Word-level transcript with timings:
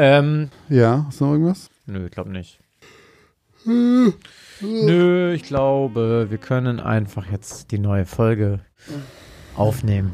Ähm, 0.00 0.50
Ja, 0.68 1.06
ist 1.08 1.20
noch 1.20 1.32
irgendwas? 1.32 1.70
nö, 1.86 2.06
ich 2.06 2.12
glaube 2.12 2.30
nicht. 2.30 2.60
nö, 3.66 5.32
ich 5.34 5.42
glaube, 5.42 6.28
wir 6.30 6.38
können 6.38 6.78
einfach 6.78 7.26
jetzt 7.32 7.72
die 7.72 7.80
neue 7.80 8.06
Folge 8.06 8.60
aufnehmen. 9.56 10.12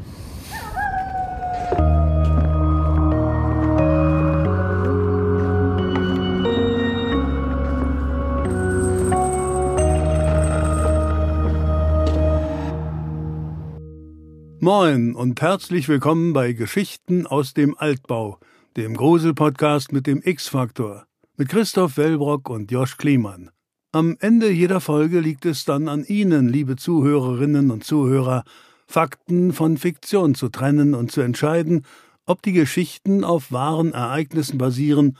Moin 14.59 15.13
und 15.15 15.41
herzlich 15.41 15.87
willkommen 15.87 16.33
bei 16.33 16.53
Geschichten 16.53 17.27
aus 17.27 17.53
dem 17.53 17.77
Altbau, 17.77 18.39
dem 18.77 18.97
Grusel-Podcast 18.97 19.93
mit 19.93 20.05
dem 20.05 20.21
X-Faktor, 20.21 21.05
mit 21.37 21.47
Christoph 21.47 21.95
Wellbrock 21.95 22.49
und 22.49 22.71
Josch 22.71 22.97
Kliemann. 22.97 23.49
Am 23.93 24.17
Ende 24.19 24.51
jeder 24.51 24.81
Folge 24.81 25.21
liegt 25.21 25.45
es 25.45 25.63
dann 25.63 25.87
an 25.87 26.03
Ihnen, 26.03 26.49
liebe 26.49 26.75
Zuhörerinnen 26.75 27.71
und 27.71 27.85
Zuhörer, 27.85 28.43
Fakten 28.85 29.53
von 29.53 29.77
Fiktion 29.77 30.35
zu 30.35 30.49
trennen 30.49 30.93
und 30.93 31.09
zu 31.09 31.21
entscheiden, 31.21 31.85
ob 32.25 32.41
die 32.41 32.51
Geschichten 32.51 33.23
auf 33.23 33.53
wahren 33.53 33.93
Ereignissen 33.93 34.57
basieren 34.57 35.17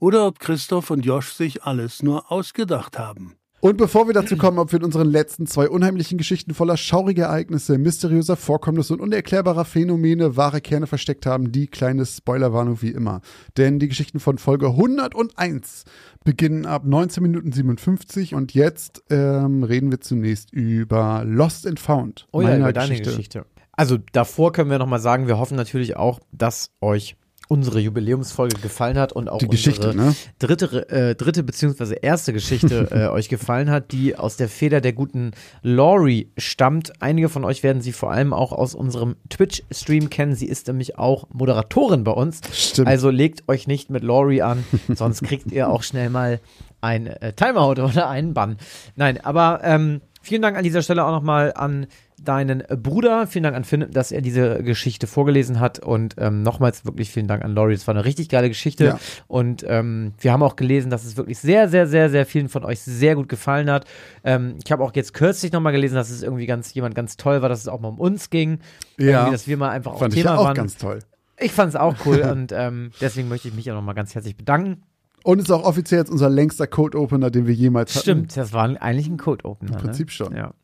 oder 0.00 0.26
ob 0.26 0.38
Christoph 0.38 0.90
und 0.90 1.06
Josch 1.06 1.32
sich 1.32 1.62
alles 1.62 2.02
nur 2.02 2.30
ausgedacht 2.30 2.98
haben. 2.98 3.37
Und 3.60 3.76
bevor 3.76 4.06
wir 4.06 4.14
dazu 4.14 4.36
kommen, 4.36 4.58
ob 4.58 4.70
wir 4.70 4.78
in 4.78 4.84
unseren 4.84 5.10
letzten 5.10 5.46
zwei 5.46 5.68
unheimlichen 5.68 6.16
Geschichten 6.16 6.54
voller 6.54 6.76
schauriger 6.76 7.24
Ereignisse, 7.24 7.76
mysteriöser 7.76 8.36
Vorkommnisse 8.36 8.92
und 8.92 9.00
unerklärbarer 9.00 9.64
Phänomene 9.64 10.36
wahre 10.36 10.60
Kerne 10.60 10.86
versteckt 10.86 11.26
haben, 11.26 11.50
die 11.50 11.66
kleine 11.66 12.06
Spoilerwarnung 12.06 12.82
wie 12.82 12.90
immer. 12.90 13.20
Denn 13.56 13.80
die 13.80 13.88
Geschichten 13.88 14.20
von 14.20 14.38
Folge 14.38 14.68
101 14.68 15.84
beginnen 16.22 16.66
ab 16.66 16.84
19 16.84 17.20
Minuten 17.20 17.50
57 17.50 18.36
und 18.36 18.54
jetzt 18.54 19.02
ähm, 19.10 19.64
reden 19.64 19.90
wir 19.90 20.00
zunächst 20.00 20.52
über 20.52 21.24
Lost 21.26 21.66
and 21.66 21.80
Found. 21.80 22.28
Oh 22.30 22.42
ja, 22.42 22.56
über 22.56 22.72
deine 22.72 23.00
Geschichte. 23.00 23.44
Also 23.72 23.96
davor 24.12 24.52
können 24.52 24.70
wir 24.70 24.78
nochmal 24.78 25.00
sagen, 25.00 25.26
wir 25.26 25.38
hoffen 25.38 25.56
natürlich 25.56 25.96
auch, 25.96 26.20
dass 26.30 26.70
euch 26.80 27.16
unsere 27.48 27.80
Jubiläumsfolge 27.80 28.60
gefallen 28.60 28.98
hat 28.98 29.12
und 29.12 29.28
auch 29.28 29.38
Die 29.38 29.48
Geschichte, 29.48 29.88
unsere 29.88 30.08
ne? 30.08 30.14
dritte, 30.38 30.88
äh, 30.90 31.14
dritte 31.14 31.42
beziehungsweise 31.42 31.94
erste 31.94 32.32
Geschichte 32.32 32.88
äh, 32.92 33.08
euch 33.08 33.28
gefallen 33.28 33.70
hat, 33.70 33.90
die 33.92 34.16
aus 34.16 34.36
der 34.36 34.48
Feder 34.48 34.80
der 34.80 34.92
guten 34.92 35.32
Laurie 35.62 36.30
stammt. 36.36 36.92
Einige 37.00 37.28
von 37.28 37.44
euch 37.44 37.62
werden 37.62 37.80
sie 37.80 37.92
vor 37.92 38.12
allem 38.12 38.32
auch 38.34 38.52
aus 38.52 38.74
unserem 38.74 39.16
Twitch-Stream 39.30 40.10
kennen. 40.10 40.34
Sie 40.34 40.46
ist 40.46 40.68
nämlich 40.68 40.98
auch 40.98 41.26
Moderatorin 41.32 42.04
bei 42.04 42.12
uns. 42.12 42.40
Stimmt. 42.52 42.86
Also 42.86 43.10
legt 43.10 43.48
euch 43.48 43.66
nicht 43.66 43.88
mit 43.90 44.04
Laurie 44.04 44.42
an, 44.42 44.64
sonst 44.94 45.22
kriegt 45.22 45.50
ihr 45.50 45.70
auch 45.70 45.82
schnell 45.82 46.10
mal 46.10 46.40
ein 46.80 47.06
äh, 47.06 47.32
Timeout 47.32 47.82
oder 47.82 48.08
einen 48.08 48.34
Bann. 48.34 48.58
Nein, 48.94 49.24
aber 49.24 49.60
ähm, 49.64 50.02
vielen 50.20 50.42
Dank 50.42 50.56
an 50.56 50.64
dieser 50.64 50.82
Stelle 50.82 51.04
auch 51.04 51.12
nochmal 51.12 51.52
an 51.54 51.86
deinen 52.22 52.62
Bruder. 52.82 53.26
Vielen 53.26 53.44
Dank 53.44 53.56
an 53.56 53.64
Finn, 53.64 53.86
dass 53.90 54.12
er 54.12 54.20
diese 54.20 54.62
Geschichte 54.62 55.06
vorgelesen 55.06 55.60
hat. 55.60 55.78
Und 55.78 56.16
ähm, 56.18 56.42
nochmals 56.42 56.84
wirklich 56.84 57.10
vielen 57.10 57.26
Dank 57.26 57.44
an 57.44 57.54
Laurie. 57.54 57.74
Es 57.74 57.86
war 57.86 57.94
eine 57.94 58.04
richtig 58.04 58.28
geile 58.28 58.48
Geschichte. 58.48 58.84
Ja. 58.84 58.98
Und 59.26 59.64
ähm, 59.68 60.12
wir 60.18 60.32
haben 60.32 60.42
auch 60.42 60.56
gelesen, 60.56 60.90
dass 60.90 61.04
es 61.04 61.16
wirklich 61.16 61.38
sehr, 61.38 61.68
sehr, 61.68 61.86
sehr, 61.86 62.10
sehr 62.10 62.26
vielen 62.26 62.48
von 62.48 62.64
euch 62.64 62.80
sehr 62.80 63.14
gut 63.14 63.28
gefallen 63.28 63.70
hat. 63.70 63.86
Ähm, 64.24 64.56
ich 64.64 64.72
habe 64.72 64.82
auch 64.82 64.94
jetzt 64.94 65.14
kürzlich 65.14 65.52
nochmal 65.52 65.72
gelesen, 65.72 65.94
dass 65.94 66.10
es 66.10 66.22
irgendwie 66.22 66.46
ganz 66.46 66.72
jemand 66.74 66.94
ganz 66.94 67.16
toll 67.16 67.42
war, 67.42 67.48
dass 67.48 67.60
es 67.60 67.68
auch 67.68 67.80
mal 67.80 67.88
um 67.88 67.98
uns 67.98 68.30
ging. 68.30 68.60
Ja. 68.98 69.06
Irgendwie, 69.06 69.32
dass 69.32 69.46
wir 69.46 69.56
mal 69.56 69.70
einfach 69.70 69.98
Fand 69.98 70.12
auch 70.12 70.16
ich 70.16 70.22
Thema 70.22 70.34
ja 70.34 70.38
auch 70.38 70.44
waren. 70.44 70.54
ganz 70.54 70.76
toll. 70.76 71.00
ich 71.38 71.52
fand 71.52 71.70
es 71.70 71.76
auch 71.76 71.94
cool 72.06 72.20
und 72.32 72.52
ähm, 72.52 72.90
deswegen 73.00 73.28
möchte 73.28 73.48
ich 73.48 73.54
mich 73.54 73.70
auch 73.70 73.74
nochmal 73.76 73.94
ganz 73.94 74.14
herzlich 74.14 74.36
bedanken. 74.36 74.82
Und 75.24 75.40
ist 75.40 75.50
auch 75.50 75.64
offiziell 75.64 76.00
jetzt 76.00 76.10
unser 76.10 76.30
längster 76.30 76.66
Code-Opener, 76.66 77.30
den 77.30 77.46
wir 77.46 77.54
jemals 77.54 77.94
hatten. 77.94 78.02
Stimmt, 78.02 78.36
das 78.36 78.52
war 78.52 78.64
eigentlich 78.80 79.08
ein 79.08 79.18
Code-Opener. 79.18 79.72
Im 79.72 79.78
Prinzip 79.78 80.08
ne? 80.08 80.12
schon. 80.12 80.36
Ja. 80.36 80.54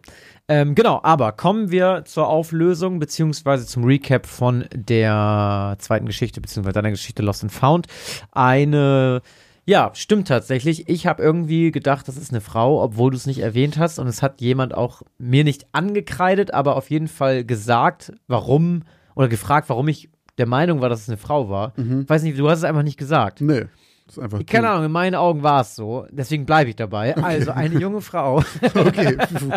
Ähm, 0.46 0.74
genau, 0.74 1.00
aber 1.02 1.33
kommen 1.33 1.70
wir 1.70 2.05
zur 2.05 2.29
Auflösung 2.29 2.98
beziehungsweise 2.98 3.67
zum 3.67 3.84
Recap 3.84 4.27
von 4.27 4.67
der 4.74 5.77
zweiten 5.79 6.05
Geschichte 6.05 6.40
beziehungsweise 6.40 6.74
deiner 6.74 6.90
Geschichte 6.90 7.23
Lost 7.23 7.42
and 7.42 7.52
Found. 7.52 7.86
Eine, 8.30 9.23
ja, 9.64 9.90
stimmt 9.95 10.29
tatsächlich. 10.29 10.89
Ich 10.89 11.06
habe 11.06 11.23
irgendwie 11.23 11.70
gedacht, 11.70 12.08
das 12.08 12.18
ist 12.18 12.30
eine 12.30 12.42
Frau, 12.42 12.83
obwohl 12.83 13.11
du 13.11 13.17
es 13.17 13.27
nicht 13.27 13.39
erwähnt 13.39 13.79
hast 13.79 13.98
und 13.98 14.06
es 14.06 14.23
hat 14.23 14.42
jemand 14.42 14.74
auch 14.74 15.02
mir 15.17 15.45
nicht 15.45 15.67
angekreidet, 15.73 16.52
aber 16.52 16.77
auf 16.77 16.90
jeden 16.90 17.08
Fall 17.08 17.45
gesagt, 17.45 18.12
warum 18.29 18.83
oder 19.14 19.29
gefragt, 19.29 19.70
warum 19.70 19.89
ich 19.89 20.11
der 20.36 20.46
Meinung 20.46 20.80
war, 20.80 20.89
dass 20.89 21.02
es 21.02 21.08
eine 21.08 21.17
Frau 21.17 21.48
war. 21.48 21.73
Mhm. 21.77 22.08
Weiß 22.08 22.23
nicht, 22.23 22.39
du 22.39 22.50
hast 22.50 22.58
es 22.58 22.64
einfach 22.64 22.83
nicht 22.83 22.98
gesagt. 22.98 23.40
Nee. 23.40 23.64
Das 24.07 24.17
ist 24.19 24.23
einfach 24.23 24.45
Keine. 24.47 24.69
Ahnung, 24.70 24.85
in 24.87 24.92
meinen 24.92 25.15
Augen 25.15 25.42
war 25.42 25.63
es 25.63 25.75
so. 25.77 26.07
Deswegen 26.11 26.45
bleibe 26.47 26.70
ich 26.70 26.77
dabei. 26.77 27.17
Also 27.17 27.53
eine 27.53 27.79
junge 27.79 28.01
Frau. 28.03 28.42
Okay, 28.75 29.17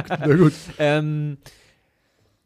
na 0.10 0.36
gut. 0.36 0.54
ähm, 0.80 1.38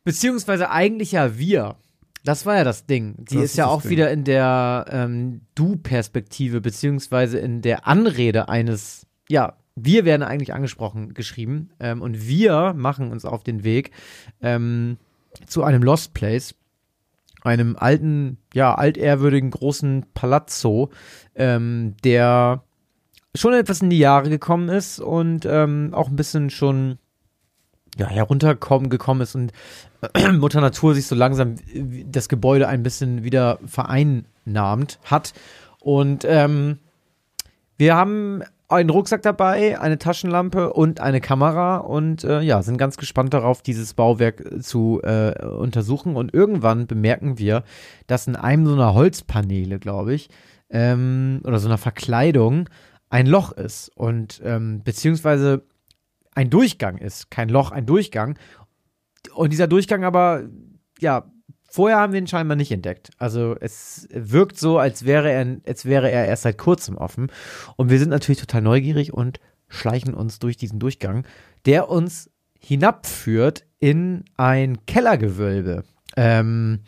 beziehungsweise 0.04 0.70
eigentlich 0.70 1.12
ja 1.12 1.38
wir. 1.38 1.76
Das 2.24 2.46
war 2.46 2.56
ja 2.58 2.64
das 2.64 2.86
Ding. 2.86 3.16
Die 3.18 3.36
Das 3.36 3.44
ist 3.46 3.52
ist 3.52 3.58
ja 3.58 3.66
auch 3.68 3.82
Ding. 3.82 3.92
wieder 3.92 4.12
in 4.12 4.24
der 4.24 4.86
ähm, 4.90 5.42
Du-Perspektive, 5.56 6.62
beziehungsweise 6.62 7.40
in 7.40 7.62
der 7.62 7.88
Anrede 7.88 8.48
eines, 8.50 9.08
ja, 9.28 9.58
wir 9.76 10.06
werden 10.06 10.22
eigentlich 10.24 10.54
angesprochen, 10.54 11.14
geschrieben. 11.14 11.70
Ähm, 11.80 12.02
und 12.02 12.28
wir 12.28 12.74
machen 12.76 13.12
uns 13.12 13.26
auf 13.26 13.44
den 13.44 13.64
Weg 13.64 13.92
ähm, 14.42 14.98
zu 15.48 15.64
einem 15.64 15.82
Lost 15.82 16.14
Place, 16.14 16.54
einem 17.44 17.76
alten, 17.78 18.38
ja, 18.54 18.76
altehrwürdigen 18.76 19.52
großen 19.52 20.06
Palazzo, 20.14 20.90
ähm, 21.36 21.96
der 22.04 22.64
schon 23.36 23.54
etwas 23.54 23.82
in 23.82 23.90
die 23.90 24.00
Jahre 24.00 24.30
gekommen 24.30 24.70
ist 24.70 25.00
und 25.00 25.46
ähm, 25.46 25.94
auch 25.94 26.10
ein 26.10 26.16
bisschen 26.16 26.50
schon 26.50 26.98
ja, 27.98 28.08
herunterkommen 28.08 28.90
gekommen 28.90 29.22
ist 29.22 29.36
und 29.36 29.52
Mutter 30.40 30.62
Natur 30.62 30.94
sich 30.96 31.08
so 31.08 31.16
langsam 31.16 31.56
äh, 31.74 32.06
das 32.06 32.30
Gebäude 32.30 32.68
ein 32.68 32.84
bisschen 32.84 33.24
wieder 33.24 33.60
vereinnahmt 33.66 35.00
hat. 35.04 35.34
Und 35.80 36.26
ähm, 36.28 36.80
wir 37.78 37.96
haben 37.96 38.44
einen 38.72 38.90
Rucksack 38.90 39.22
dabei, 39.22 39.80
eine 39.80 39.98
Taschenlampe 39.98 40.74
und 40.74 41.00
eine 41.00 41.22
Kamera 41.22 41.78
und 41.78 42.24
äh, 42.24 42.42
ja, 42.42 42.62
sind 42.62 42.78
ganz 42.78 42.98
gespannt 42.98 43.34
darauf, 43.34 43.62
dieses 43.62 43.94
Bauwerk 43.94 44.64
zu 44.64 45.02
äh, 45.04 45.46
untersuchen. 45.46 46.16
Und 46.16 46.34
irgendwann 46.34 46.88
bemerken 46.88 47.38
wir, 47.38 47.64
dass 48.08 48.28
in 48.28 48.36
einem 48.36 48.66
so 48.66 48.74
einer 48.74 48.94
Holzpaneele, 48.94 49.80
glaube 49.80 50.14
ich, 50.14 50.30
ähm, 50.70 51.42
oder 51.44 51.60
so 51.60 51.68
einer 51.68 51.78
Verkleidung 51.78 52.70
ein 53.10 53.28
Loch 53.28 53.52
ist 53.52 53.90
und 53.96 54.42
ähm, 54.44 54.82
beziehungsweise 54.84 55.64
ein 56.34 56.50
Durchgang 56.50 56.98
ist. 56.98 57.30
Kein 57.30 57.50
Loch, 57.50 57.72
ein 57.72 57.86
Durchgang. 57.86 58.38
Und 59.36 59.52
dieser 59.52 59.68
Durchgang 59.68 60.06
aber, 60.06 60.44
ja, 61.00 61.26
vorher 61.72 61.98
haben 61.98 62.14
wir 62.14 62.20
ihn 62.20 62.28
scheinbar 62.28 62.58
nicht 62.58 62.72
entdeckt. 62.72 63.10
Also 63.18 63.56
es 63.60 64.08
wirkt 64.14 64.60
so, 64.60 64.78
als 64.78 65.06
wäre 65.06 65.32
er, 65.32 65.58
als 65.66 65.86
wäre 65.86 66.12
er 66.12 66.26
erst 66.26 66.44
seit 66.44 66.58
kurzem 66.58 66.98
offen. 66.98 67.32
Und 67.78 67.90
wir 67.90 67.98
sind 67.98 68.10
natürlich 68.10 68.42
total 68.42 68.62
neugierig 68.62 69.14
und 69.14 69.40
schleichen 69.70 70.14
uns 70.14 70.40
durch 70.40 70.58
diesen 70.58 70.80
Durchgang, 70.80 71.26
der 71.66 71.90
uns 71.90 72.30
hinabführt 72.60 73.66
in 73.80 74.26
ein 74.38 74.86
Kellergewölbe. 74.86 75.84
Ähm, 76.16 76.82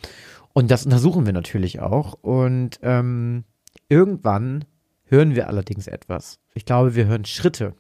und 0.54 0.70
das 0.70 0.86
untersuchen 0.86 1.26
wir 1.26 1.34
natürlich 1.34 1.80
auch. 1.80 2.14
Und 2.22 2.80
ähm, 2.84 3.46
irgendwann 3.90 4.66
hören 5.06 5.36
wir 5.36 5.48
allerdings 5.48 5.88
etwas. 5.88 6.40
Ich 6.54 6.66
glaube, 6.66 6.96
wir 6.96 7.06
hören 7.06 7.26
Schritte. 7.26 7.74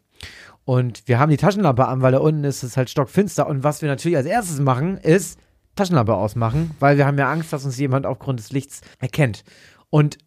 Und 0.65 1.07
wir 1.07 1.19
haben 1.19 1.29
die 1.29 1.37
Taschenlampe 1.37 1.85
an, 1.87 2.01
weil 2.01 2.13
da 2.13 2.19
unten 2.19 2.45
ist 2.45 2.63
es 2.63 2.77
halt 2.77 2.89
stockfinster. 2.89 3.47
Und 3.47 3.63
was 3.63 3.81
wir 3.81 3.89
natürlich 3.89 4.17
als 4.17 4.25
erstes 4.25 4.59
machen, 4.59 4.97
ist 4.97 5.37
Taschenlampe 5.75 6.15
ausmachen, 6.15 6.71
weil 6.79 6.97
wir 6.97 7.05
haben 7.05 7.17
ja 7.17 7.31
Angst, 7.31 7.53
dass 7.53 7.65
uns 7.65 7.77
jemand 7.77 8.05
aufgrund 8.05 8.39
des 8.39 8.51
Lichts 8.51 8.81
erkennt. 8.99 9.43
Und 9.89 10.17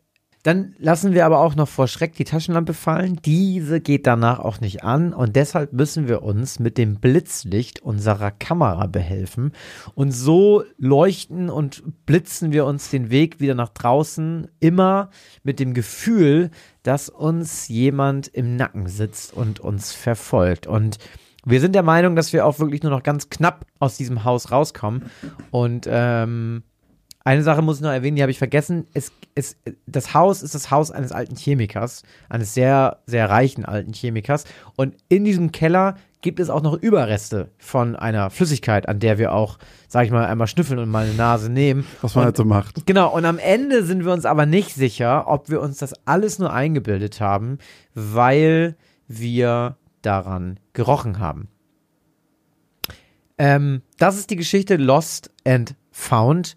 dann 0.46 0.76
lassen 0.78 1.12
wir 1.12 1.26
aber 1.26 1.40
auch 1.40 1.56
noch 1.56 1.66
vor 1.66 1.88
Schreck 1.88 2.14
die 2.14 2.22
Taschenlampe 2.22 2.72
fallen. 2.72 3.18
Diese 3.24 3.80
geht 3.80 4.06
danach 4.06 4.38
auch 4.38 4.60
nicht 4.60 4.84
an 4.84 5.12
und 5.12 5.34
deshalb 5.34 5.72
müssen 5.72 6.06
wir 6.06 6.22
uns 6.22 6.60
mit 6.60 6.78
dem 6.78 7.00
Blitzlicht 7.00 7.82
unserer 7.82 8.30
Kamera 8.30 8.86
behelfen. 8.86 9.50
Und 9.96 10.12
so 10.12 10.62
leuchten 10.78 11.50
und 11.50 11.82
blitzen 12.06 12.52
wir 12.52 12.64
uns 12.64 12.90
den 12.90 13.10
Weg 13.10 13.40
wieder 13.40 13.56
nach 13.56 13.70
draußen, 13.70 14.46
immer 14.60 15.10
mit 15.42 15.58
dem 15.58 15.74
Gefühl, 15.74 16.52
dass 16.84 17.08
uns 17.08 17.66
jemand 17.66 18.28
im 18.28 18.54
Nacken 18.54 18.86
sitzt 18.86 19.32
und 19.32 19.58
uns 19.58 19.90
verfolgt. 19.90 20.68
Und 20.68 20.98
wir 21.46 21.60
sind 21.60 21.74
der 21.74 21.84
Meinung, 21.84 22.16
dass 22.16 22.32
wir 22.32 22.44
auch 22.44 22.58
wirklich 22.58 22.82
nur 22.82 22.90
noch 22.90 23.04
ganz 23.04 23.30
knapp 23.30 23.66
aus 23.78 23.96
diesem 23.96 24.24
Haus 24.24 24.50
rauskommen. 24.50 25.04
Und 25.52 25.86
ähm, 25.88 26.64
eine 27.24 27.42
Sache 27.42 27.62
muss 27.62 27.76
ich 27.76 27.82
noch 27.82 27.90
erwähnen, 27.90 28.16
die 28.16 28.22
habe 28.22 28.32
ich 28.32 28.38
vergessen. 28.38 28.86
Es, 28.94 29.12
es, 29.36 29.56
das 29.86 30.12
Haus 30.12 30.42
ist 30.42 30.56
das 30.56 30.72
Haus 30.72 30.90
eines 30.90 31.12
alten 31.12 31.36
Chemikers, 31.36 32.02
eines 32.28 32.52
sehr, 32.52 32.98
sehr 33.06 33.30
reichen 33.30 33.64
alten 33.64 33.92
Chemikers. 33.92 34.44
Und 34.76 34.96
in 35.08 35.24
diesem 35.24 35.52
Keller 35.52 35.94
gibt 36.20 36.40
es 36.40 36.50
auch 36.50 36.62
noch 36.62 36.74
Überreste 36.74 37.52
von 37.58 37.94
einer 37.94 38.30
Flüssigkeit, 38.30 38.88
an 38.88 38.98
der 38.98 39.18
wir 39.18 39.32
auch, 39.32 39.58
sag 39.86 40.04
ich 40.04 40.10
mal, 40.10 40.26
einmal 40.26 40.48
schnüffeln 40.48 40.80
und 40.80 40.88
mal 40.88 41.04
eine 41.04 41.14
Nase 41.14 41.48
nehmen. 41.48 41.86
Was 42.02 42.16
man 42.16 42.22
und, 42.22 42.26
halt 42.26 42.36
so 42.36 42.44
macht. 42.44 42.86
Genau, 42.86 43.14
und 43.14 43.24
am 43.24 43.38
Ende 43.38 43.84
sind 43.84 44.04
wir 44.04 44.12
uns 44.12 44.24
aber 44.24 44.46
nicht 44.46 44.74
sicher, 44.74 45.28
ob 45.28 45.48
wir 45.48 45.60
uns 45.60 45.78
das 45.78 45.94
alles 46.06 46.40
nur 46.40 46.52
eingebildet 46.52 47.20
haben, 47.20 47.58
weil 47.94 48.74
wir 49.06 49.76
daran 50.06 50.58
gerochen 50.72 51.18
haben. 51.18 51.48
Ähm, 53.38 53.82
das 53.98 54.16
ist 54.16 54.30
die 54.30 54.36
Geschichte 54.36 54.76
Lost 54.76 55.30
and 55.44 55.74
Found. 55.90 56.56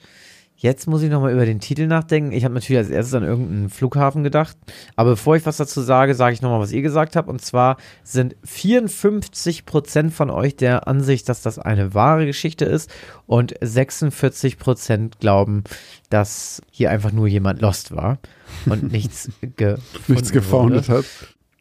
Jetzt 0.56 0.88
muss 0.88 1.01
ich 1.01 1.10
nochmal 1.10 1.31
über 1.31 1.46
den 1.46 1.62
Titel 1.62 1.88
nachdenken. 1.88 2.34
Ich 2.34 2.44
habe 2.44 2.54
natürlich 2.54 2.80
als 2.80 2.90
erstes 2.90 3.13
an 3.13 3.24
irgendeinen 3.24 3.69
Flughafen 3.69 4.25
gedacht. 4.25 4.57
Aber 4.98 5.12
bevor 5.12 5.38
ich 5.38 5.46
was 5.46 5.56
dazu 5.56 5.81
sage, 5.81 6.16
sage 6.16 6.34
ich 6.34 6.42
nochmal, 6.42 6.60
was 6.60 6.74
ihr 6.74 6.81
gesagt 6.81 7.16
habt. 7.16 7.30
Und 7.30 7.40
zwar 7.42 7.78
sind 8.04 8.36
54% 8.46 10.12
von 10.12 10.30
euch 10.30 10.57
der 10.57 10.86
Ansicht, 10.86 11.30
dass 11.30 11.42
das 11.42 11.60
eine 11.60 11.94
wahre 11.94 12.25
Geschichte 12.25 12.66
ist. 12.66 12.92
Und 13.25 13.57
46% 13.60 15.19
glauben, 15.22 15.63
dass 16.10 16.62
hier 16.72 16.92
einfach 16.92 17.13
nur 17.13 17.28
jemand 17.28 17.62
lost 17.62 17.95
war 17.95 18.19
und 18.66 18.84
nichts, 18.92 19.31
ge 19.56 19.78
nichts 20.10 20.34
gefoundet 20.34 20.90
hat. 20.90 21.06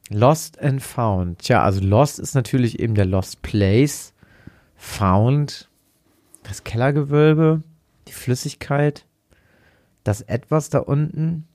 Lost 0.09 0.59
and 0.61 0.83
Found. 0.83 1.41
Tja, 1.41 1.63
also 1.63 1.81
Lost 1.81 2.19
ist 2.19 2.35
natürlich 2.35 2.81
eben 2.81 2.95
der 2.95 3.05
Lost 3.05 3.43
Place. 3.43 4.13
Found, 4.77 5.69
das 6.45 6.65
Kellergewölbe, 6.65 7.63
die 8.07 8.13
Flüssigkeit, 8.13 9.05
das 10.05 10.23
Etwas 10.23 10.71
da 10.71 10.79
unten. 10.79 11.47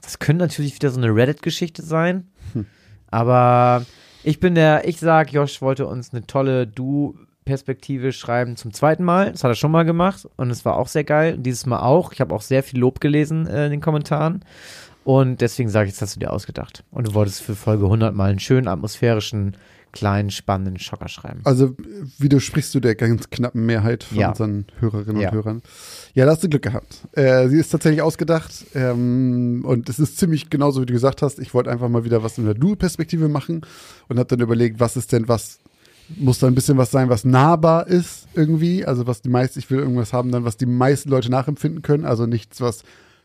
Das 0.00 0.18
könnte 0.18 0.44
natürlich 0.44 0.74
wieder 0.74 0.90
so 0.90 0.98
eine 0.98 1.14
Reddit-Geschichte 1.14 1.82
sein. 1.82 2.28
Hm. 2.52 2.66
Aber 3.10 3.84
ich 4.22 4.40
bin 4.40 4.54
der, 4.54 4.88
ich 4.88 4.98
sag, 4.98 5.32
Josh 5.32 5.60
wollte 5.60 5.86
uns 5.86 6.12
eine 6.12 6.26
tolle 6.26 6.66
Du-Perspektive 6.66 8.12
schreiben 8.12 8.56
zum 8.56 8.72
zweiten 8.72 9.04
Mal. 9.04 9.32
Das 9.32 9.44
hat 9.44 9.50
er 9.50 9.56
schon 9.56 9.72
mal 9.72 9.84
gemacht 9.84 10.26
und 10.36 10.50
es 10.50 10.64
war 10.64 10.76
auch 10.76 10.88
sehr 10.88 11.04
geil. 11.04 11.34
Und 11.34 11.42
dieses 11.42 11.66
Mal 11.66 11.80
auch. 11.80 12.12
Ich 12.12 12.20
habe 12.20 12.34
auch 12.34 12.42
sehr 12.42 12.62
viel 12.62 12.80
Lob 12.80 13.00
gelesen 13.00 13.46
äh, 13.46 13.66
in 13.66 13.72
den 13.72 13.80
Kommentaren. 13.80 14.44
Und 15.10 15.40
deswegen 15.40 15.68
sage 15.68 15.88
ich, 15.88 15.94
jetzt 15.94 16.02
hast 16.02 16.14
du 16.14 16.20
dir 16.20 16.32
ausgedacht. 16.32 16.84
Und 16.92 17.08
du 17.08 17.14
wolltest 17.14 17.42
für 17.42 17.56
Folge 17.56 17.84
100 17.86 18.14
mal 18.14 18.30
einen 18.30 18.38
schönen 18.38 18.68
atmosphärischen 18.68 19.56
kleinen, 19.90 20.30
spannenden 20.30 20.78
Schocker 20.78 21.08
schreiben. 21.08 21.40
Also 21.42 21.74
widersprichst 22.18 22.72
du 22.76 22.78
der 22.78 22.94
ganz 22.94 23.28
knappen 23.28 23.66
Mehrheit 23.66 24.04
von 24.04 24.18
Ja. 24.18 24.28
unseren 24.28 24.66
Hörerinnen 24.78 25.20
Ja. 25.20 25.30
und 25.30 25.34
Hörern. 25.34 25.62
Ja, 26.14 26.26
da 26.26 26.30
hast 26.30 26.44
du 26.44 26.48
Glück 26.48 26.62
gehabt. 26.62 27.08
Äh, 27.10 27.48
sie 27.48 27.58
ist 27.58 27.70
tatsächlich 27.70 28.02
ausgedacht 28.02 28.52
ähm, 28.76 29.64
und 29.66 29.88
es 29.88 29.98
ist 29.98 30.16
ziemlich 30.16 30.48
genauso, 30.48 30.80
wie 30.82 30.86
du 30.86 30.92
gesagt 30.92 31.22
hast. 31.22 31.40
Ich 31.40 31.54
wollte 31.54 31.72
einfach 31.72 31.88
mal 31.88 32.04
wieder 32.04 32.22
was 32.22 32.38
in 32.38 32.44
der 32.44 32.54
Du-Perspektive 32.54 33.28
machen 33.28 33.62
und 34.08 34.16
habe 34.20 34.28
dann 34.28 34.38
überlegt, 34.40 34.78
was 34.78 34.96
ist 34.96 35.10
denn 35.10 35.26
was, 35.26 35.58
muss 36.16 36.38
da 36.38 36.46
ein 36.46 36.54
bisschen 36.54 36.78
was 36.78 36.92
sein, 36.92 37.08
was 37.08 37.24
nahbar 37.24 37.88
ist 37.88 38.28
irgendwie. 38.34 38.86
Also 38.86 39.08
was 39.08 39.22
die 39.22 39.28
meisten, 39.28 39.58
ich 39.58 39.68
will 39.72 39.80
irgendwas 39.80 40.12
haben 40.12 40.30
dann, 40.30 40.44
was 40.44 40.56
die 40.56 40.66
meisten 40.66 41.08
Leute 41.10 41.30
nachempfinden 41.32 41.82
können. 41.82 42.04
Also 42.04 42.26
nichts, 42.26 42.60
was 42.60 42.84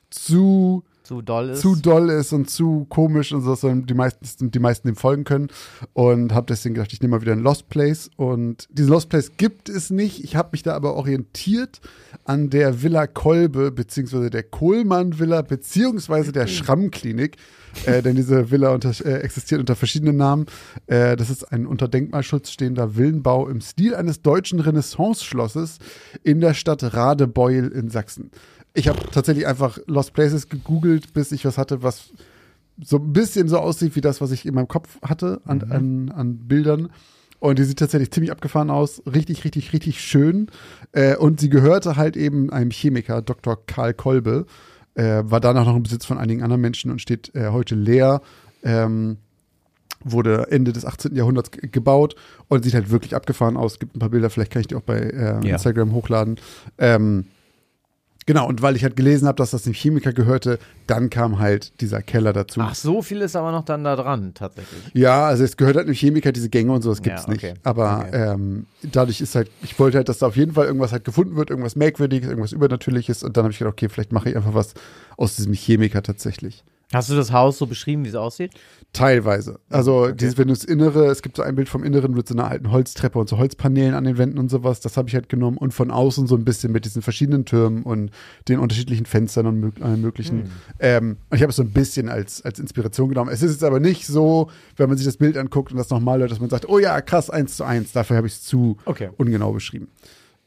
zu 0.10 0.84
Zu 1.06 1.22
doll 1.22 1.50
ist. 1.50 1.62
zu 1.62 1.75
doll 1.75 2.10
ist 2.10 2.34
und 2.34 2.50
zu 2.50 2.86
komisch 2.90 3.31
und 3.31 3.42
so, 3.42 3.52
dass 3.52 3.62
die 3.62 3.94
meisten, 3.94 4.50
die 4.50 4.60
meisten 4.60 4.88
dem 4.88 4.96
folgen 4.96 5.24
können. 5.24 5.50
Und 5.94 6.34
habe 6.34 6.48
deswegen 6.48 6.75
gedacht, 6.75 6.92
ich 6.94 7.02
nehme 7.02 7.18
mal 7.18 7.22
wieder 7.22 7.34
einen 7.34 7.44
Lost 7.44 7.69
Place. 7.69 8.10
Und 8.18 8.68
diesen 8.72 8.90
Lost 8.90 9.10
Place 9.10 9.31
gibt 9.38 9.69
es 9.69 9.92
nicht. 9.92 10.24
Ich 10.24 10.36
habe 10.36 10.50
mich 10.54 10.63
da 10.63 10.75
aber 10.75 10.96
orientiert 10.96 11.80
an 12.24 12.50
der 12.50 12.81
Villa 12.81 13.06
Kolbe, 13.06 13.72
beziehungsweise 13.72 14.31
der 14.31 14.44
Kohlmann 14.44 15.19
Villa, 15.19 15.44
beziehungsweise 15.44 16.31
der 16.31 16.48
Schrammklinik. 16.48 17.38
Äh, 17.86 18.01
denn 18.01 18.16
diese 18.16 18.51
Villa 18.51 18.74
unter, 18.74 18.90
äh, 19.06 19.19
existiert 19.19 19.60
unter 19.60 19.75
verschiedenen 19.75 20.18
Namen. 20.18 20.46
Äh, 20.88 21.16
das 21.16 21.30
ist 21.30 21.44
ein 21.51 21.66
unter 21.66 21.88
Denkmalschutz 21.88 22.50
stehender 22.50 22.96
Villenbau 22.96 23.48
im 23.48 23.62
Stil 23.62 23.96
eines 23.96 24.22
deutschen 24.22 24.60
Renaissance-Schlosses 24.60 25.80
in 26.24 26.40
der 26.40 26.54
Stadt 26.54 26.96
Radebeul 26.96 27.68
in 27.68 27.90
Sachsen. 27.90 28.31
Ich 28.75 28.88
habe 28.89 29.00
tatsächlich 29.12 29.48
einfach 29.48 29.80
Lost 29.88 30.13
Places 30.13 30.50
gegoogelt, 30.50 31.13
bis 31.13 31.31
ich 31.31 31.45
was 31.45 31.57
hatte, 31.57 31.81
was 31.81 32.10
so 32.83 32.98
ein 32.98 33.13
bisschen 33.13 33.48
so 33.48 33.57
aussieht 33.57 33.95
wie 33.95 34.01
das, 34.01 34.19
was 34.22 34.31
ich 34.31 34.45
in 34.45 34.54
meinem 34.54 34.68
Kopf 34.68 35.00
hatte 35.01 35.39
an, 35.45 35.63
an, 35.72 36.12
an 36.12 36.38
Bildern. 36.48 36.89
Und 37.39 37.57
die 37.60 37.63
sieht 37.63 37.80
tatsächlich 37.80 38.12
ziemlich 38.12 38.31
abgefahren 38.31 38.69
aus. 38.69 39.01
Richtig, 39.06 39.44
richtig, 39.45 39.72
richtig 39.72 40.01
schön. 40.01 40.48
Äh, 40.92 41.16
und 41.16 41.39
sie 41.39 41.50
gehörte 41.50 41.95
halt 41.95 42.18
eben 42.18 42.50
einem 42.51 42.72
Chemiker, 42.72 43.22
Dr. 43.22 43.66
Karl 43.66 43.94
Kolbe. 43.94 44.45
Äh, 44.95 45.24
war 45.25 45.39
danach 45.39 45.66
noch 45.66 45.75
im 45.75 45.83
Besitz 45.83 46.06
von 46.06 46.18
einigen 46.18 46.44
anderen 46.44 46.62
Menschen 46.62 46.92
und 46.92 47.01
steht 47.01 47.33
äh, 47.36 47.50
heute 47.50 47.75
leer. 47.75 48.22
Ähm, 48.63 49.18
wurde 50.04 50.48
Ende 50.51 50.72
des 50.74 50.86
18. 50.86 51.16
Jahrhunderts 51.16 51.51
ge- 51.51 51.69
gebaut 51.69 52.16
und 52.48 52.63
sieht 52.63 52.74
halt 52.74 52.89
wirklich 52.92 53.16
abgefahren 53.16 53.57
aus. 53.57 53.80
Gibt 53.80 53.95
ein 53.95 54.00
paar 54.00 54.10
Bilder, 54.10 54.30
vielleicht 54.30 54.51
kann 54.51 54.60
ich 54.62 54.68
die 54.68 54.75
auch 54.75 54.81
bei 54.81 54.98
äh, 55.00 55.45
Ja. 55.45 55.54
Instagram 55.54 55.94
hochladen. 55.94 56.36
Ähm, 56.77 57.25
genau, 58.25 58.48
und 58.48 58.62
weil 58.62 58.75
ich 58.75 58.83
halt 58.83 58.95
gelesen 58.95 59.27
habe, 59.27 59.36
dass 59.38 59.51
das 59.51 59.63
dem 59.63 59.74
Chemiker 59.74 60.13
gehörte, 60.13 60.60
dann 60.88 61.10
kam 61.10 61.39
halt 61.39 61.80
dieser 61.81 62.01
Keller 62.01 62.33
dazu. 62.33 62.62
Ach, 62.62 62.75
so 62.75 63.01
viel 63.01 63.22
ist 63.22 63.36
aber 63.36 63.51
noch 63.51 63.63
dann 63.66 63.83
da 63.83 63.95
dran, 63.95 64.33
tatsächlich. 64.33 64.81
Ja, 64.94 65.25
also 65.27 65.44
es 65.44 65.57
gehört 65.57 65.75
halt 65.77 65.88
einem 65.88 65.95
Chemiker, 65.95 66.31
diese 66.31 66.50
Gänge 66.50 66.72
und 66.72 66.81
sowas 66.81 67.01
gibt's 67.01 67.24
Ja, 67.27 67.33
okay. 67.33 67.51
nicht. 67.54 67.66
Aber 67.66 68.06
Okay. 68.07 68.31
ähm, 68.33 68.66
dadurch 68.83 69.22
ist 69.22 69.36
halt, 69.36 69.50
ich 69.63 69.77
wollte 69.80 69.98
halt, 69.98 70.10
dass 70.10 70.19
da 70.19 70.27
auf 70.27 70.36
jeden 70.38 70.54
Fall 70.54 70.66
irgendwas 70.66 70.92
halt 70.92 71.04
gefunden 71.06 71.36
wird, 71.36 71.50
irgendwas 71.50 71.75
Merkwürdiges, 71.75 72.30
irgendwas 72.30 72.51
Übernatürliches. 72.51 73.24
Und 73.24 73.38
dann 73.38 73.44
habe 73.45 73.51
ich 73.51 73.60
gedacht, 73.60 73.74
okay, 73.74 73.89
vielleicht 73.89 74.12
mache 74.12 74.30
ich 74.30 74.36
einfach 74.36 74.54
was 74.54 74.74
aus 75.18 75.36
diesem 75.36 75.54
Chemiker 75.54 76.04
tatsächlich. 76.04 76.63
Hast 76.94 77.10
du 77.10 77.16
das 77.16 77.32
Haus 77.32 77.58
so 77.58 77.66
beschrieben, 77.66 78.06
wie 78.06 78.10
es 78.10 78.16
aussieht? 78.16 78.54
Teilweise. 78.94 79.60
Also 79.70 80.12
dieses, 80.12 80.38
wenn 80.38 80.48
du 80.48 80.54
das 80.54 80.64
Innere, 80.64 81.08
es 81.08 81.22
gibt 81.22 81.36
so 81.36 81.44
ein 81.44 81.56
Bild 81.56 81.68
vom 81.68 81.84
Inneren 81.84 82.14
mit 82.14 82.28
so 82.28 82.34
einer 82.34 82.48
alten 82.48 82.72
Holztreppe 82.72 83.20
und 83.20 83.28
so 83.28 83.38
Holzpaneelen 83.38 83.94
an 83.94 84.06
den 84.06 84.18
Wänden 84.18 84.38
und 84.38 84.50
sowas, 84.50 84.80
das 84.80 84.96
habe 84.96 85.10
ich 85.10 85.16
halt 85.16 85.28
genommen 85.28 85.58
und 85.58 85.74
von 85.74 85.92
außen 85.92 86.28
so 86.28 86.36
ein 86.36 86.46
bisschen 86.46 86.72
mit 86.72 86.86
diesen 86.86 87.02
verschiedenen 87.02 87.44
Türmen 87.44 87.84
und 87.84 88.12
den 88.48 88.60
unterschiedlichen 88.60 89.06
Fenstern 89.06 89.48
und 89.48 89.60
mög 89.60 89.82
allen 89.82 90.00
möglichen. 90.00 90.44
Hm. 90.44 90.52
Ähm, 90.80 91.18
und 91.30 91.36
ich 91.36 91.42
habe 91.42 91.50
es 91.50 91.58
so 91.58 91.64
ein 91.64 91.72
bisschen 91.72 92.08
als, 92.08 92.44
als 92.46 92.60
Inspiration 92.60 93.10
genommen. 93.10 93.32
Es 93.32 93.42
ist 93.42 93.52
jetzt 93.52 93.64
aber 93.64 93.80
nicht 93.80 94.08
so, 94.08 94.50
wenn 94.78 94.88
man 94.88 94.98
sich 94.98 95.06
das 95.06 95.18
Bild 95.18 95.38
anguckt 95.38 95.72
und 95.72 95.78
das 95.78 95.90
nochmal 95.90 96.20
hört, 96.20 96.32
dass 96.32 96.40
man 96.40 96.50
sagt, 96.50 96.70
oh 96.70 96.80
ja, 96.80 97.02
krass, 97.02 97.30
eins 97.30 97.58
zu 97.58 97.64
eins. 97.66 97.92
Dafür 97.92 98.16
habe 98.16 98.28
ich 98.28 98.34
es 98.34 98.44
zu 98.44 98.78
Okay. 98.86 99.10
ungenau 99.18 99.52
beschrieben. 99.52 99.90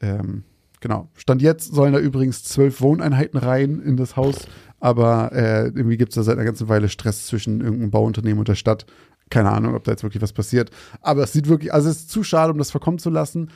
Ähm, 0.00 0.44
genau. 0.80 1.08
Stand 1.16 1.42
jetzt 1.42 1.74
sollen 1.74 1.92
da 1.92 1.98
übrigens 1.98 2.44
zwölf 2.44 2.80
Wohneinheiten 2.80 3.38
rein 3.38 3.80
in 3.80 3.96
das 3.96 4.16
Haus, 4.16 4.46
aber 4.80 5.32
äh, 5.32 5.66
irgendwie 5.66 5.96
gibt 5.96 6.10
es 6.12 6.16
da 6.16 6.22
seit 6.22 6.36
einer 6.36 6.44
ganzen 6.44 6.68
Weile 6.68 6.88
Stress 6.88 7.26
zwischen 7.26 7.60
irgendeinem 7.60 7.90
Bauunternehmen 7.90 8.38
und 8.38 8.48
der 8.48 8.54
Stadt. 8.54 8.86
Keine 9.30 9.50
Ahnung, 9.50 9.74
ob 9.74 9.84
da 9.84 9.90
jetzt 9.90 10.02
wirklich 10.02 10.22
was 10.22 10.32
passiert. 10.32 10.70
Aber 11.02 11.22
es 11.22 11.32
sieht 11.32 11.48
wirklich, 11.48 11.72
also 11.72 11.90
es 11.90 11.98
ist 11.98 12.10
zu 12.10 12.22
schade, 12.22 12.52
um 12.52 12.58
das 12.58 12.70
verkommen 12.70 12.98
zu 12.98 13.10
lassen. 13.10 13.50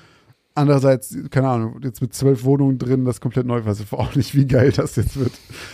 Andererseits, 0.54 1.16
keine 1.30 1.48
Ahnung, 1.48 1.80
jetzt 1.82 2.02
mit 2.02 2.12
zwölf 2.12 2.44
Wohnungen 2.44 2.76
drin, 2.76 3.06
das 3.06 3.22
komplett 3.22 3.46
neu, 3.46 3.64
weiß 3.64 3.80
ich 3.80 3.90
auch 3.92 4.14
nicht, 4.14 4.34
wie 4.34 4.46
geil 4.46 4.70
das 4.70 4.96
jetzt 4.96 5.19
wird. 5.19 5.32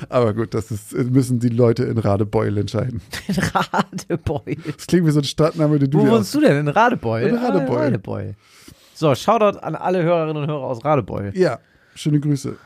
Aber 0.08 0.34
gut, 0.34 0.54
das 0.54 0.70
ist, 0.70 0.92
müssen 0.92 1.40
die 1.40 1.48
Leute 1.48 1.82
in 1.82 1.98
Radebeul 1.98 2.56
entscheiden. 2.58 3.00
In 3.26 3.34
Radebeul. 3.42 4.56
Das 4.76 4.86
klingt 4.86 5.04
wie 5.04 5.10
so 5.10 5.18
ein 5.18 5.24
Stadtname, 5.24 5.80
den 5.80 5.90
du 5.90 5.98
Wo 5.98 6.08
wohnst 6.08 6.32
du 6.32 6.40
denn? 6.40 6.58
In 6.58 6.68
Radebeul? 6.68 7.22
In 7.22 7.34
Radebeul. 7.34 7.76
Ah, 7.76 7.84
Radebeul. 7.86 8.36
So, 8.94 9.12
Shoutout 9.16 9.58
an 9.58 9.74
alle 9.74 10.04
Hörerinnen 10.04 10.44
und 10.44 10.48
Hörer 10.48 10.62
aus 10.62 10.84
Radebeul. 10.84 11.32
Ja, 11.34 11.58
schöne 11.96 12.20
Grüße. 12.20 12.56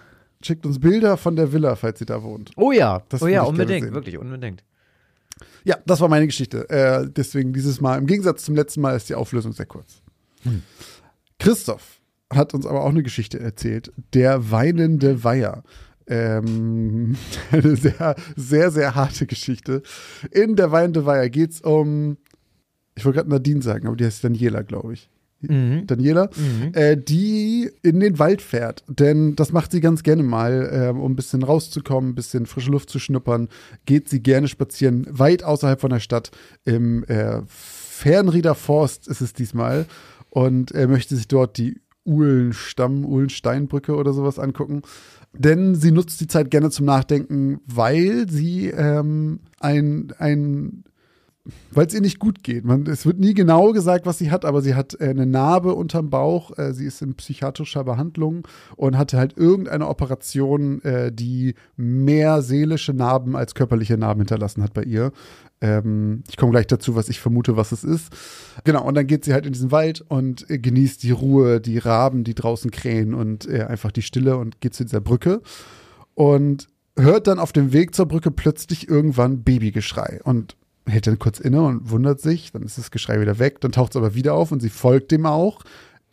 Schickt 0.42 0.66
uns 0.66 0.78
Bilder 0.78 1.16
von 1.16 1.36
der 1.36 1.52
Villa, 1.52 1.76
falls 1.76 1.98
sie 1.98 2.06
da 2.06 2.22
wohnt. 2.22 2.50
Oh 2.56 2.72
ja, 2.72 3.02
Das 3.08 3.22
oh 3.22 3.28
ja, 3.28 3.42
unbedingt, 3.42 3.92
wirklich 3.92 4.18
unbedingt. 4.18 4.64
Ja, 5.64 5.76
das 5.86 6.00
war 6.00 6.08
meine 6.08 6.26
Geschichte. 6.26 6.68
Äh, 6.70 7.08
deswegen 7.08 7.52
dieses 7.52 7.80
Mal, 7.80 7.98
im 7.98 8.06
Gegensatz 8.06 8.44
zum 8.44 8.54
letzten 8.54 8.80
Mal, 8.80 8.96
ist 8.96 9.08
die 9.08 9.14
Auflösung 9.14 9.52
sehr 9.52 9.66
kurz. 9.66 10.02
Christoph 11.38 12.00
hat 12.32 12.54
uns 12.54 12.66
aber 12.66 12.82
auch 12.84 12.90
eine 12.90 13.02
Geschichte 13.02 13.38
erzählt. 13.38 13.92
Der 14.14 14.50
weinende 14.50 15.22
Weiher. 15.24 15.62
Ähm, 16.06 17.16
eine 17.52 17.76
sehr, 17.76 18.16
sehr, 18.36 18.70
sehr 18.70 18.94
harte 18.94 19.26
Geschichte. 19.26 19.82
In 20.30 20.56
der 20.56 20.72
weinende 20.72 21.06
Weiher 21.06 21.30
geht 21.30 21.52
es 21.52 21.60
um, 21.60 22.16
ich 22.94 23.04
wollte 23.04 23.18
gerade 23.18 23.30
Nadine 23.30 23.62
sagen, 23.62 23.86
aber 23.86 23.96
die 23.96 24.04
heißt 24.04 24.24
Daniela, 24.24 24.62
glaube 24.62 24.94
ich. 24.94 25.08
Mhm. 25.42 25.86
Daniela, 25.86 26.30
Mhm. 26.36 26.72
äh, 26.74 26.96
die 26.96 27.70
in 27.82 28.00
den 28.00 28.18
Wald 28.18 28.42
fährt. 28.42 28.84
Denn 28.88 29.34
das 29.36 29.52
macht 29.52 29.72
sie 29.72 29.80
ganz 29.80 30.02
gerne 30.02 30.22
mal, 30.22 30.70
ähm, 30.72 31.00
um 31.00 31.12
ein 31.12 31.16
bisschen 31.16 31.42
rauszukommen, 31.42 32.10
ein 32.10 32.14
bisschen 32.14 32.46
frische 32.46 32.70
Luft 32.70 32.90
zu 32.90 32.98
schnuppern. 32.98 33.48
Geht 33.86 34.08
sie 34.08 34.22
gerne 34.22 34.48
spazieren, 34.48 35.06
weit 35.10 35.44
außerhalb 35.44 35.80
von 35.80 35.90
der 35.90 36.00
Stadt. 36.00 36.30
Im 36.64 37.04
äh, 37.04 37.40
Fernrieder 37.46 38.54
Forst 38.54 39.08
ist 39.08 39.20
es 39.20 39.32
diesmal. 39.32 39.86
Und 40.30 40.72
er 40.72 40.88
möchte 40.88 41.14
sich 41.16 41.28
dort 41.28 41.58
die 41.58 41.80
Uhlenstamm, 42.04 43.04
Uhlensteinbrücke 43.04 43.94
oder 43.94 44.12
sowas 44.12 44.38
angucken. 44.38 44.82
Denn 45.34 45.74
sie 45.74 45.92
nutzt 45.92 46.20
die 46.20 46.26
Zeit 46.26 46.50
gerne 46.50 46.70
zum 46.70 46.84
Nachdenken, 46.86 47.60
weil 47.66 48.28
sie 48.28 48.66
ähm, 48.68 49.40
ein, 49.60 50.12
ein 50.18 50.84
weil 51.72 51.86
es 51.86 51.94
ihr 51.94 52.00
nicht 52.00 52.20
gut 52.20 52.44
geht. 52.44 52.64
Man, 52.64 52.86
es 52.86 53.04
wird 53.04 53.18
nie 53.18 53.34
genau 53.34 53.72
gesagt, 53.72 54.06
was 54.06 54.18
sie 54.18 54.30
hat, 54.30 54.44
aber 54.44 54.62
sie 54.62 54.74
hat 54.74 55.00
äh, 55.00 55.08
eine 55.08 55.26
Narbe 55.26 55.74
unterm 55.74 56.08
Bauch. 56.08 56.56
Äh, 56.56 56.72
sie 56.72 56.86
ist 56.86 57.02
in 57.02 57.14
psychiatrischer 57.14 57.82
Behandlung 57.82 58.46
und 58.76 58.96
hatte 58.96 59.18
halt 59.18 59.36
irgendeine 59.36 59.88
Operation, 59.88 60.80
äh, 60.82 61.10
die 61.10 61.54
mehr 61.76 62.42
seelische 62.42 62.92
Narben 62.92 63.34
als 63.34 63.54
körperliche 63.54 63.98
Narben 63.98 64.20
hinterlassen 64.20 64.62
hat 64.62 64.72
bei 64.72 64.84
ihr. 64.84 65.10
Ähm, 65.60 66.22
ich 66.28 66.36
komme 66.36 66.52
gleich 66.52 66.68
dazu, 66.68 66.94
was 66.94 67.08
ich 67.08 67.18
vermute, 67.18 67.56
was 67.56 67.72
es 67.72 67.82
ist. 67.82 68.12
Genau, 68.62 68.84
und 68.84 68.94
dann 68.94 69.08
geht 69.08 69.24
sie 69.24 69.32
halt 69.32 69.46
in 69.46 69.52
diesen 69.52 69.72
Wald 69.72 70.04
und 70.06 70.48
äh, 70.48 70.58
genießt 70.58 71.02
die 71.02 71.10
Ruhe, 71.10 71.60
die 71.60 71.78
Raben, 71.78 72.22
die 72.22 72.34
draußen 72.34 72.70
krähen 72.70 73.14
und 73.14 73.48
äh, 73.48 73.64
einfach 73.64 73.90
die 73.90 74.02
Stille 74.02 74.36
und 74.36 74.60
geht 74.60 74.74
zu 74.74 74.84
dieser 74.84 75.00
Brücke. 75.00 75.40
Und 76.14 76.68
hört 76.96 77.26
dann 77.26 77.38
auf 77.38 77.52
dem 77.52 77.72
Weg 77.72 77.94
zur 77.94 78.06
Brücke 78.06 78.30
plötzlich 78.30 78.88
irgendwann 78.88 79.42
Babygeschrei 79.42 80.20
und 80.22 80.56
hält 80.86 81.06
dann 81.06 81.18
kurz 81.18 81.40
inne 81.40 81.62
und 81.62 81.90
wundert 81.90 82.20
sich, 82.20 82.52
dann 82.52 82.62
ist 82.62 82.78
das 82.78 82.90
Geschrei 82.90 83.20
wieder 83.20 83.38
weg, 83.38 83.60
dann 83.60 83.72
taucht 83.72 83.92
es 83.92 83.96
aber 83.96 84.14
wieder 84.14 84.34
auf 84.34 84.52
und 84.52 84.60
sie 84.60 84.70
folgt 84.70 85.10
dem 85.10 85.26
auch 85.26 85.62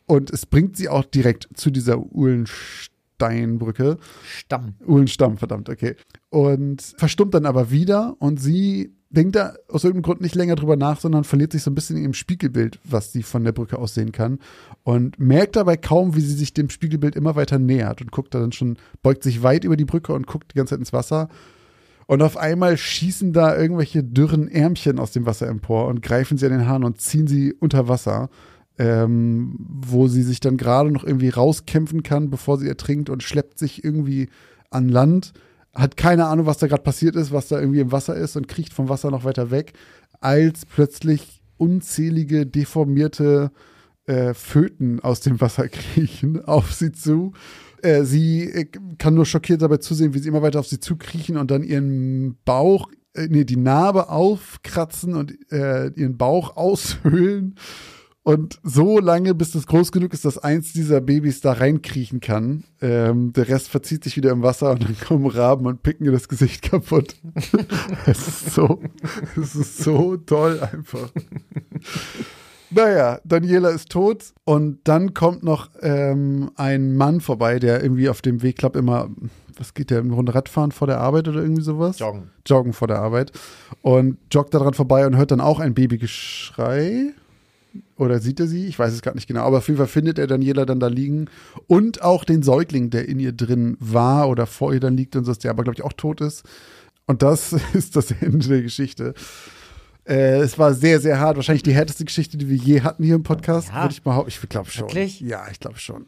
und 0.06 0.32
es 0.32 0.46
bringt 0.46 0.76
sie 0.78 0.90
auch 0.90 1.06
direkt 1.06 1.48
zu 1.56 1.70
dieser 1.70 2.00
Uhlensteinbrücke. 2.00 3.98
Stamm. 4.24 4.76
Uhlenstamm, 4.86 5.38
verdammt, 5.38 5.70
okay. 5.70 5.96
Und 6.30 6.82
verstummt 6.98 7.34
dann 7.34 7.46
aber 7.46 7.72
wieder 7.72 8.16
und 8.20 8.40
sie 8.40 8.94
denkt 9.12 9.36
da 9.36 9.56
aus 9.68 9.84
irgendeinem 9.84 10.04
Grund 10.04 10.22
nicht 10.22 10.36
länger 10.36 10.56
drüber 10.56 10.76
nach, 10.76 11.00
sondern 11.00 11.24
verliert 11.24 11.52
sich 11.52 11.64
so 11.64 11.72
ein 11.72 11.76
bisschen 11.76 11.98
in 11.98 12.04
ihrem 12.04 12.14
Spiegelbild, 12.14 12.80
was 12.84 13.12
sie 13.12 13.24
von 13.24 13.44
der 13.44 13.52
Brücke 13.52 13.78
aus 13.78 13.96
sehen 13.96 14.12
kann. 14.12 14.40
Und 14.84 15.20
merkt 15.20 15.56
dabei 15.56 15.78
kaum, 15.78 16.16
wie 16.16 16.22
sie 16.22 16.36
sich 16.36 16.54
dem 16.54 16.70
Spiegelbild 16.70 17.16
immer 17.16 17.36
weiter 17.36 17.60
nähert 17.60 18.02
und 18.02 18.12
guckt 18.12 18.34
da 18.34 18.40
dann 18.40 18.52
schon, 18.52 18.78
beugt 19.02 19.24
sich 19.24 19.42
weit 19.44 19.64
über 19.64 19.78
die 19.78 19.86
Brücke 19.86 20.14
und 20.14 20.28
guckt 20.28 20.52
die 20.54 20.58
ganze 20.58 20.72
Zeit 20.72 20.80
ins 20.80 20.94
Wasser. 20.94 21.30
Und 22.10 22.24
auf 22.24 22.38
einmal 22.38 22.76
schießen 22.76 23.34
da 23.34 23.56
irgendwelche 23.56 24.04
dürren 24.04 24.48
Ärmchen 24.48 24.98
aus 24.98 25.12
dem 25.12 25.28
Wasser 25.28 25.48
empor 25.48 25.86
und 25.86 26.02
greifen 26.02 26.40
sie 26.40 26.48
an 26.48 26.54
den 26.54 26.68
Haaren 26.68 26.84
und 26.84 27.00
ziehen 27.00 27.28
sie 27.28 27.54
unter 27.54 27.88
Wasser, 27.88 28.30
ähm, 28.80 29.56
wo 29.60 30.08
sie 30.08 30.24
sich 30.24 30.40
dann 30.40 30.58
gerade 30.58 30.90
noch 30.90 31.04
irgendwie 31.04 31.30
rauskämpfen 31.30 32.02
kann, 32.02 32.32
bevor 32.32 32.58
sie 32.58 32.68
ertrinkt 32.68 33.12
und 33.12 33.22
schleppt 33.22 33.60
sich 33.60 33.84
irgendwie 33.84 34.30
an 34.72 34.90
Land 34.90 35.34
hat 35.76 35.98
keine 35.98 36.26
Ahnung, 36.26 36.48
was 36.48 36.58
da 36.58 36.66
gerade 36.66 36.82
passiert 36.82 37.16
ist, 37.16 37.32
was 37.32 37.48
da 37.48 37.60
irgendwie 37.60 37.82
im 37.82 37.92
Wasser 37.92 38.16
ist 38.16 38.36
und 38.36 38.48
kriecht 38.48 38.74
vom 38.74 38.90
Wasser 38.90 39.12
noch 39.12 39.24
weiter 39.24 39.52
weg, 39.52 39.74
als 40.20 40.66
plötzlich 40.66 41.44
unzählige 41.58 42.48
deformierte 42.48 43.52
äh, 44.08 44.34
Föten 44.34 45.00
aus 45.00 45.20
dem 45.20 45.40
Wasser 45.42 45.68
kriechen 45.70 46.44
auf 46.44 46.74
sie 46.74 46.92
zu. 46.92 47.34
Äh, 47.82 48.04
sie 48.04 48.44
äh, 48.44 48.66
kann 48.98 49.16
nur 49.16 49.26
schockiert 49.26 49.62
dabei 49.62 49.78
zusehen, 49.78 50.14
wie 50.14 50.20
sie 50.20 50.30
immer 50.30 50.42
weiter 50.42 50.60
auf 50.60 50.68
sie 50.68 50.80
zukriechen 50.80 51.38
und 51.38 51.52
dann 51.52 51.64
ihren 51.64 52.38
Bauch, 52.46 52.90
äh, 53.14 53.28
nee, 53.30 53.46
die 53.46 53.58
Narbe 53.58 54.10
aufkratzen 54.10 55.16
und 55.16 55.38
äh, 55.52 55.88
ihren 55.96 56.18
Bauch 56.18 56.56
aushöhlen 56.58 57.56
und 58.24 58.60
so 58.64 59.00
lange, 59.00 59.34
bis 59.34 59.56
es 59.56 59.66
groß 59.66 59.92
genug 59.92 60.14
ist, 60.14 60.26
dass 60.26 60.38
eins 60.38 60.74
dieser 60.74 61.02
Babys 61.02 61.42
da 61.42 61.54
reinkriechen 61.54 62.20
kann. 62.20 62.64
Ähm, 62.82 63.34
der 63.34 63.48
Rest 63.48 63.70
verzieht 63.70 64.04
sich 64.04 64.18
wieder 64.18 64.32
im 64.32 64.44
Wasser 64.44 64.72
und 64.72 64.84
dann 64.84 65.00
kommen 65.00 65.26
Raben 65.26 65.66
und 65.66 65.82
picken 65.84 66.06
ihr 66.06 66.12
das 66.12 66.28
Gesicht 66.28 66.62
kaputt. 66.62 67.16
es 68.06 68.28
ist 68.28 68.54
so, 68.54 68.82
es 69.42 69.56
ist 69.56 69.78
so 69.80 70.18
toll 70.18 70.60
einfach. 70.60 71.10
Naja, 72.72 73.20
Daniela 73.24 73.70
ist 73.70 73.90
tot 73.90 74.34
und 74.46 74.80
dann 74.84 75.14
kommt 75.14 75.44
noch 75.44 75.70
ähm, 75.82 76.52
ein 76.56 76.96
Mann 76.96 77.20
vorbei, 77.20 77.60
der 77.60 77.82
irgendwie 77.82 78.10
auf 78.10 78.22
dem 78.22 78.44
Weg 78.44 78.58
klappt 78.58 78.76
immer, 78.76 79.10
was 79.58 79.74
geht 79.74 79.90
der, 79.90 80.00
eine 80.00 80.14
Runde 80.14 80.36
Radfahren 80.36 80.72
vor 80.72 80.88
der 80.88 81.00
Arbeit 81.00 81.28
oder 81.28 81.42
irgendwie 81.42 81.64
sowas? 81.64 82.00
Joggen. 82.00 82.30
Joggen 82.46 82.74
vor 82.74 82.88
der 82.88 83.00
Arbeit 83.00 83.32
und 83.82 84.18
joggt 84.32 84.54
daran 84.54 84.74
vorbei 84.74 85.06
und 85.08 85.18
hört 85.18 85.32
dann 85.32 85.42
auch 85.42 85.60
ein 85.60 85.74
Babygeschrei 85.74 87.14
oder 87.98 88.20
sieht 88.20 88.40
er 88.40 88.48
sie? 88.48 88.68
Ich 88.68 88.80
weiß 88.80 88.94
es 88.94 89.02
gar 89.02 89.16
nicht 89.16 89.28
genau. 89.28 89.42
Aber 89.42 89.58
auf 89.58 89.68
jeden 89.68 89.78
Fall 89.78 89.88
findet 89.88 90.20
er 90.20 90.28
Daniela 90.28 90.66
dann 90.66 90.80
da 90.80 90.88
liegen 90.88 91.26
und 91.68 92.02
auch 92.02 92.24
den 92.24 92.44
Säugling, 92.44 92.90
der 92.90 93.08
in 93.08 93.20
ihr 93.20 93.34
drin 93.34 93.78
war 93.80 94.30
oder 94.30 94.46
vor 94.46 94.74
ihr 94.74 94.80
dann 94.80 94.96
liegt 94.98 95.16
und 95.16 95.26
so, 95.26 95.34
der 95.34 95.52
aber, 95.52 95.64
glaube 95.64 95.76
ich, 95.76 95.84
auch 95.84 95.94
tot 95.94 96.22
ist. 96.22 96.44
Und 97.06 97.22
das 97.22 97.54
ist 97.74 97.96
das 97.96 98.12
Ende 98.12 98.48
der 98.48 98.62
Geschichte. 98.62 99.14
Äh, 100.10 100.40
es 100.40 100.58
war 100.58 100.74
sehr, 100.74 101.00
sehr 101.00 101.20
hart. 101.20 101.36
Wahrscheinlich 101.38 101.64
die 101.64 101.74
härteste 101.74 102.04
Geschichte, 102.06 102.38
die 102.38 102.50
wir 102.50 102.58
je 102.58 102.82
hatten 102.82 103.04
hier 103.04 103.16
im 103.16 103.24
Podcast. 103.24 103.70
Ja. 103.70 103.84
Würde 103.84 103.94
ich 103.94 104.02
behaupten. 104.02 104.30
Ich 104.30 104.50
glaube 104.50 104.70
schon. 104.72 104.88
Wirklich? 104.88 105.20
Ja, 105.22 105.44
ich 105.52 105.60
glaube 105.60 105.78
schon. 105.78 106.08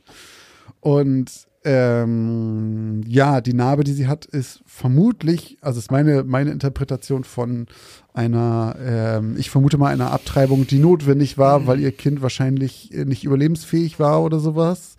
Und 0.80 1.30
ähm, 1.64 3.04
ja, 3.08 3.40
die 3.40 3.54
Narbe, 3.54 3.84
die 3.84 3.94
sie 3.94 4.08
hat, 4.08 4.26
ist 4.26 4.62
vermutlich, 4.66 5.58
also 5.62 5.78
ist 5.78 5.92
meine, 5.92 6.24
meine 6.24 6.50
Interpretation 6.52 7.24
von 7.24 7.68
einer, 8.14 8.76
ähm, 8.84 9.36
ich 9.38 9.52
vermute 9.52 9.78
mal 9.78 9.92
einer 9.94 10.12
Abtreibung, 10.12 10.66
die 10.66 10.80
notwendig 10.80 11.38
war, 11.38 11.60
Mhm. 11.60 11.68
weil 11.68 11.80
ihr 11.80 11.92
Kind 11.92 12.24
wahrscheinlich 12.24 12.90
nicht 13.06 13.24
überlebensfähig 13.24 14.00
war 14.00 14.24
oder 14.24 14.40
sowas. 14.40 14.96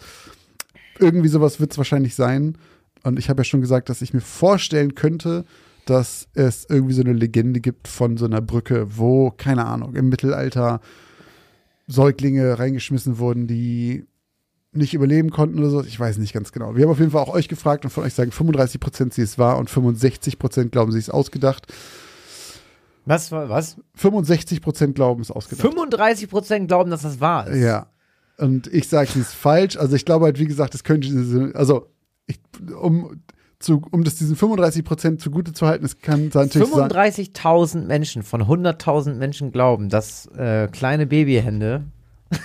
Irgendwie 1.01 1.29
sowas 1.29 1.59
wird 1.59 1.73
es 1.73 1.79
wahrscheinlich 1.79 2.15
sein. 2.15 2.57
Und 3.03 3.19
ich 3.19 3.29
habe 3.29 3.41
ja 3.41 3.45
schon 3.45 3.61
gesagt, 3.61 3.89
dass 3.89 4.01
ich 4.03 4.15
mir 4.15 4.21
vorstellen 4.21 4.95
könnte, 4.95 5.45
dass 5.85 6.29
es 6.35 6.67
irgendwie 6.69 6.95
so 6.95 7.03
eine 7.03 7.13
Legende 7.13 7.61
gibt 7.61 7.89
von 7.89 8.17
so 8.17 8.25
einer 8.25 8.41
Brücke, 8.41 8.97
wo, 8.97 9.31
keine 9.31 9.67
Ahnung, 9.67 9.95
im 9.95 10.09
Mittelalter 10.09 10.81
Säuglinge 11.89 12.59
reingeschmissen 12.59 13.19
wurden, 13.19 13.47
die 13.47 14.07
nicht 14.73 14.95
überleben 14.95 15.31
konnten 15.31 15.59
oder 15.59 15.71
so. 15.71 15.83
Ich 15.83 15.99
weiß 15.99 16.19
nicht 16.19 16.33
ganz 16.33 16.53
genau. 16.53 16.77
Wir 16.77 16.85
haben 16.85 16.93
auf 16.93 16.99
jeden 16.99 17.11
Fall 17.11 17.23
auch 17.23 17.35
euch 17.35 17.49
gefragt 17.49 17.85
und 17.85 17.91
von 17.91 18.05
euch 18.05 18.15
sagen 18.15 18.33
35 18.33 18.81
Prozent 18.81 19.15
sie 19.15 19.23
es 19.23 19.39
wahr 19.39 19.59
und 19.59 19.69
65 19.69 20.39
Prozent 20.39 20.73
glauben 20.73 20.93
sie 20.93 20.99
es 20.99 21.11
ausgedacht. 21.11 21.67
Was, 23.05 23.33
was? 23.33 23.77
65 23.97 24.63
Prozent 24.63 24.95
glauben 24.95 25.21
es 25.23 25.31
ausgedacht. 25.31 25.67
35 25.67 26.31
Prozent 26.31 26.69
glauben, 26.69 26.91
dass 26.91 27.03
das 27.03 27.21
wahr 27.21 27.49
ist. 27.49 27.63
Ja. 27.63 27.89
Und 28.39 28.69
ich 28.69 28.89
sage, 28.89 29.11
sie 29.11 29.21
ist 29.21 29.35
falsch. 29.35 29.77
Also 29.77 29.97
ich 29.97 30.05
glaube 30.05 30.25
halt, 30.25 30.39
wie 30.39 30.47
gesagt, 30.47 30.75
es 30.75 30.85
könnte, 30.85 31.53
also 31.55 31.89
ich, 32.27 32.41
um, 32.81 33.21
zu, 33.63 33.83
um 33.91 34.05
das 34.05 34.17
diesen 34.17 34.37
35 34.37 34.85
Prozent 34.85 35.21
zugute 35.21 35.53
zu 35.53 35.67
halten, 35.67 35.85
es 35.85 35.99
kann 36.01 36.31
natürlich 36.35 36.69
sein. 36.69 36.91
35.000 36.91 37.85
Menschen 37.87 38.23
von 38.23 38.43
100.000 38.43 39.15
Menschen 39.15 39.53
glauben, 39.53 39.89
dass 39.89 40.27
äh, 40.37 40.69
kleine 40.69 41.07
Babyhände. 41.07 41.85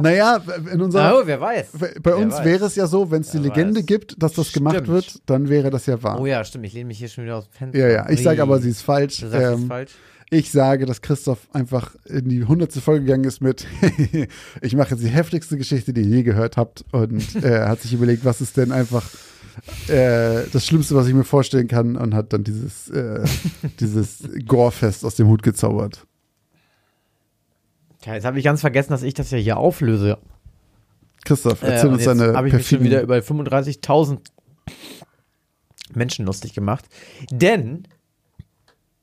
Naja, 0.00 0.40
in 0.72 0.80
unserer, 0.80 1.12
Oh, 1.16 1.22
wer 1.24 1.40
weiß. 1.40 1.70
bei 2.04 2.14
uns 2.14 2.34
weiß. 2.36 2.44
wäre 2.44 2.64
es 2.66 2.76
ja 2.76 2.86
so, 2.86 3.10
wenn 3.10 3.22
es 3.22 3.32
die 3.32 3.38
Legende 3.38 3.80
weiß. 3.80 3.86
gibt, 3.86 4.22
dass 4.22 4.32
das 4.34 4.52
gemacht 4.52 4.74
Stimmt. 4.76 4.88
wird, 4.88 5.22
dann 5.26 5.48
wäre 5.48 5.70
das 5.70 5.86
ja 5.86 6.00
wahr. 6.04 6.20
Oh 6.20 6.26
ja, 6.26 6.44
stimmt. 6.44 6.66
Ich 6.66 6.72
lehne 6.72 6.86
mich 6.86 6.98
hier 6.98 7.08
schon 7.08 7.24
wieder 7.24 7.36
aus 7.38 7.48
dem 7.48 7.52
Fenster. 7.52 7.78
Ja, 7.80 7.88
ja. 7.88 8.08
Ich 8.08 8.22
sage 8.22 8.40
aber, 8.40 8.60
sie 8.60 8.70
ist 8.70 8.82
falsch. 8.82 9.18
Du 9.20 9.28
sagst, 9.28 9.44
sie 9.48 9.54
ist 9.54 9.60
Ähm, 9.62 9.66
falsch. 9.66 9.90
Ich 10.30 10.52
sage, 10.52 10.86
dass 10.86 11.00
Christoph 11.02 11.48
einfach 11.52 11.96
in 12.04 12.28
die 12.28 12.44
hundertste 12.44 12.80
Folge 12.80 13.06
gegangen 13.06 13.24
ist 13.24 13.40
mit, 13.40 13.66
ich 14.60 14.76
mache 14.76 14.90
jetzt 14.90 15.02
die 15.02 15.08
heftigste 15.08 15.56
Geschichte, 15.56 15.92
die 15.92 16.02
ihr 16.02 16.06
je 16.18 16.22
gehört 16.22 16.56
habt 16.56 16.84
und 16.92 17.34
äh, 17.42 17.62
hat 17.66 17.80
sich 17.80 17.92
überlegt, 17.94 18.24
was 18.24 18.40
ist 18.40 18.56
denn 18.56 18.70
einfach 18.70 19.02
äh, 19.88 20.44
das 20.52 20.66
Schlimmste, 20.66 20.94
was 20.94 21.06
ich 21.08 21.14
mir 21.14 21.24
vorstellen 21.24 21.68
kann 21.68 21.96
und 21.96 22.14
hat 22.14 22.32
dann 22.32 22.44
dieses, 22.44 22.88
äh, 22.90 23.24
dieses 23.80 24.28
Gorefest 24.46 25.04
aus 25.04 25.16
dem 25.16 25.28
Hut 25.28 25.42
gezaubert. 25.42 26.06
Tja, 28.00 28.14
jetzt 28.14 28.24
habe 28.24 28.38
ich 28.38 28.44
ganz 28.44 28.60
vergessen, 28.60 28.90
dass 28.90 29.02
ich 29.02 29.14
das 29.14 29.30
ja 29.30 29.38
hier 29.38 29.56
auflöse. 29.56 30.18
Christoph, 31.24 31.62
Äh, 31.62 31.72
erzähl 31.72 31.88
und 31.88 31.94
uns 31.94 32.04
deine 32.04 32.34
habe 32.34 32.48
ich 32.48 32.54
mich 32.54 32.68
schon 32.68 32.82
wieder 32.82 33.02
über 33.02 33.16
35.000 33.16 34.20
Menschen 35.94 36.26
lustig 36.26 36.54
gemacht. 36.54 36.86
Denn 37.30 37.84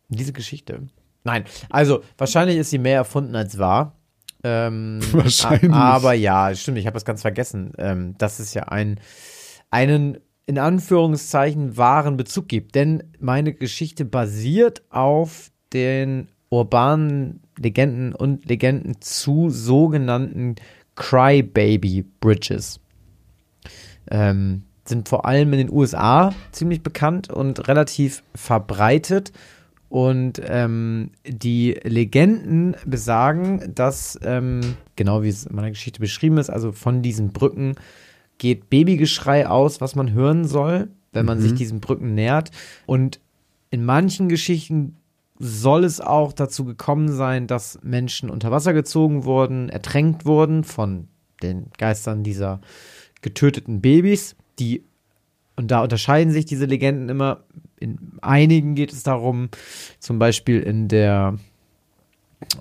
diese 0.10 0.34
Geschichte. 0.34 0.88
Nein, 1.24 1.44
also 1.70 2.04
wahrscheinlich 2.18 2.58
ist 2.58 2.70
sie 2.70 2.78
mehr 2.78 2.98
erfunden 2.98 3.36
als 3.36 3.58
wahr. 3.58 3.96
Ähm, 4.44 5.00
Wahrscheinlich. 5.12 5.72
Aber 5.72 6.14
ja, 6.14 6.54
stimmt, 6.54 6.78
ich 6.78 6.86
habe 6.86 6.94
das 6.94 7.06
ganz 7.06 7.22
vergessen, 7.22 7.74
ähm, 7.80 8.16
dass 8.20 8.40
es 8.40 8.54
ja 8.54 8.64
ein, 8.64 9.00
einen 9.72 10.20
in 10.48 10.60
Anführungszeichen 10.60 11.78
wahren 11.78 12.18
Bezug 12.18 12.48
gibt. 12.48 12.76
Denn 12.76 13.04
meine 13.20 13.54
Geschichte 13.54 14.06
basiert 14.06 14.84
auf 14.90 15.52
den 15.74 16.28
urbanen 16.50 17.42
Legenden 17.58 18.14
und 18.14 18.46
Legenden 18.46 19.02
zu 19.02 19.50
sogenannten 19.50 20.56
Crybaby 20.96 22.06
Bridges. 22.20 22.80
Ähm, 24.10 24.64
sind 24.88 25.10
vor 25.10 25.26
allem 25.26 25.52
in 25.54 25.60
den 25.60 25.72
USA 25.72 26.34
ziemlich 26.52 26.84
bekannt 26.84 27.30
und 27.30 27.68
relativ 27.68 28.24
verbreitet. 28.36 29.32
Und 29.90 30.42
ähm, 30.46 31.12
die 31.26 31.80
Legenden 31.84 32.76
besagen, 32.86 33.72
dass, 33.74 34.20
ähm, 34.24 34.76
genau 34.96 35.24
wie 35.24 35.30
es 35.30 35.46
in 35.46 35.56
meiner 35.56 35.70
Geschichte 35.70 36.00
beschrieben 36.00 36.38
ist, 36.38 36.50
also 36.50 36.72
von 36.72 37.02
diesen 37.02 37.30
Brücken 37.30 37.76
geht 38.38 38.70
Babygeschrei 38.70 39.48
aus, 39.48 39.82
was 39.82 39.96
man 39.96 40.14
hören 40.14 40.46
soll, 40.46 40.90
wenn 41.14 41.26
man 41.26 41.40
sich 41.40 41.54
diesen 41.54 41.80
Brücken 41.80 42.14
nähert. 42.14 42.52
Und 42.86 43.20
in 43.70 43.86
manchen 43.86 44.30
Geschichten 44.30 44.98
soll 45.40 45.84
es 45.84 46.02
auch 46.02 46.34
dazu 46.34 46.66
gekommen 46.66 47.12
sein, 47.12 47.48
dass 47.48 47.80
Menschen 47.84 48.30
unter 48.30 48.52
Wasser 48.52 48.74
gezogen 48.74 49.26
wurden, 49.26 49.70
ertränkt 49.70 50.26
wurden 50.26 50.64
von 50.64 51.08
den 51.42 51.68
Geistern 51.78 52.24
dieser 52.24 52.62
getöteten 53.22 53.82
Babys, 53.82 54.36
die 54.60 54.84
und 55.58 55.72
da 55.72 55.82
unterscheiden 55.82 56.34
sich 56.34 56.46
diese 56.46 56.66
Legenden 56.66 57.10
immer. 57.10 57.44
In 57.80 57.98
einigen 58.22 58.76
geht 58.76 58.92
es 58.92 59.04
darum, 59.04 59.50
zum 60.00 60.20
Beispiel 60.20 60.60
in 60.60 60.88
der 60.88 61.38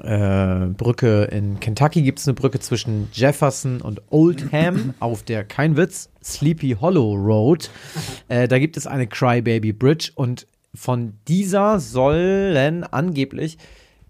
äh, 0.02 0.66
Brücke 0.66 1.24
in 1.24 1.60
Kentucky 1.60 2.02
gibt 2.02 2.18
es 2.18 2.28
eine 2.28 2.34
Brücke 2.34 2.60
zwischen 2.60 3.08
Jefferson 3.12 3.80
und 3.80 4.02
Oldham 4.10 4.94
auf 5.00 5.22
der, 5.22 5.44
kein 5.44 5.76
Witz, 5.76 6.10
Sleepy 6.22 6.76
Hollow 6.80 7.14
Road. 7.14 7.70
Äh, 8.28 8.48
da 8.48 8.58
gibt 8.58 8.78
es 8.78 8.86
eine 8.86 9.06
Crybaby 9.06 9.74
Bridge 9.74 10.10
und 10.14 10.46
von 10.74 11.12
dieser 11.28 11.78
sollen 11.78 12.82
angeblich 12.84 13.58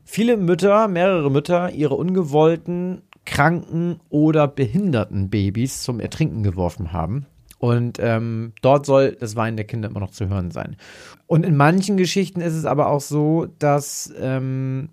viele 0.05 0.37
Mütter, 0.37 0.87
mehrere 0.87 1.31
Mütter, 1.31 1.71
ihre 1.73 1.97
ungewollten, 1.97 3.03
kranken 3.27 4.01
oder 4.09 4.47
behinderten 4.47 5.31
Babys 5.31 5.83
zum 5.83 5.99
Ertrinken 5.99 6.43
geworfen 6.43 6.93
haben. 6.93 7.27
Und 7.59 7.99
ähm, 7.99 8.53
dort 8.61 8.85
soll 8.85 9.17
das 9.19 9.37
Weinen 9.37 9.57
der 9.57 9.67
Kinder 9.67 9.89
immer 9.89 10.01
noch 10.01 10.11
zu 10.11 10.29
hören 10.29 10.51
sein. 10.51 10.77
Und 11.27 11.47
in 11.47 11.57
manchen 11.57 11.97
Geschichten 11.97 12.41
ist 12.41 12.55
es 12.55 12.67
aber 12.67 12.89
auch 12.89 13.01
so, 13.01 13.47
dass 13.59 14.13
ähm, 14.21 14.91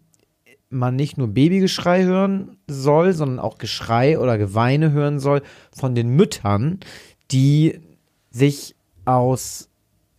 man 0.72 0.96
nicht 0.96 1.18
nur 1.18 1.28
Babygeschrei 1.28 2.04
hören 2.04 2.58
soll, 2.68 3.14
sondern 3.14 3.40
auch 3.40 3.58
Geschrei 3.58 4.18
oder 4.18 4.38
Geweine 4.38 4.92
hören 4.92 5.20
soll 5.20 5.42
von 5.72 5.96
den 5.96 6.10
Müttern, 6.10 6.80
die 7.32 7.80
sich 8.32 8.76
aus 9.06 9.70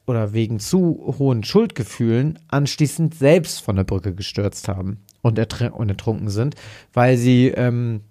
oder 0.06 0.32
wegen 0.32 0.58
zu 0.58 1.14
hohen 1.18 1.44
Schuldgefühlen 1.44 2.38
anschließend 2.48 3.14
selbst 3.14 3.60
von 3.60 3.76
der 3.76 3.84
Brücke 3.84 4.14
gestürzt 4.14 4.68
haben 4.68 4.98
und, 5.22 5.38
und 5.38 5.88
ertrunken 5.88 6.28
sind, 6.28 6.54
weil 6.92 7.16
sie 7.16 7.48
ähm, 7.48 8.02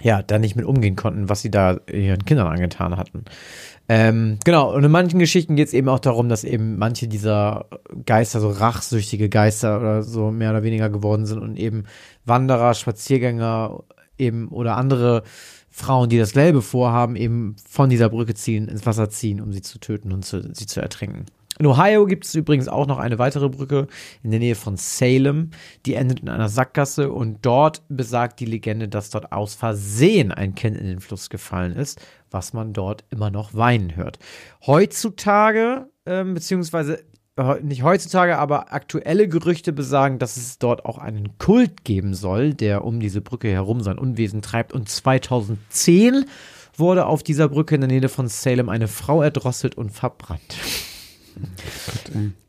ja 0.00 0.22
da 0.22 0.38
nicht 0.38 0.56
mit 0.56 0.64
umgehen 0.64 0.96
konnten, 0.96 1.28
was 1.28 1.42
sie 1.42 1.50
da 1.50 1.80
ihren 1.90 2.24
Kindern 2.24 2.46
angetan 2.46 2.96
hatten. 2.96 3.24
Ähm, 3.92 4.38
genau, 4.44 4.72
und 4.72 4.84
in 4.84 4.90
manchen 4.92 5.18
Geschichten 5.18 5.56
geht 5.56 5.66
es 5.66 5.74
eben 5.74 5.88
auch 5.88 5.98
darum, 5.98 6.28
dass 6.28 6.44
eben 6.44 6.78
manche 6.78 7.08
dieser 7.08 7.66
Geister, 8.06 8.38
so 8.38 8.48
rachsüchtige 8.48 9.28
Geister 9.28 9.80
oder 9.80 10.04
so 10.04 10.30
mehr 10.30 10.50
oder 10.50 10.62
weniger 10.62 10.88
geworden 10.88 11.26
sind 11.26 11.40
und 11.40 11.56
eben 11.56 11.86
Wanderer, 12.24 12.74
Spaziergänger 12.74 13.82
eben 14.16 14.46
oder 14.46 14.76
andere 14.76 15.24
Frauen, 15.70 16.08
die 16.08 16.18
dasselbe 16.18 16.62
vorhaben, 16.62 17.16
eben 17.16 17.56
von 17.68 17.90
dieser 17.90 18.10
Brücke 18.10 18.34
ziehen, 18.34 18.68
ins 18.68 18.86
Wasser 18.86 19.10
ziehen, 19.10 19.40
um 19.40 19.52
sie 19.52 19.60
zu 19.60 19.80
töten 19.80 20.12
und 20.12 20.24
zu, 20.24 20.40
sie 20.54 20.66
zu 20.66 20.80
ertrinken. 20.80 21.26
In 21.60 21.66
Ohio 21.66 22.06
gibt 22.06 22.24
es 22.24 22.34
übrigens 22.34 22.66
auch 22.66 22.86
noch 22.86 22.98
eine 22.98 23.18
weitere 23.18 23.48
Brücke 23.48 23.86
in 24.22 24.30
der 24.32 24.40
Nähe 24.40 24.56
von 24.56 24.76
Salem, 24.76 25.50
die 25.86 25.94
endet 25.94 26.20
in 26.20 26.28
einer 26.28 26.48
Sackgasse 26.48 27.12
und 27.12 27.38
dort 27.42 27.82
besagt 27.88 28.40
die 28.40 28.46
Legende, 28.46 28.88
dass 28.88 29.10
dort 29.10 29.30
aus 29.30 29.54
Versehen 29.54 30.32
ein 30.32 30.56
Kind 30.56 30.76
in 30.76 30.86
den 30.86 31.00
Fluss 31.00 31.30
gefallen 31.30 31.76
ist 31.76 32.00
was 32.30 32.52
man 32.52 32.72
dort 32.72 33.04
immer 33.10 33.30
noch 33.30 33.54
weinen 33.54 33.96
hört. 33.96 34.18
Heutzutage, 34.66 35.90
ähm, 36.06 36.34
beziehungsweise 36.34 37.04
nicht 37.62 37.82
heutzutage, 37.82 38.36
aber 38.36 38.72
aktuelle 38.72 39.26
Gerüchte 39.26 39.72
besagen, 39.72 40.18
dass 40.18 40.36
es 40.36 40.58
dort 40.58 40.84
auch 40.84 40.98
einen 40.98 41.38
Kult 41.38 41.84
geben 41.84 42.12
soll, 42.12 42.52
der 42.52 42.84
um 42.84 43.00
diese 43.00 43.22
Brücke 43.22 43.48
herum 43.48 43.80
sein 43.80 43.98
Unwesen 43.98 44.42
treibt. 44.42 44.74
Und 44.74 44.90
2010 44.90 46.26
wurde 46.76 47.06
auf 47.06 47.22
dieser 47.22 47.48
Brücke 47.48 47.76
in 47.76 47.80
der 47.80 47.88
Nähe 47.88 48.08
von 48.10 48.28
Salem 48.28 48.68
eine 48.68 48.88
Frau 48.88 49.22
erdrosselt 49.22 49.74
und 49.76 49.90
verbrannt. 49.90 50.58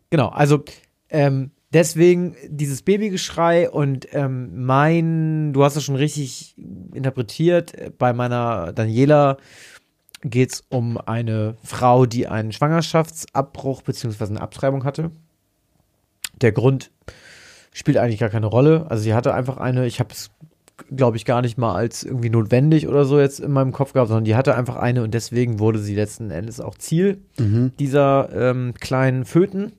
Genau, 0.09 0.29
also 0.29 0.63
ähm, 1.09 1.51
deswegen 1.73 2.35
dieses 2.47 2.81
Babygeschrei 2.81 3.69
und 3.69 4.07
ähm, 4.13 4.65
mein, 4.65 5.53
du 5.53 5.63
hast 5.63 5.75
es 5.75 5.83
schon 5.83 5.95
richtig 5.95 6.55
interpretiert, 6.93 7.97
bei 7.97 8.13
meiner 8.13 8.73
Daniela 8.73 9.38
geht 10.23 10.53
es 10.53 10.63
um 10.69 10.97
eine 10.97 11.57
Frau, 11.63 12.05
die 12.05 12.27
einen 12.27 12.51
Schwangerschaftsabbruch 12.51 13.81
bzw. 13.81 14.25
eine 14.25 14.41
Abtreibung 14.41 14.83
hatte. 14.83 15.11
Der 16.41 16.51
Grund 16.51 16.91
spielt 17.73 17.97
eigentlich 17.97 18.19
gar 18.19 18.29
keine 18.29 18.47
Rolle. 18.47 18.85
Also 18.89 19.03
sie 19.03 19.13
hatte 19.13 19.33
einfach 19.33 19.57
eine, 19.57 19.85
ich 19.85 20.00
habe 20.00 20.13
es, 20.13 20.31
glaube 20.95 21.17
ich, 21.17 21.25
gar 21.25 21.41
nicht 21.41 21.57
mal 21.57 21.75
als 21.75 22.03
irgendwie 22.03 22.29
notwendig 22.29 22.88
oder 22.88 23.05
so 23.05 23.19
jetzt 23.19 23.39
in 23.39 23.51
meinem 23.51 23.71
Kopf 23.71 23.93
gehabt, 23.93 24.09
sondern 24.09 24.25
die 24.25 24.35
hatte 24.35 24.55
einfach 24.55 24.75
eine 24.75 25.03
und 25.03 25.13
deswegen 25.13 25.59
wurde 25.59 25.79
sie 25.79 25.95
letzten 25.95 26.31
Endes 26.31 26.59
auch 26.59 26.75
Ziel 26.75 27.21
mhm. 27.38 27.71
dieser 27.79 28.29
ähm, 28.33 28.73
kleinen 28.79 29.25
Föten. 29.25 29.73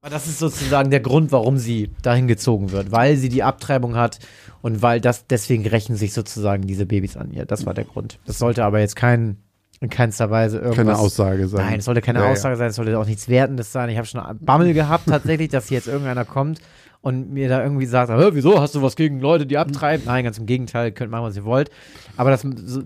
Aber 0.00 0.10
das 0.10 0.26
ist 0.26 0.38
sozusagen 0.38 0.90
der 0.90 1.00
Grund, 1.00 1.32
warum 1.32 1.58
sie 1.58 1.90
dahin 2.02 2.28
gezogen 2.28 2.70
wird, 2.70 2.92
weil 2.92 3.16
sie 3.16 3.28
die 3.28 3.42
Abtreibung 3.42 3.96
hat 3.96 4.20
und 4.62 4.80
weil 4.80 5.00
das 5.00 5.26
deswegen 5.26 5.66
rächen 5.66 5.96
sich 5.96 6.12
sozusagen 6.12 6.66
diese 6.66 6.86
Babys 6.86 7.16
an 7.16 7.32
ihr. 7.32 7.46
Das 7.46 7.66
war 7.66 7.74
der 7.74 7.84
Grund. 7.84 8.18
Das 8.24 8.38
sollte 8.38 8.64
aber 8.64 8.78
jetzt 8.78 8.96
kein 8.96 9.38
in 9.80 9.90
keinster 9.90 10.30
Weise 10.30 10.58
irgendwas. 10.58 10.76
Keine 10.76 10.98
Aussage 10.98 11.48
sein. 11.48 11.66
Nein, 11.66 11.78
es 11.78 11.84
sollte 11.84 12.00
keine 12.00 12.20
ja, 12.20 12.30
Aussage 12.30 12.54
ja. 12.54 12.58
sein, 12.58 12.68
es 12.68 12.76
sollte 12.76 12.98
auch 12.98 13.06
nichts 13.06 13.28
Wertendes 13.28 13.72
sein. 13.72 13.88
Ich 13.90 13.96
habe 13.96 14.06
schon 14.06 14.20
Bammel 14.40 14.74
gehabt, 14.74 15.06
tatsächlich, 15.06 15.50
dass 15.50 15.68
hier 15.68 15.78
jetzt 15.78 15.86
irgendeiner 15.86 16.24
kommt 16.24 16.60
und 17.00 17.30
mir 17.30 17.48
da 17.48 17.62
irgendwie 17.62 17.86
sagt, 17.86 18.10
wieso 18.34 18.60
hast 18.60 18.74
du 18.74 18.82
was 18.82 18.96
gegen 18.96 19.20
Leute, 19.20 19.46
die 19.46 19.58
abtreiben? 19.58 20.06
Nein, 20.06 20.24
ganz 20.24 20.38
im 20.38 20.46
Gegenteil, 20.46 20.92
könnt 20.92 21.10
machen, 21.10 21.24
was 21.24 21.36
ihr 21.36 21.44
wollt. 21.44 21.70
Aber 22.16 22.30
das 22.30 22.42
so, 22.42 22.82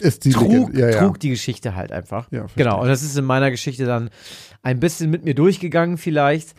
ist 0.00 0.24
die 0.24 0.30
trug, 0.30 0.74
ja, 0.74 0.90
trug 0.90 1.20
die 1.20 1.30
Geschichte 1.30 1.76
halt 1.76 1.92
einfach. 1.92 2.30
Ja, 2.30 2.46
genau, 2.56 2.82
und 2.82 2.88
das 2.88 3.02
ist 3.02 3.16
in 3.16 3.24
meiner 3.24 3.50
Geschichte 3.50 3.84
dann 3.84 4.10
ein 4.62 4.80
bisschen 4.80 5.10
mit 5.10 5.24
mir 5.24 5.34
durchgegangen 5.34 5.98
vielleicht. 5.98 6.54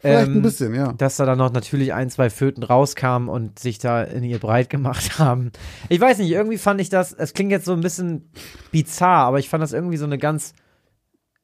Vielleicht 0.00 0.28
ähm, 0.28 0.36
ein 0.36 0.42
bisschen, 0.42 0.74
ja. 0.74 0.92
Dass 0.94 1.16
da 1.16 1.26
dann 1.26 1.38
noch 1.38 1.52
natürlich 1.52 1.92
ein, 1.92 2.08
zwei 2.08 2.30
Föten 2.30 2.62
rauskamen 2.62 3.28
und 3.28 3.58
sich 3.58 3.78
da 3.78 4.02
in 4.02 4.24
ihr 4.24 4.38
breit 4.38 4.70
gemacht 4.70 5.18
haben. 5.18 5.52
Ich 5.88 6.00
weiß 6.00 6.18
nicht, 6.18 6.30
irgendwie 6.30 6.58
fand 6.58 6.80
ich 6.80 6.88
das, 6.88 7.12
es 7.12 7.34
klingt 7.34 7.52
jetzt 7.52 7.66
so 7.66 7.74
ein 7.74 7.80
bisschen 7.80 8.30
bizarr, 8.72 9.26
aber 9.26 9.38
ich 9.38 9.48
fand 9.48 9.62
das 9.62 9.72
irgendwie 9.72 9.98
so 9.98 10.06
eine 10.06 10.18
ganz 10.18 10.54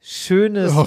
schönes, 0.09 0.73
oh 0.73 0.87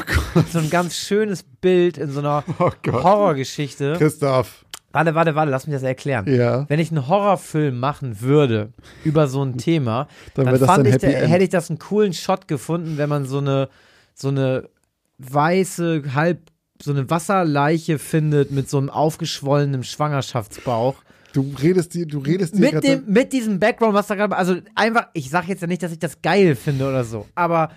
so 0.49 0.59
ein 0.59 0.69
ganz 0.69 0.95
schönes 0.95 1.43
Bild 1.43 1.97
in 1.97 2.09
so 2.09 2.19
einer 2.19 2.43
oh 2.59 2.71
Horrorgeschichte. 2.87 3.95
Christoph. 3.97 4.65
Warte, 4.93 5.13
warte, 5.13 5.35
warte, 5.35 5.51
lass 5.51 5.67
mich 5.67 5.75
das 5.75 5.83
erklären. 5.83 6.25
Ja. 6.33 6.65
Wenn 6.69 6.79
ich 6.79 6.89
einen 6.89 7.07
Horrorfilm 7.07 7.77
machen 7.77 8.21
würde 8.21 8.71
über 9.03 9.27
so 9.27 9.43
ein 9.43 9.57
Thema, 9.57 10.07
dann, 10.35 10.45
dann 10.45 10.57
fand 10.59 10.87
ich, 10.87 10.93
hätte 11.03 11.43
ich 11.43 11.49
das 11.49 11.69
einen 11.69 11.79
coolen 11.79 12.13
Shot 12.13 12.47
gefunden, 12.47 12.97
wenn 12.97 13.09
man 13.09 13.25
so 13.25 13.39
eine, 13.39 13.67
so 14.15 14.29
eine 14.29 14.69
weiße, 15.17 16.03
halb 16.15 16.39
so 16.81 16.91
eine 16.91 17.09
Wasserleiche 17.09 17.99
findet 17.99 18.51
mit 18.51 18.69
so 18.69 18.77
einem 18.77 18.89
aufgeschwollenen 18.89 19.83
Schwangerschaftsbauch. 19.83 20.95
Du 21.33 21.53
redest 21.61 21.93
die, 21.93 22.07
du 22.07 22.19
redest 22.19 22.55
die 22.55 22.61
mit 22.61 22.83
dem, 22.85 23.03
mit 23.05 23.33
diesem 23.33 23.59
Background, 23.59 23.93
was 23.93 24.07
da 24.07 24.15
gerade, 24.15 24.35
also 24.35 24.55
einfach, 24.75 25.07
ich 25.13 25.29
sag 25.29 25.49
jetzt 25.49 25.61
ja 25.61 25.67
nicht, 25.67 25.83
dass 25.83 25.91
ich 25.91 25.99
das 25.99 26.21
geil 26.21 26.55
finde 26.55 26.87
oder 26.87 27.03
so, 27.03 27.27
aber 27.35 27.69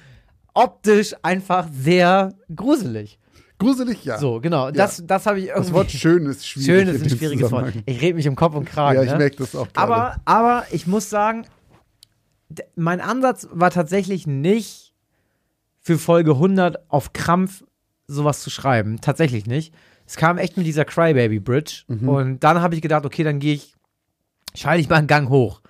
optisch 0.55 1.15
einfach 1.23 1.69
sehr 1.73 2.35
gruselig. 2.55 3.19
Gruselig, 3.59 4.05
ja. 4.05 4.19
So, 4.19 4.41
genau. 4.41 4.67
Ja. 4.67 4.73
Das, 4.73 5.03
das 5.07 5.27
habe 5.27 5.39
ich 5.39 5.47
irgendwie. 5.47 5.65
Das 5.65 5.73
Wort 5.73 5.91
schön 5.91 6.27
ist 6.31 6.47
schwierig. 6.47 6.67
Schön 6.67 6.89
ist 6.89 7.03
ein 7.03 7.11
schwieriges 7.11 7.51
Wort. 7.53 7.73
Ich 7.87 8.01
rede 8.01 8.15
mich 8.15 8.27
im 8.27 8.35
Kopf 8.35 8.55
und 8.55 8.65
Kragen. 8.65 8.97
Ja, 8.97 9.05
ich 9.05 9.13
ne? 9.13 9.19
merke 9.19 9.37
das 9.37 9.55
auch. 9.55 9.73
Gerade. 9.73 9.79
Aber, 9.79 10.17
aber 10.25 10.67
ich 10.73 10.87
muss 10.87 11.09
sagen, 11.09 11.47
mein 12.75 13.01
Ansatz 13.01 13.49
war 13.53 13.71
tatsächlich 13.71 14.27
nicht 14.27 14.93
für 15.81 15.99
Folge 15.99 16.33
100 16.33 16.91
auf 16.91 17.13
Krampf 17.13 17.65
sowas 18.07 18.41
zu 18.41 18.51
schreiben. 18.51 19.01
Tatsächlich 19.01 19.47
nicht. 19.47 19.73
Es 20.07 20.17
kam 20.17 20.39
echt 20.39 20.57
mit 20.57 20.67
dieser 20.67 20.85
Crybaby 20.85 21.41
Bridge. 21.41 21.85
Mhm. 21.89 22.09
Und 22.09 22.41
dann 22.41 22.61
habe 22.61 22.75
ich 22.75 22.83
gedacht, 22.83 23.07
okay, 23.07 23.23
dann 23.23 23.39
gehe 23.39 23.55
ich, 23.55 23.75
schalte 24.55 24.81
ich 24.81 24.89
mal 24.89 24.97
einen 24.97 25.07
Gang 25.07 25.29
hoch. 25.29 25.61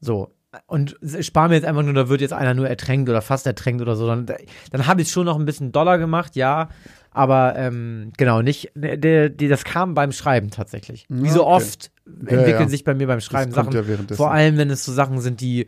So. 0.00 0.34
Und 0.66 0.96
spare 1.20 1.48
mir 1.48 1.54
jetzt 1.54 1.64
einfach 1.64 1.82
nur, 1.82 1.94
da 1.94 2.08
wird 2.08 2.20
jetzt 2.20 2.32
einer 2.32 2.54
nur 2.54 2.68
ertränkt 2.68 3.08
oder 3.08 3.22
fast 3.22 3.46
ertränkt 3.46 3.82
oder 3.82 3.94
so. 3.94 4.06
Dann, 4.08 4.26
dann 4.72 4.86
habe 4.86 5.02
ich 5.02 5.10
schon 5.10 5.26
noch 5.26 5.38
ein 5.38 5.44
bisschen 5.44 5.70
Dollar 5.70 5.98
gemacht, 5.98 6.34
ja. 6.34 6.68
Aber 7.12 7.54
ähm, 7.56 8.12
genau, 8.16 8.42
nicht, 8.42 8.70
der, 8.74 8.96
der, 8.96 9.30
das 9.30 9.64
kam 9.64 9.94
beim 9.94 10.12
Schreiben 10.12 10.50
tatsächlich. 10.50 11.06
Wie 11.08 11.28
so 11.28 11.46
okay. 11.46 11.54
oft 11.54 11.90
entwickeln 12.06 12.48
ja, 12.48 12.60
ja. 12.60 12.68
sich 12.68 12.84
bei 12.84 12.94
mir 12.94 13.06
beim 13.06 13.20
Schreiben 13.20 13.52
Sachen. 13.52 13.72
Ja 13.72 14.16
vor 14.16 14.32
allem, 14.32 14.56
wenn 14.56 14.70
es 14.70 14.84
so 14.84 14.92
Sachen 14.92 15.20
sind, 15.20 15.40
die, 15.40 15.66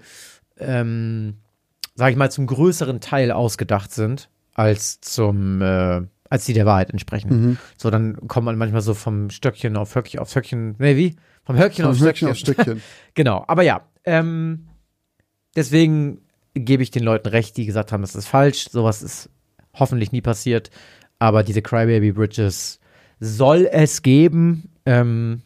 ähm, 0.58 1.38
sag 1.94 2.10
ich 2.10 2.16
mal, 2.16 2.30
zum 2.30 2.46
größeren 2.46 3.00
Teil 3.00 3.30
ausgedacht 3.32 3.92
sind 3.92 4.28
als 4.54 5.00
zum, 5.00 5.62
äh, 5.62 6.02
als 6.28 6.44
die 6.44 6.52
der 6.52 6.66
Wahrheit 6.66 6.90
entsprechen. 6.90 7.28
Mhm. 7.30 7.58
So, 7.76 7.90
dann 7.90 8.16
kommt 8.28 8.46
man 8.46 8.56
manchmal 8.56 8.82
so 8.82 8.94
vom 8.94 9.30
Stöckchen 9.30 9.76
auf 9.76 9.94
Höckchen, 9.94 10.20
auf 10.20 10.34
Höckchen, 10.34 10.76
nee, 10.78 10.96
wie? 10.96 11.16
Vom 11.44 11.58
Höckchen 11.58 11.84
auf 11.84 11.96
Stöckchen. 11.96 12.28
Auf 12.28 12.36
Stöckchen. 12.36 12.82
genau, 13.14 13.44
aber 13.48 13.62
ja, 13.62 13.82
ähm, 14.04 14.68
deswegen 15.56 16.20
gebe 16.54 16.82
ich 16.82 16.90
den 16.90 17.02
Leuten 17.02 17.28
recht, 17.28 17.56
die 17.56 17.66
gesagt 17.66 17.92
haben, 17.92 18.02
das 18.02 18.14
ist 18.14 18.28
falsch, 18.28 18.68
sowas 18.70 19.02
ist 19.02 19.30
hoffentlich 19.74 20.12
nie 20.12 20.20
passiert, 20.20 20.70
aber 21.18 21.42
diese 21.42 21.62
Crybaby 21.62 22.12
Bridges 22.12 22.78
soll 23.20 23.68
es 23.70 24.02
geben, 24.02 24.68
ähm, 24.84 25.42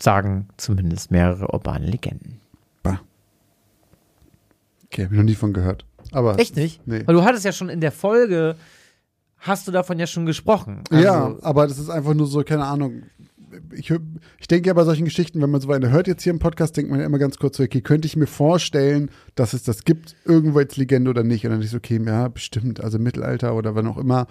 sagen 0.00 0.48
zumindest 0.56 1.10
mehrere 1.10 1.52
urbane 1.52 1.86
Legenden. 1.86 2.40
Bah. 2.82 3.00
Okay, 4.86 5.04
hab 5.04 5.12
ich 5.12 5.18
noch 5.18 5.24
nie 5.24 5.34
von 5.34 5.52
gehört. 5.52 5.84
Aber 6.12 6.38
Echt 6.38 6.56
nicht? 6.56 6.86
Nee. 6.86 7.02
Weil 7.06 7.14
du 7.14 7.22
hattest 7.22 7.44
ja 7.44 7.52
schon 7.52 7.68
in 7.68 7.80
der 7.80 7.92
Folge, 7.92 8.56
hast 9.38 9.68
du 9.68 9.72
davon 9.72 9.98
ja 9.98 10.06
schon 10.06 10.26
gesprochen. 10.26 10.82
Also 10.90 11.04
ja, 11.04 11.36
aber 11.42 11.66
das 11.66 11.78
ist 11.78 11.90
einfach 11.90 12.14
nur 12.14 12.26
so, 12.26 12.42
keine 12.42 12.64
Ahnung. 12.64 13.02
Ich, 13.72 13.92
ich 14.38 14.48
denke 14.48 14.68
ja 14.68 14.74
bei 14.74 14.84
solchen 14.84 15.04
Geschichten, 15.04 15.40
wenn 15.40 15.50
man 15.50 15.60
so 15.60 15.70
eine 15.72 15.90
hört 15.90 16.06
jetzt 16.06 16.22
hier 16.22 16.32
im 16.32 16.38
Podcast, 16.38 16.76
denkt 16.76 16.90
man 16.90 17.00
ja 17.00 17.06
immer 17.06 17.18
ganz 17.18 17.38
kurz 17.38 17.56
so, 17.56 17.62
okay, 17.62 17.80
könnte 17.80 18.06
ich 18.06 18.16
mir 18.16 18.26
vorstellen, 18.26 19.10
dass 19.34 19.54
es 19.54 19.64
das 19.64 19.84
gibt, 19.84 20.14
irgendwo 20.24 20.58
als 20.58 20.76
Legende 20.76 21.10
oder 21.10 21.24
nicht? 21.24 21.44
Und 21.44 21.52
dann 21.52 21.62
ist 21.62 21.70
so, 21.70 21.78
okay, 21.78 22.00
ja, 22.04 22.28
bestimmt, 22.28 22.80
also 22.80 22.98
Mittelalter 22.98 23.54
oder 23.56 23.74
wann 23.74 23.86
auch 23.86 23.98
immer 23.98 24.26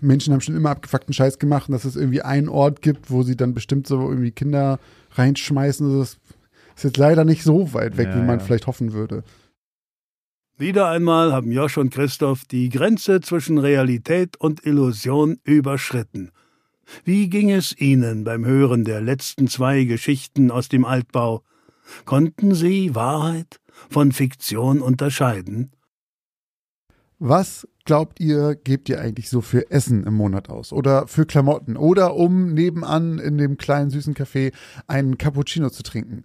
Menschen 0.00 0.32
haben 0.32 0.40
schon 0.40 0.56
immer 0.56 0.70
abgefuckten 0.70 1.12
Scheiß 1.12 1.38
gemacht 1.38 1.68
und 1.68 1.72
dass 1.72 1.84
es 1.84 1.96
irgendwie 1.96 2.22
einen 2.22 2.48
Ort 2.48 2.82
gibt, 2.82 3.10
wo 3.10 3.22
sie 3.22 3.36
dann 3.36 3.54
bestimmt 3.54 3.86
so 3.86 4.08
irgendwie 4.08 4.30
Kinder 4.30 4.78
reinschmeißen. 5.12 5.98
Das 5.98 6.18
ist 6.76 6.84
jetzt 6.84 6.96
leider 6.96 7.24
nicht 7.24 7.42
so 7.42 7.72
weit 7.74 7.96
weg, 7.96 8.08
Ja, 8.08 8.16
wie 8.16 8.26
man 8.26 8.38
ja. 8.38 8.44
vielleicht 8.44 8.66
hoffen 8.66 8.92
würde. 8.92 9.24
Wieder 10.56 10.88
einmal 10.88 11.32
haben 11.32 11.50
Josch 11.50 11.78
und 11.78 11.92
Christoph 11.92 12.44
die 12.44 12.68
Grenze 12.68 13.20
zwischen 13.20 13.58
Realität 13.58 14.36
und 14.36 14.64
Illusion 14.64 15.38
überschritten. 15.42 16.30
Wie 17.04 17.28
ging 17.28 17.50
es 17.50 17.78
Ihnen 17.78 18.24
beim 18.24 18.44
Hören 18.44 18.84
der 18.84 19.00
letzten 19.00 19.48
zwei 19.48 19.84
Geschichten 19.84 20.50
aus 20.50 20.68
dem 20.68 20.84
Altbau? 20.84 21.42
Konnten 22.04 22.54
Sie 22.54 22.94
Wahrheit 22.94 23.60
von 23.90 24.12
Fiktion 24.12 24.80
unterscheiden? 24.80 25.72
Was 27.18 27.66
glaubt 27.84 28.20
ihr, 28.20 28.54
gebt 28.54 28.88
ihr 28.88 29.00
eigentlich 29.00 29.30
so 29.30 29.40
für 29.40 29.70
Essen 29.70 30.04
im 30.04 30.14
Monat 30.14 30.48
aus? 30.48 30.72
Oder 30.72 31.06
für 31.06 31.26
Klamotten? 31.26 31.76
Oder 31.76 32.14
um 32.14 32.52
nebenan 32.52 33.18
in 33.18 33.38
dem 33.38 33.56
kleinen 33.56 33.90
süßen 33.90 34.14
Café 34.14 34.52
einen 34.86 35.16
Cappuccino 35.16 35.70
zu 35.70 35.82
trinken? 35.82 36.24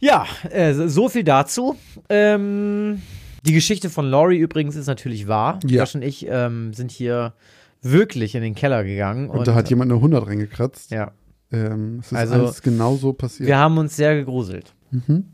Ja, 0.00 0.26
äh, 0.50 0.72
so 0.74 1.08
viel 1.08 1.24
dazu. 1.24 1.76
Ähm, 2.08 3.02
die 3.44 3.52
Geschichte 3.52 3.90
von 3.90 4.06
Laurie 4.10 4.38
übrigens 4.38 4.76
ist 4.76 4.86
natürlich 4.86 5.28
wahr. 5.28 5.60
Ja. 5.66 5.80
Josh 5.82 5.94
und 5.94 6.02
ich 6.02 6.26
ähm, 6.28 6.72
sind 6.72 6.90
hier 6.90 7.34
wirklich 7.82 8.34
in 8.34 8.42
den 8.42 8.54
Keller 8.54 8.84
gegangen. 8.84 9.30
Und, 9.30 9.46
da 9.46 9.54
hat 9.54 9.70
jemand 9.70 9.90
eine 9.90 9.96
100 9.98 10.26
reingekratzt. 10.26 10.90
Ja, 10.90 11.12
Ähm, 11.52 11.98
es 12.00 12.12
ist 12.12 12.18
Also, 12.18 12.34
alles 12.34 12.62
genau 12.62 12.96
so 12.96 13.12
passiert. 13.12 13.46
wir 13.48 13.58
haben 13.58 13.76
uns 13.78 13.96
sehr 13.96 14.14
gegruselt. 14.16 14.74
Mhm. 14.90 15.24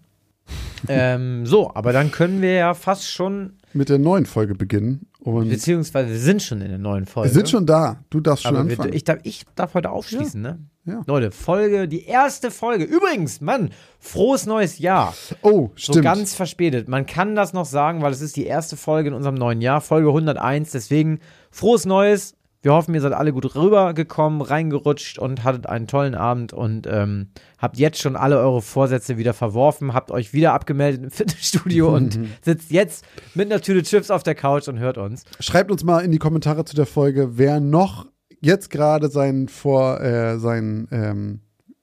ähm, 0.89 1.47
so, 1.47 1.75
aber 1.75 1.93
dann 1.93 2.11
können 2.11 2.43
wir 2.43 2.53
ja 2.53 2.75
fast 2.75 3.11
schon, 3.11 3.55
Mit 3.73 3.89
der 3.89 3.99
neuen 3.99 4.27
Folge 4.27 4.55
beginnen. 4.55 5.07
Und 5.27 5.49
beziehungsweise 5.49 6.11
wir 6.11 6.19
sind 6.19 6.43
schon 6.43 6.61
in 6.61 6.69
der 6.69 6.79
neuen 6.79 7.05
Folge. 7.05 7.31
wir 7.31 7.35
sind 7.35 7.49
schon 7.49 7.67
da. 7.67 7.99
Du 8.11 8.21
darfst 8.21 8.45
schon 8.45 8.55
aber 8.57 8.65
wir, 8.67 8.73
anfangen. 8.73 8.93
ich, 8.95 9.05
darf, 9.05 9.19
ich 9.25 9.45
darf 9.57 9.75
heute 9.75 9.91
aufschließen, 9.91 10.41
ne? 10.41 10.59
Ja. 10.85 11.03
Leute, 11.07 11.33
Folge, 11.33 11.89
die 11.89 12.05
erste 12.05 12.53
Folge. 12.53 12.85
Übrigens, 12.85 13.41
Mann, 13.41 13.71
frohes 13.99 14.47
neues 14.47 14.79
Jahr. 14.79 15.15
oh, 15.43 15.71
So 15.75 15.93
stimmt. 15.95 16.05
ganz 16.05 16.35
verspätet. 16.35 16.87
Man 16.87 17.07
kann 17.07 17.35
das 17.35 17.53
noch 17.53 17.65
sagen, 17.65 18.03
weil 18.03 18.13
es 18.13 18.21
ist 18.21 18.37
die 18.37 18.47
erste 18.47 18.77
Folge 18.77 19.09
in 19.09 19.15
unserem 19.15 19.35
neuen 19.35 19.61
Jahr, 19.61 19.81
Folge 19.81 20.09
101. 20.09 20.71
Deswegen 20.71 21.19
frohes 21.51 21.87
Neues. 21.87 22.37
Wir 22.67 22.73
hoffen, 22.73 22.97
ihr 22.97 23.01
seid 23.01 23.13
alle 23.13 23.33
gut 23.33 23.55
rübergekommen, 23.55 24.41
reingerutscht 24.41 25.21
und 25.21 25.45
hattet 25.45 25.69
einen 25.69 25.87
tollen 25.87 26.17
Abend 26.17 26.53
und 26.53 26.89
ähm, 26.91 27.29
habt 27.59 27.79
jetzt 27.79 28.01
schon 28.01 28.17
alle 28.17 28.41
eure 28.41 28.61
Vorsätze 28.61 29.17
wieder 29.17 29.35
verworfen, 29.35 29.95
habt 29.95 30.11
euch 30.11 30.33
wieder 30.33 30.53
abgemeldet 30.53 31.01
im 31.05 31.11
Fitnessstudio 31.13 31.95
und 31.95 32.19
sitzt 32.43 32.73
jetzt 32.73 33.05
mit 33.37 33.53
einer 33.53 33.61
Tüte 33.61 33.85
Chips 33.85 34.11
auf 34.11 34.25
der 34.25 34.35
Couch 34.35 34.67
und 34.67 34.81
hört 34.81 34.99
uns. 34.99 35.23
Schreibt 35.39 35.71
uns 35.71 35.85
mal 35.85 36.01
in 36.01 36.11
die 36.11 36.19
Kommentare 36.19 36.65
zu 36.65 36.75
der 36.75 36.87
Folge, 36.87 37.39
wer 37.39 37.61
noch 37.61 38.09
jetzt 38.41 38.71
gerade 38.71 39.11
seinen 39.11 39.47
Vor, 39.47 40.01
äh, 40.01 40.41
seinen 40.41 40.89
ähm, 40.91 41.41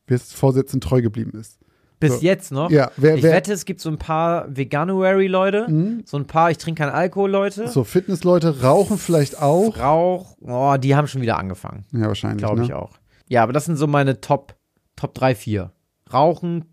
Vorsätzen 0.10 0.82
treu 0.82 1.02
geblieben 1.02 1.32
ist. 1.39 1.62
Bis 2.03 2.19
So. 2.19 2.21
jetzt 2.25 2.51
noch. 2.51 2.69
Ja, 2.71 2.91
wer, 2.97 3.15
ich 3.15 3.23
wer 3.23 3.33
wette, 3.33 3.53
es 3.53 3.65
gibt 3.65 3.81
so 3.81 3.89
ein 3.89 3.97
paar 3.97 4.45
Veganuary-Leute, 4.55 6.01
so 6.05 6.17
ein 6.17 6.25
paar 6.27 6.51
Ich 6.51 6.57
trinke 6.57 6.83
keinen 6.83 6.93
Alkohol-Leute. 6.93 7.67
so 7.67 7.83
Fitnessleute 7.83 8.61
rauchen 8.61 8.97
vielleicht 8.97 9.41
auch. 9.41 9.77
Rauch, 9.77 10.35
oh, 10.41 10.75
die 10.79 10.95
haben 10.95 11.07
schon 11.07 11.21
wieder 11.21 11.37
angefangen. 11.37 11.85
Ja, 11.91 12.07
wahrscheinlich. 12.07 12.39
Glaube 12.39 12.59
ne? 12.59 12.65
ich 12.65 12.73
auch. 12.73 12.91
Ja, 13.29 13.43
aber 13.43 13.53
das 13.53 13.65
sind 13.65 13.77
so 13.77 13.87
meine 13.87 14.21
Top, 14.21 14.55
Top 14.95 15.13
3, 15.15 15.35
4. 15.35 15.71
Rauchen, 16.11 16.65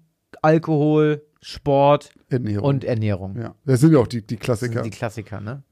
Alkohol, 0.42 1.22
Sport 1.40 2.10
Ernährung. 2.28 2.64
und 2.68 2.84
Ernährung. 2.84 3.36
ja, 3.40 3.54
das 3.64 3.80
sind 3.80 3.92
ja 3.92 3.98
auch 3.98 4.06
die, 4.06 4.26
die 4.26 4.36
Das 4.36 4.44
Klassiker. 4.44 4.74
sind 4.82 4.84
die 4.86 4.90
Klassiker, 4.90 5.40
ne? 5.40 5.62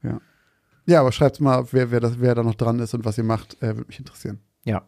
ja, 0.85 1.01
aber 1.01 1.11
schreibt 1.11 1.39
mal, 1.39 1.65
wer, 1.71 1.91
wer, 1.91 1.99
das, 1.99 2.19
wer 2.19 2.33
da 2.33 2.41
noch 2.43 2.55
dran 2.55 2.79
ist 2.79 2.93
und 2.95 3.05
was 3.05 3.17
ihr 3.17 3.23
macht, 3.23 3.61
äh, 3.61 3.75
würde 3.75 3.85
mich 3.87 3.99
interessieren. 3.99 4.39
Ja. 4.65 4.81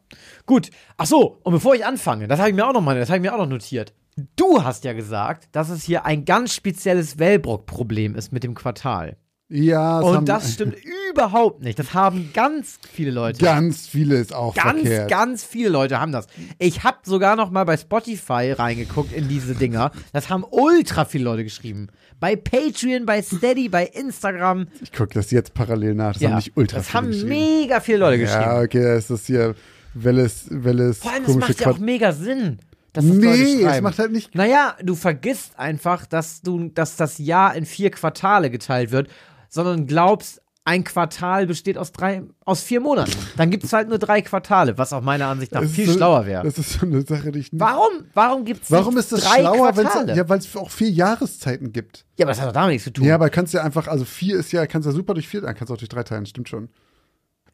Gut. 0.45 0.69
Ach 0.97 1.05
so, 1.05 1.39
und 1.43 1.53
bevor 1.53 1.75
ich 1.75 1.85
anfange, 1.85 2.27
das 2.27 2.39
habe 2.39 2.49
ich 2.49 2.55
mir 2.55 2.67
auch 2.67 2.73
noch 2.73 2.81
mal, 2.81 2.97
das 2.99 3.09
habe 3.09 3.17
ich 3.17 3.21
mir 3.21 3.33
auch 3.33 3.37
noch 3.39 3.47
notiert. 3.47 3.93
Du 4.35 4.63
hast 4.63 4.83
ja 4.83 4.93
gesagt, 4.93 5.47
dass 5.53 5.69
es 5.69 5.83
hier 5.83 6.05
ein 6.05 6.25
ganz 6.25 6.53
spezielles 6.53 7.17
Wellbrock-Problem 7.17 8.15
ist 8.15 8.31
mit 8.33 8.43
dem 8.43 8.53
Quartal. 8.55 9.17
Ja, 9.53 9.99
haben 10.01 10.17
Und 10.19 10.29
das 10.29 10.53
stimmt 10.53 10.75
überhaupt 11.09 11.61
nicht. 11.61 11.77
Das 11.77 11.93
haben 11.93 12.31
ganz 12.33 12.79
viele 12.91 13.11
Leute. 13.11 13.43
ganz 13.43 13.87
viele 13.87 14.15
ist 14.15 14.33
auch 14.33 14.53
Ganz, 14.55 14.79
verkehrt. 14.81 15.09
ganz 15.09 15.43
viele 15.43 15.69
Leute 15.69 15.99
haben 15.99 16.11
das. 16.13 16.27
Ich 16.57 16.83
habe 16.83 16.97
sogar 17.03 17.35
noch 17.35 17.51
mal 17.51 17.65
bei 17.65 17.75
Spotify 17.75 18.53
reingeguckt 18.53 19.11
in 19.11 19.27
diese 19.27 19.55
Dinger. 19.55 19.91
Das 20.13 20.29
haben 20.29 20.45
ultra 20.49 21.03
viele 21.05 21.25
Leute 21.25 21.43
geschrieben. 21.43 21.87
Bei 22.19 22.35
Patreon, 22.35 23.05
bei 23.05 23.21
Steady, 23.21 23.67
bei 23.67 23.85
Instagram. 23.87 24.67
ich 24.81 24.93
gucke 24.93 25.13
das 25.15 25.31
jetzt 25.31 25.53
parallel 25.53 25.95
nach. 25.95 26.13
Das 26.13 26.23
haben 26.23 26.35
nicht 26.35 26.55
ultra 26.55 26.77
das 26.77 26.87
viele 26.87 26.97
haben 26.97 27.07
geschrieben. 27.07 27.29
mega 27.29 27.79
viele 27.81 27.97
Leute 27.97 28.19
geschrieben. 28.19 28.41
Ja, 28.41 28.61
okay, 28.61 28.83
das 28.83 29.09
ist 29.09 29.27
hier 29.27 29.55
Welles, 29.93 30.45
Welles 30.49 30.99
Vor 30.99 31.11
allem, 31.11 31.25
das 31.25 31.35
macht 31.35 31.59
ja 31.59 31.71
auch 31.71 31.77
mega 31.79 32.13
Sinn. 32.13 32.59
Dass 32.93 33.05
das 33.05 33.15
Nee, 33.15 33.63
es 33.63 33.81
macht 33.81 33.99
halt 33.99 34.11
nicht. 34.11 34.35
Naja, 34.35 34.75
du 34.83 34.95
vergisst 34.95 35.57
einfach, 35.57 36.05
dass 36.05 36.41
du, 36.41 36.69
dass 36.69 36.97
das 36.97 37.17
Jahr 37.17 37.55
in 37.55 37.65
vier 37.65 37.89
Quartale 37.91 38.49
geteilt 38.49 38.91
wird, 38.91 39.09
sondern 39.49 39.87
glaubst, 39.87 40.41
ein 40.63 40.83
Quartal 40.83 41.47
besteht 41.47 41.77
aus 41.77 41.91
drei, 41.91 42.21
aus 42.45 42.61
vier 42.61 42.81
Monaten. 42.81 43.11
Dann 43.35 43.49
gibt 43.49 43.63
es 43.63 43.73
halt 43.73 43.89
nur 43.89 43.97
drei 43.97 44.21
Quartale, 44.21 44.77
was 44.77 44.93
auch 44.93 45.01
meiner 45.01 45.27
Ansicht 45.27 45.51
nach 45.53 45.61
Das 45.61 45.71
viel 45.71 45.87
so, 45.87 45.93
schlauer 45.93 46.25
wäre. 46.27 46.43
Das 46.43 46.57
ist 46.59 46.73
so 46.73 46.85
eine 46.85 47.01
Sache, 47.01 47.31
die 47.31 47.39
ich 47.39 47.51
nicht. 47.51 47.59
Warum? 47.59 48.05
Warum 48.13 48.45
gibt 48.45 48.63
es 48.63 48.71
Warum 48.71 48.95
ist 48.97 49.11
das 49.11 49.21
drei 49.21 49.39
schlauer, 49.39 49.75
wenn 49.75 49.85
Quartale? 49.85 50.11
es 50.11 50.17
ja, 50.17 50.29
weil 50.29 50.37
es 50.37 50.55
auch 50.55 50.69
vier 50.69 50.91
Jahreszeiten 50.91 51.71
gibt? 51.73 52.05
Ja, 52.17 52.25
aber 52.25 52.31
das 52.31 52.41
hat 52.41 52.49
doch 52.49 52.53
damit 52.53 52.73
nichts 52.73 52.83
zu 52.83 52.93
tun. 52.93 53.05
Ja, 53.05 53.15
aber 53.15 53.29
kannst 53.31 53.53
ja 53.53 53.63
einfach, 53.63 53.87
also 53.87 54.05
vier 54.05 54.37
ist 54.37 54.51
ja, 54.51 54.67
kannst 54.67 54.85
ja 54.85 54.91
super 54.91 55.15
durch 55.15 55.27
vier, 55.27 55.41
dann 55.41 55.55
kannst 55.55 55.69
du 55.71 55.73
auch 55.73 55.79
durch 55.79 55.89
drei 55.89 56.03
teilen, 56.03 56.27
stimmt 56.27 56.47
schon. 56.47 56.69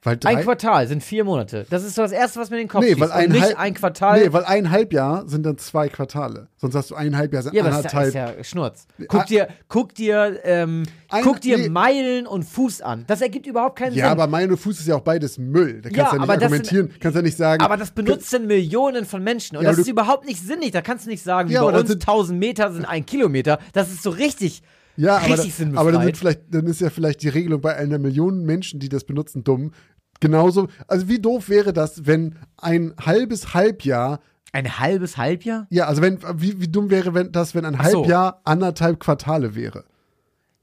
Ein 0.07 0.41
Quartal 0.43 0.87
sind 0.87 1.03
vier 1.03 1.23
Monate. 1.23 1.65
Das 1.69 1.83
ist 1.83 1.95
so 1.95 2.01
das 2.01 2.11
Erste, 2.11 2.39
was 2.39 2.49
mir 2.49 2.57
in 2.57 2.63
den 2.63 2.69
Kopf 2.69 2.83
nee, 2.83 2.99
weil 2.99 3.11
ein 3.11 3.29
nicht 3.31 3.57
ein 3.57 3.73
Quartal. 3.73 4.19
Nee, 4.21 4.33
weil 4.33 4.45
ein 4.45 4.71
Halbjahr 4.71 5.27
sind 5.27 5.45
dann 5.45 5.57
zwei 5.57 5.89
Quartale. 5.89 6.47
Sonst 6.57 6.75
hast 6.75 6.91
du 6.91 6.95
ein 6.95 7.15
Halbjahr 7.17 7.43
sind 7.43 7.53
ja, 7.53 7.63
das 7.63 7.79
ist 7.79 7.91
ja, 7.93 7.99
anderthalb. 7.99 8.07
ist 8.37 8.37
ja 8.37 8.43
Schnurz. 8.43 8.87
Guck 9.07 9.21
Ah. 9.21 9.25
dir, 9.25 9.47
guck 9.67 9.93
dir, 9.95 10.39
ähm, 10.43 10.83
Ein- 11.09 11.23
guck 11.23 11.41
dir 11.41 11.57
nee. 11.57 11.69
Meilen 11.69 12.25
und 12.27 12.43
Fuß 12.43 12.81
an. 12.81 13.03
Das 13.07 13.21
ergibt 13.21 13.45
überhaupt 13.47 13.77
keinen 13.77 13.93
ja, 13.95 14.05
Sinn. 14.05 14.11
aber 14.11 14.27
Mein 14.27 14.49
und 14.49 14.57
Fuß 14.57 14.79
ist 14.79 14.87
ja 14.87 14.95
auch 14.95 15.01
beides 15.01 15.37
Müll. 15.37 15.81
Da 15.81 15.89
kannst 15.89 15.97
Ja, 15.97 16.03
du 16.03 16.09
ja 16.09 16.13
nicht 16.13 16.21
aber 16.23 16.33
das 16.35 16.43
argumentieren, 16.43 16.91
kannst 16.99 17.15
ja 17.15 17.21
nicht 17.21 17.37
sagen. 17.37 17.61
Aber 17.63 17.77
das 17.77 17.91
benutzen 17.91 18.47
Millionen 18.47 19.05
von 19.05 19.23
Menschen. 19.23 19.57
Und 19.57 19.63
Ja, 19.63 19.69
das 19.71 19.79
ist 19.79 19.87
überhaupt 19.87 20.25
nicht 20.25 20.41
sinnig. 20.45 20.71
Da 20.71 20.81
kannst 20.81 21.05
du 21.05 21.09
nicht 21.09 21.23
sagen, 21.23 21.49
Ja, 21.49 21.63
bei 21.63 21.71
das 21.71 21.81
uns 21.81 21.89
sind- 21.91 22.01
1000 22.03 22.39
Meter 22.39 22.71
sind 22.71 22.85
ein 22.85 23.05
Kilometer. 23.05 23.59
Das 23.73 23.89
ist 23.91 24.03
so 24.03 24.09
richtig, 24.09 24.61
ja, 24.99 25.17
aber, 25.17 25.35
da, 25.35 25.43
aber 25.79 25.91
dann, 25.91 26.11
sind 26.13 26.39
dann 26.49 26.65
ist 26.65 26.81
ja 26.81 26.89
vielleicht 26.89 27.21
die 27.21 27.29
Regelung 27.29 27.61
bei 27.61 27.75
einer 27.75 27.99
Million 27.99 28.43
Menschen, 28.45 28.79
die 28.79 28.89
das 28.89 29.03
benutzen, 29.03 29.43
dumm. 29.43 29.71
Genauso, 30.19 30.67
also 30.87 31.07
wie 31.07 31.19
doof 31.19 31.49
wäre 31.49 31.73
das, 31.73 32.05
wenn 32.05 32.35
ein 32.57 32.93
halbes 33.03 33.53
Halbjahr 33.53 34.19
Ein 34.51 34.79
halbes 34.79 35.17
Halbjahr? 35.17 35.67
Ja, 35.69 35.85
also 35.85 36.01
wenn, 36.01 36.19
wie, 36.35 36.59
wie 36.61 36.67
dumm 36.67 36.89
wäre 36.89 37.13
wenn 37.13 37.31
das, 37.31 37.53
wenn 37.53 37.65
ein 37.65 37.73
so. 37.75 37.79
Halbjahr 37.79 38.41
anderthalb 38.43 38.99
Quartale 38.99 39.53
wäre? 39.55 39.83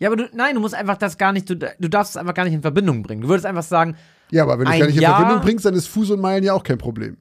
Ja, 0.00 0.08
aber 0.08 0.16
du, 0.16 0.28
nein, 0.34 0.54
du 0.56 0.60
musst 0.60 0.74
einfach 0.74 0.96
das 0.96 1.18
gar 1.18 1.32
nicht, 1.32 1.48
du, 1.48 1.56
du 1.56 1.88
darfst 1.88 2.12
es 2.12 2.16
einfach 2.16 2.34
gar 2.34 2.44
nicht 2.44 2.52
in 2.54 2.62
Verbindung 2.62 3.02
bringen. 3.02 3.22
Du 3.22 3.28
würdest 3.28 3.46
einfach 3.46 3.62
sagen, 3.62 3.96
Ja, 4.30 4.42
aber 4.42 4.58
wenn 4.58 4.66
du 4.66 4.72
es 4.72 4.78
gar 4.80 4.86
nicht 4.86 4.96
in 4.96 5.02
Jahr- 5.02 5.16
Verbindung 5.18 5.42
bringst, 5.44 5.64
dann 5.64 5.74
ist 5.74 5.86
Fuß 5.86 6.10
und 6.10 6.20
Meilen 6.20 6.42
ja 6.42 6.52
auch 6.52 6.64
kein 6.64 6.78
Problem. 6.78 7.16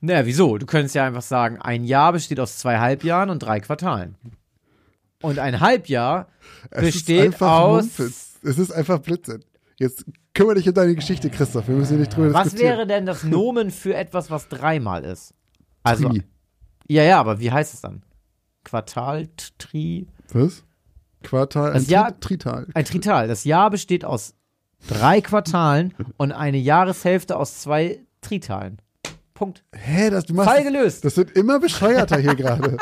naja, 0.00 0.24
wieso? 0.26 0.58
Du 0.58 0.66
könntest 0.66 0.94
ja 0.94 1.04
einfach 1.04 1.22
sagen, 1.22 1.60
ein 1.60 1.84
Jahr 1.84 2.12
besteht 2.12 2.38
aus 2.38 2.58
zwei 2.58 2.78
Halbjahren 2.78 3.30
und 3.30 3.40
drei 3.40 3.58
Quartalen. 3.60 4.16
Und 5.22 5.38
ein 5.38 5.60
Halbjahr 5.60 6.28
Es 6.70 6.82
besteht 6.82 7.40
aus. 7.42 7.84
Mumpitz. 7.98 8.38
Es 8.42 8.58
ist 8.58 8.70
einfach 8.72 8.98
Blödsinn. 9.00 9.42
Jetzt 9.78 10.04
kümmere 10.34 10.56
dich 10.56 10.68
um 10.68 10.74
deine 10.74 10.94
Geschichte, 10.94 11.30
Christoph. 11.30 11.68
Wir 11.68 11.74
müssen 11.76 11.90
hier 11.90 11.98
nicht 12.00 12.16
drüber 12.16 12.32
Was 12.34 12.44
diskutieren. 12.44 12.70
wäre 12.78 12.86
denn 12.86 13.06
das 13.06 13.22
Nomen 13.24 13.70
für 13.70 13.94
etwas, 13.94 14.30
was 14.30 14.48
dreimal 14.48 15.04
ist? 15.04 15.32
Also, 15.82 16.08
Tri. 16.08 16.22
ja, 16.88 17.02
ja, 17.02 17.20
aber 17.20 17.40
wie 17.40 17.50
heißt 17.50 17.72
es 17.74 17.80
dann? 17.80 18.02
Quartal, 18.64 19.28
Tri, 19.58 20.06
Was? 20.32 20.64
Quartal, 21.22 21.72
Das 21.72 21.84
ein 21.84 21.90
Jahr- 21.90 22.10
Tri 22.20 22.36
Trital. 22.38 22.66
ein 22.74 22.84
Trital. 22.84 23.28
Das 23.28 23.44
Jahr 23.44 23.70
besteht 23.70 24.04
aus 24.04 24.34
drei 24.88 25.20
Quartalen 25.20 25.94
und 26.16 26.32
eine 26.32 26.58
Jahreshälfte 26.58 27.36
aus 27.36 27.60
zwei 27.60 28.00
Tritalen. 28.20 28.80
Punkt. 29.34 29.64
Hä, 29.74 30.10
das, 30.10 30.26
du 30.26 30.34
machst, 30.34 30.48
Fall 30.50 30.62
gelöst. 30.62 31.04
das 31.04 31.16
wird 31.16 31.30
immer 31.32 31.58
bescheuerter 31.60 32.18
hier 32.18 32.34
gerade. 32.36 32.76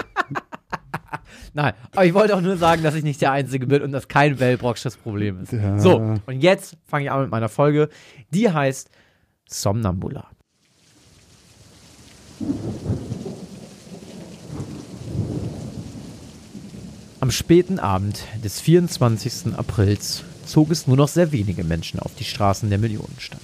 Nein, 1.54 1.74
aber 1.92 2.04
ich 2.04 2.14
wollte 2.14 2.36
auch 2.36 2.40
nur 2.40 2.56
sagen, 2.56 2.82
dass 2.82 2.94
ich 2.94 3.04
nicht 3.04 3.20
der 3.20 3.32
Einzige 3.32 3.66
bin 3.66 3.82
und 3.82 3.92
dass 3.92 4.08
kein 4.08 4.38
Wellbrocksches 4.38 4.96
Problem 4.96 5.42
ist. 5.42 5.52
Ja. 5.52 5.78
So, 5.78 5.96
und 6.26 6.40
jetzt 6.40 6.76
fange 6.86 7.04
ich 7.04 7.10
an 7.10 7.22
mit 7.22 7.30
meiner 7.30 7.48
Folge. 7.48 7.88
Die 8.30 8.50
heißt 8.50 8.90
Somnambula. 9.48 10.28
Am 17.20 17.30
späten 17.30 17.78
Abend 17.78 18.24
des 18.42 18.60
24. 18.60 19.54
Aprils 19.56 20.24
zog 20.44 20.72
es 20.72 20.88
nur 20.88 20.96
noch 20.96 21.08
sehr 21.08 21.30
wenige 21.30 21.62
Menschen 21.62 22.00
auf 22.00 22.14
die 22.16 22.24
Straßen 22.24 22.68
der 22.68 22.80
Millionenstadt. 22.80 23.40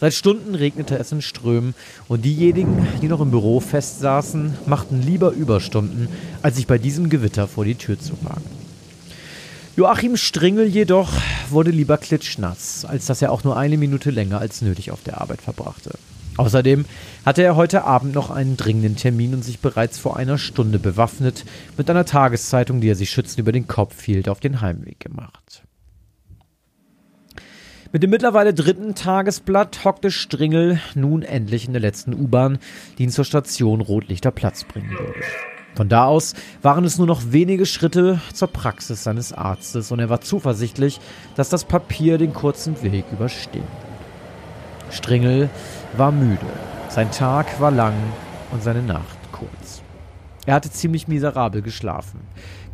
Seit 0.00 0.14
Stunden 0.14 0.54
regnete 0.54 0.98
es 0.98 1.12
in 1.12 1.20
Strömen 1.20 1.74
und 2.08 2.24
diejenigen, 2.24 2.88
die 3.02 3.08
noch 3.08 3.20
im 3.20 3.30
Büro 3.30 3.60
festsaßen, 3.60 4.54
machten 4.64 5.02
lieber 5.02 5.32
Überstunden, 5.32 6.08
als 6.40 6.56
sich 6.56 6.66
bei 6.66 6.78
diesem 6.78 7.10
Gewitter 7.10 7.46
vor 7.46 7.66
die 7.66 7.74
Tür 7.74 8.00
zu 8.00 8.12
wagen. 8.22 8.44
Joachim 9.76 10.16
Stringel 10.16 10.66
jedoch 10.66 11.12
wurde 11.50 11.70
lieber 11.70 11.98
klitschnass, 11.98 12.86
als 12.86 13.04
dass 13.04 13.20
er 13.20 13.30
auch 13.30 13.44
nur 13.44 13.58
eine 13.58 13.76
Minute 13.76 14.10
länger 14.10 14.38
als 14.38 14.62
nötig 14.62 14.90
auf 14.90 15.02
der 15.02 15.20
Arbeit 15.20 15.42
verbrachte. 15.42 15.90
Außerdem 16.38 16.86
hatte 17.26 17.42
er 17.42 17.56
heute 17.56 17.84
Abend 17.84 18.14
noch 18.14 18.30
einen 18.30 18.56
dringenden 18.56 18.96
Termin 18.96 19.34
und 19.34 19.44
sich 19.44 19.58
bereits 19.58 19.98
vor 19.98 20.16
einer 20.16 20.38
Stunde 20.38 20.78
bewaffnet 20.78 21.44
mit 21.76 21.90
einer 21.90 22.06
Tageszeitung, 22.06 22.80
die 22.80 22.88
er 22.88 22.96
sich 22.96 23.10
schützend 23.10 23.40
über 23.40 23.52
den 23.52 23.66
Kopf 23.66 24.02
hielt, 24.02 24.30
auf 24.30 24.40
den 24.40 24.62
Heimweg 24.62 24.98
gemacht. 24.98 25.62
Mit 27.92 28.04
dem 28.04 28.10
mittlerweile 28.10 28.54
dritten 28.54 28.94
Tagesblatt 28.94 29.84
hockte 29.84 30.12
Stringel 30.12 30.80
nun 30.94 31.22
endlich 31.22 31.66
in 31.66 31.72
der 31.72 31.82
letzten 31.82 32.14
U-Bahn, 32.14 32.58
die 32.96 33.02
ihn 33.02 33.10
zur 33.10 33.24
Station 33.24 33.80
Rotlichter 33.80 34.30
Platz 34.30 34.62
bringen 34.62 34.90
würde. 34.92 35.20
Von 35.74 35.88
da 35.88 36.04
aus 36.04 36.34
waren 36.62 36.84
es 36.84 36.98
nur 36.98 37.08
noch 37.08 37.32
wenige 37.32 37.66
Schritte 37.66 38.20
zur 38.32 38.46
Praxis 38.46 39.02
seines 39.02 39.32
Arztes 39.32 39.90
und 39.90 39.98
er 39.98 40.08
war 40.08 40.20
zuversichtlich, 40.20 41.00
dass 41.34 41.48
das 41.48 41.64
Papier 41.64 42.16
den 42.16 42.32
kurzen 42.32 42.80
Weg 42.84 43.06
überstehen. 43.10 43.66
Stringel 44.92 45.50
war 45.96 46.12
müde. 46.12 46.46
Sein 46.90 47.10
Tag 47.10 47.60
war 47.60 47.72
lang 47.72 47.94
und 48.52 48.62
seine 48.62 48.82
Nacht 48.82 49.18
kurz. 49.32 49.82
Er 50.46 50.54
hatte 50.54 50.70
ziemlich 50.70 51.08
miserabel 51.08 51.60
geschlafen. 51.60 52.20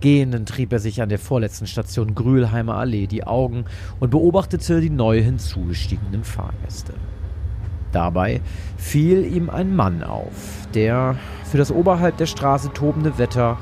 Gehenden 0.07 0.47
trieb 0.47 0.73
er 0.73 0.79
sich 0.79 1.03
an 1.03 1.09
der 1.09 1.19
vorletzten 1.19 1.66
Station 1.66 2.14
Grühlheimer 2.14 2.77
Allee 2.77 3.09
die 3.09 3.25
Augen 3.25 3.64
und 3.99 4.11
beobachtete 4.11 4.81
die 4.81 4.88
neu 4.88 5.21
hinzugestiegenen 5.21 6.23
Fahrgäste. 6.23 6.92
Dabei 7.90 8.40
fiel 8.77 9.25
ihm 9.25 9.51
ein 9.51 9.75
Mann 9.75 10.05
auf, 10.05 10.69
der 10.75 11.16
für 11.51 11.59
das 11.59 11.73
oberhalb 11.73 12.19
der 12.19 12.27
Straße 12.27 12.73
tobende 12.73 13.19
Wetter 13.19 13.59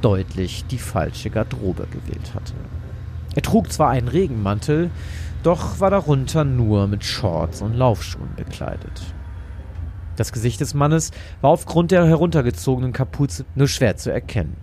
deutlich 0.00 0.64
die 0.64 0.78
falsche 0.78 1.30
Garderobe 1.30 1.86
gewählt 1.86 2.34
hatte. 2.34 2.54
Er 3.36 3.42
trug 3.42 3.70
zwar 3.70 3.90
einen 3.90 4.08
Regenmantel, 4.08 4.90
doch 5.44 5.78
war 5.78 5.90
darunter 5.90 6.42
nur 6.42 6.88
mit 6.88 7.04
Shorts 7.04 7.62
und 7.62 7.72
Laufschuhen 7.72 8.34
bekleidet. 8.34 9.14
Das 10.16 10.32
Gesicht 10.32 10.60
des 10.60 10.74
Mannes 10.74 11.12
war 11.40 11.50
aufgrund 11.50 11.92
der 11.92 12.04
heruntergezogenen 12.04 12.92
Kapuze 12.92 13.44
nur 13.54 13.68
schwer 13.68 13.96
zu 13.96 14.10
erkennen. 14.10 14.56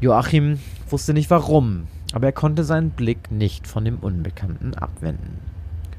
Joachim 0.00 0.58
wusste 0.90 1.14
nicht 1.14 1.30
warum, 1.30 1.86
aber 2.12 2.26
er 2.26 2.32
konnte 2.32 2.64
seinen 2.64 2.90
Blick 2.90 3.30
nicht 3.30 3.66
von 3.66 3.84
dem 3.84 3.98
Unbekannten 3.98 4.74
abwenden. 4.74 5.38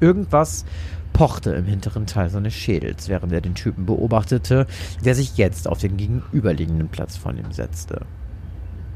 Irgendwas 0.00 0.64
pochte 1.12 1.50
im 1.52 1.64
hinteren 1.64 2.06
Teil 2.06 2.28
seines 2.28 2.52
Schädels, 2.54 3.08
während 3.08 3.32
er 3.32 3.40
den 3.40 3.54
Typen 3.54 3.86
beobachtete, 3.86 4.66
der 5.04 5.14
sich 5.14 5.38
jetzt 5.38 5.66
auf 5.66 5.78
den 5.78 5.96
gegenüberliegenden 5.96 6.88
Platz 6.88 7.16
von 7.16 7.38
ihm 7.38 7.52
setzte. 7.52 8.02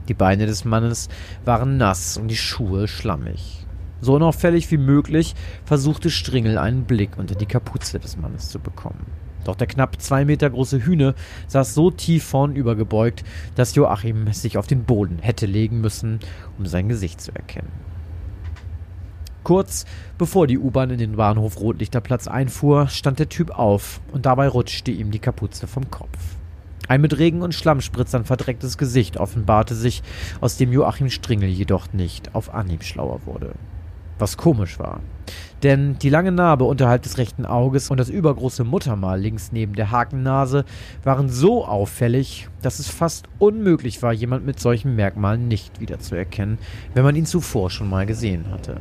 Die 0.09 0.15
Beine 0.15 0.47
des 0.47 0.65
Mannes 0.65 1.09
waren 1.45 1.79
nass 1.79 2.17
und 2.17 2.29
die 2.29 2.37
Schuhe 2.37 2.89
schlammig. 2.89 3.67
So 4.03 4.15
unauffällig 4.15 4.71
wie 4.71 4.79
möglich 4.79 5.35
versuchte 5.65 6.11
Stringel 6.11 6.59
einen 6.59 6.85
Blick 6.85 7.17
unter 7.17 7.35
die 7.35 7.47
Kapuze 7.47 7.99
des 7.99 8.17
Mannes 8.17 8.49
zu 8.49 8.59
bekommen. 8.59 9.07
Doch 9.45 9.57
der 9.57 9.67
knapp 9.67 10.01
zwei 10.01 10.25
Meter 10.25 10.51
große 10.51 10.85
Hühne 10.85 11.15
saß 11.49 11.75
so 11.75 11.91
tief 11.91 12.25
vornüber 12.25 12.77
gebeugt, 12.77 13.25
dass 13.55 13.75
Joachim 13.75 14.33
sich 14.33 14.59
auf 14.59 14.67
den 14.67 14.85
Boden 14.85 15.19
hätte 15.21 15.47
legen 15.47 15.81
müssen, 15.81 16.21
um 16.59 16.67
sein 16.67 16.89
Gesicht 16.89 17.21
zu 17.21 17.35
erkennen. 17.35 17.71
Kurz 19.43 19.87
bevor 20.19 20.47
die 20.47 20.59
U-Bahn 20.59 20.91
in 20.91 20.99
den 20.99 21.17
Bahnhof 21.17 21.59
Rotlichterplatz 21.59 22.29
einfuhr, 22.29 22.89
stand 22.89 23.19
der 23.19 23.31
Typ 23.31 23.51
auf 23.51 24.01
und 24.13 24.27
dabei 24.27 24.49
rutschte 24.49 24.91
ihm 24.91 25.11
die 25.11 25.19
Kapuze 25.19 25.67
vom 25.67 25.91
Kopf. 25.91 26.19
Ein 26.89 27.01
mit 27.01 27.19
Regen 27.19 27.43
und 27.43 27.55
Schlammspritzern 27.55 28.25
verdrecktes 28.25 28.77
Gesicht 28.77 29.17
offenbarte 29.17 29.75
sich, 29.75 30.03
aus 30.41 30.57
dem 30.57 30.73
Joachim 30.73 31.09
Stringel 31.09 31.49
jedoch 31.49 31.93
nicht 31.93 32.35
auf 32.35 32.53
Anhieb 32.53 32.83
schlauer 32.83 33.21
wurde. 33.27 33.55
Was 34.19 34.37
komisch 34.37 34.79
war. 34.79 35.01
Denn 35.63 35.99
die 35.99 36.09
lange 36.09 36.33
Narbe 36.33 36.65
unterhalb 36.65 37.03
des 37.03 37.19
rechten 37.19 37.45
Auges 37.45 37.91
und 37.91 38.01
das 38.01 38.09
übergroße 38.09 38.65
Muttermal 38.65 39.21
links 39.21 39.53
neben 39.53 39.75
der 39.75 39.91
Hakennase 39.91 40.65
waren 41.05 41.29
so 41.29 41.67
auffällig, 41.67 42.49
dass 42.63 42.79
es 42.79 42.89
fast 42.89 43.29
unmöglich 43.39 44.03
war, 44.03 44.13
jemand 44.13 44.47
mit 44.47 44.59
solchen 44.59 44.97
Merkmalen 44.97 45.49
nicht 45.49 45.81
wiederzuerkennen, 45.81 46.59
wenn 46.95 47.05
man 47.05 47.17
ihn 47.17 47.27
zuvor 47.27 47.71
schon 47.71 47.91
mal 47.91 48.07
gesehen 48.07 48.51
hatte. 48.51 48.81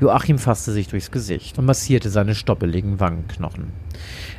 Joachim 0.00 0.38
fasste 0.38 0.72
sich 0.72 0.88
durchs 0.88 1.12
Gesicht 1.12 1.58
und 1.58 1.66
massierte 1.66 2.10
seine 2.10 2.34
stoppeligen 2.34 2.98
Wangenknochen. 2.98 3.66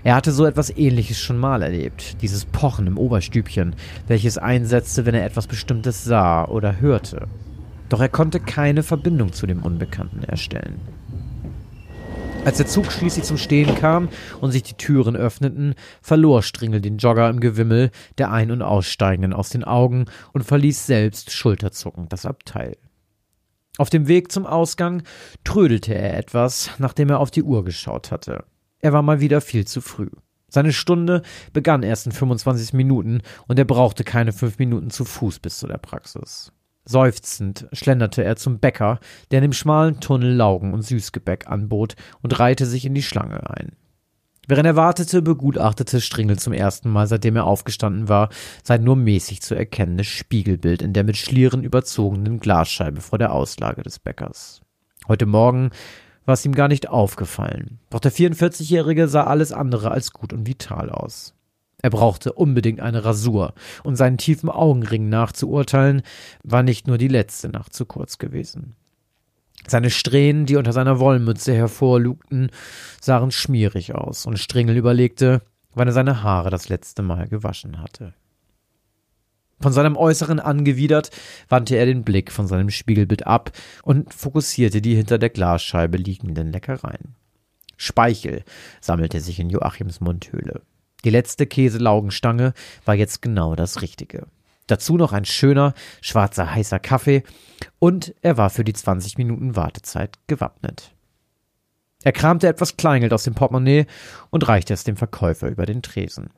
Er 0.03 0.15
hatte 0.15 0.33
so 0.33 0.45
etwas 0.45 0.75
ähnliches 0.75 1.19
schon 1.19 1.37
mal 1.37 1.61
erlebt, 1.61 2.21
dieses 2.21 2.43
Pochen 2.43 2.87
im 2.87 2.97
Oberstübchen, 2.97 3.75
welches 4.07 4.37
einsetzte, 4.37 5.05
wenn 5.05 5.15
er 5.15 5.25
etwas 5.25 5.47
Bestimmtes 5.47 6.03
sah 6.03 6.43
oder 6.45 6.81
hörte. 6.81 7.27
Doch 7.87 8.01
er 8.01 8.09
konnte 8.09 8.39
keine 8.41 8.83
Verbindung 8.83 9.31
zu 9.31 9.47
dem 9.47 9.61
Unbekannten 9.61 10.23
erstellen. 10.23 10.81
Als 12.45 12.57
der 12.57 12.67
Zug 12.67 12.91
schließlich 12.91 13.23
zum 13.23 13.37
Stehen 13.37 13.73
kam 13.75 14.09
und 14.41 14.51
sich 14.51 14.63
die 14.63 14.73
Türen 14.73 15.15
öffneten, 15.15 15.75
verlor 16.01 16.43
Stringel 16.43 16.81
den 16.81 16.97
Jogger 16.97 17.29
im 17.29 17.39
Gewimmel 17.39 17.89
der 18.17 18.31
Ein- 18.31 18.51
und 18.51 18.61
Aussteigenden 18.61 19.31
aus 19.31 19.49
den 19.49 19.63
Augen 19.63 20.05
und 20.33 20.43
verließ 20.43 20.85
selbst 20.85 21.31
schulterzuckend 21.31 22.11
das 22.11 22.25
Abteil. 22.25 22.75
Auf 23.77 23.89
dem 23.89 24.09
Weg 24.09 24.29
zum 24.29 24.45
Ausgang 24.45 25.03
trödelte 25.45 25.95
er 25.95 26.17
etwas, 26.17 26.69
nachdem 26.79 27.09
er 27.09 27.19
auf 27.19 27.31
die 27.31 27.43
Uhr 27.43 27.63
geschaut 27.63 28.11
hatte. 28.11 28.43
Er 28.79 28.91
war 28.91 29.03
mal 29.03 29.21
wieder 29.21 29.39
viel 29.39 29.65
zu 29.65 29.79
früh. 29.79 30.09
Seine 30.49 30.73
Stunde 30.73 31.21
begann 31.53 31.81
erst 31.81 32.07
in 32.07 32.11
25 32.11 32.73
Minuten 32.73 33.21
und 33.47 33.57
er 33.57 33.65
brauchte 33.65 34.03
keine 34.03 34.33
fünf 34.33 34.59
Minuten 34.59 34.89
zu 34.89 35.05
Fuß 35.05 35.39
bis 35.39 35.59
zu 35.59 35.67
der 35.67 35.77
Praxis. 35.77 36.51
Seufzend 36.85 37.67
schlenderte 37.71 38.23
er 38.23 38.35
zum 38.35 38.59
Bäcker, 38.59 38.99
der 39.31 39.39
in 39.39 39.43
dem 39.43 39.53
schmalen 39.53 39.99
Tunnel 39.99 40.33
Laugen 40.33 40.73
und 40.73 40.81
Süßgebäck 40.81 41.47
anbot, 41.47 41.95
und 42.21 42.37
reihte 42.39 42.65
sich 42.65 42.85
in 42.85 42.93
die 42.93 43.03
Schlange 43.03 43.49
ein. 43.49 43.77
Während 44.47 44.65
er 44.65 44.75
wartete, 44.75 45.21
begutachtete 45.21 46.01
Stringel 46.01 46.37
zum 46.37 46.51
ersten 46.51 46.89
Mal, 46.89 47.07
seitdem 47.07 47.37
er 47.37 47.45
aufgestanden 47.45 48.09
war, 48.09 48.27
sein 48.61 48.83
nur 48.83 48.97
mäßig 48.97 49.41
zu 49.41 49.55
erkennendes 49.55 50.07
Spiegelbild 50.07 50.81
in 50.81 50.91
der 50.91 51.05
mit 51.05 51.15
Schlieren 51.15 51.63
überzogenen 51.63 52.39
Glasscheibe 52.39 52.99
vor 52.99 53.17
der 53.17 53.31
Auslage 53.31 53.83
des 53.83 53.99
Bäckers. 53.99 54.61
Heute 55.07 55.25
Morgen 55.25 55.69
war 56.25 56.33
es 56.33 56.45
ihm 56.45 56.53
gar 56.53 56.67
nicht 56.67 56.89
aufgefallen, 56.89 57.79
doch 57.89 58.01
der 58.01 58.11
44-Jährige 58.11 59.07
sah 59.07 59.23
alles 59.23 59.53
andere 59.53 59.91
als 59.91 60.11
gut 60.11 60.33
und 60.33 60.47
vital 60.47 60.89
aus. 60.89 61.33
Er 61.83 61.89
brauchte 61.89 62.31
unbedingt 62.31 62.79
eine 62.79 63.03
Rasur, 63.03 63.53
und 63.83 63.97
seinen 63.97 64.17
tiefen 64.17 64.49
Augenringen 64.49 65.09
nachzuurteilen, 65.09 66.01
war 66.41 66.63
nicht 66.63 66.87
nur 66.87 66.97
die 66.97 67.09
letzte 67.09 67.49
Nacht 67.49 67.73
zu 67.73 67.85
kurz 67.85 68.17
gewesen. 68.17 68.77
Seine 69.67 69.89
Strähnen, 69.89 70.45
die 70.45 70.55
unter 70.55 70.71
seiner 70.71 70.99
Wollmütze 70.99 71.53
hervorlugten, 71.53 72.51
sahen 73.01 73.31
schmierig 73.31 73.93
aus, 73.93 74.25
und 74.25 74.39
Stringel 74.39 74.77
überlegte, 74.77 75.41
wann 75.75 75.89
er 75.89 75.93
seine 75.93 76.23
Haare 76.23 76.49
das 76.49 76.69
letzte 76.69 77.01
Mal 77.01 77.27
gewaschen 77.27 77.81
hatte. 77.81 78.13
Von 79.59 79.73
seinem 79.73 79.97
Äußeren 79.97 80.39
angewidert, 80.39 81.11
wandte 81.49 81.75
er 81.75 81.85
den 81.85 82.03
Blick 82.03 82.31
von 82.31 82.47
seinem 82.47 82.69
Spiegelbild 82.69 83.27
ab 83.27 83.51
und 83.83 84.13
fokussierte 84.13 84.81
die 84.81 84.95
hinter 84.95 85.17
der 85.17 85.29
Glasscheibe 85.29 85.97
liegenden 85.97 86.53
Leckereien. 86.53 87.15
Speichel 87.75 88.43
sammelte 88.79 89.19
sich 89.19 89.39
in 89.41 89.49
Joachims 89.49 89.99
Mundhöhle. 89.99 90.61
Die 91.03 91.09
letzte 91.09 91.45
Käselaugenstange 91.45 92.53
war 92.85 92.95
jetzt 92.95 93.21
genau 93.21 93.55
das 93.55 93.81
Richtige. 93.81 94.27
Dazu 94.67 94.95
noch 94.95 95.11
ein 95.11 95.25
schöner, 95.25 95.73
schwarzer, 96.01 96.53
heißer 96.53 96.79
Kaffee 96.79 97.23
und 97.79 98.15
er 98.21 98.37
war 98.37 98.49
für 98.49 98.63
die 98.63 98.73
20 98.73 99.17
Minuten 99.17 99.55
Wartezeit 99.55 100.17
gewappnet. 100.27 100.93
Er 102.03 102.11
kramte 102.11 102.47
etwas 102.47 102.77
Kleingeld 102.77 103.13
aus 103.13 103.23
dem 103.23 103.33
Portemonnaie 103.33 103.85
und 104.29 104.47
reichte 104.47 104.73
es 104.73 104.83
dem 104.83 104.97
Verkäufer 104.97 105.49
über 105.49 105.65
den 105.65 105.81
Tresen. 105.81 106.29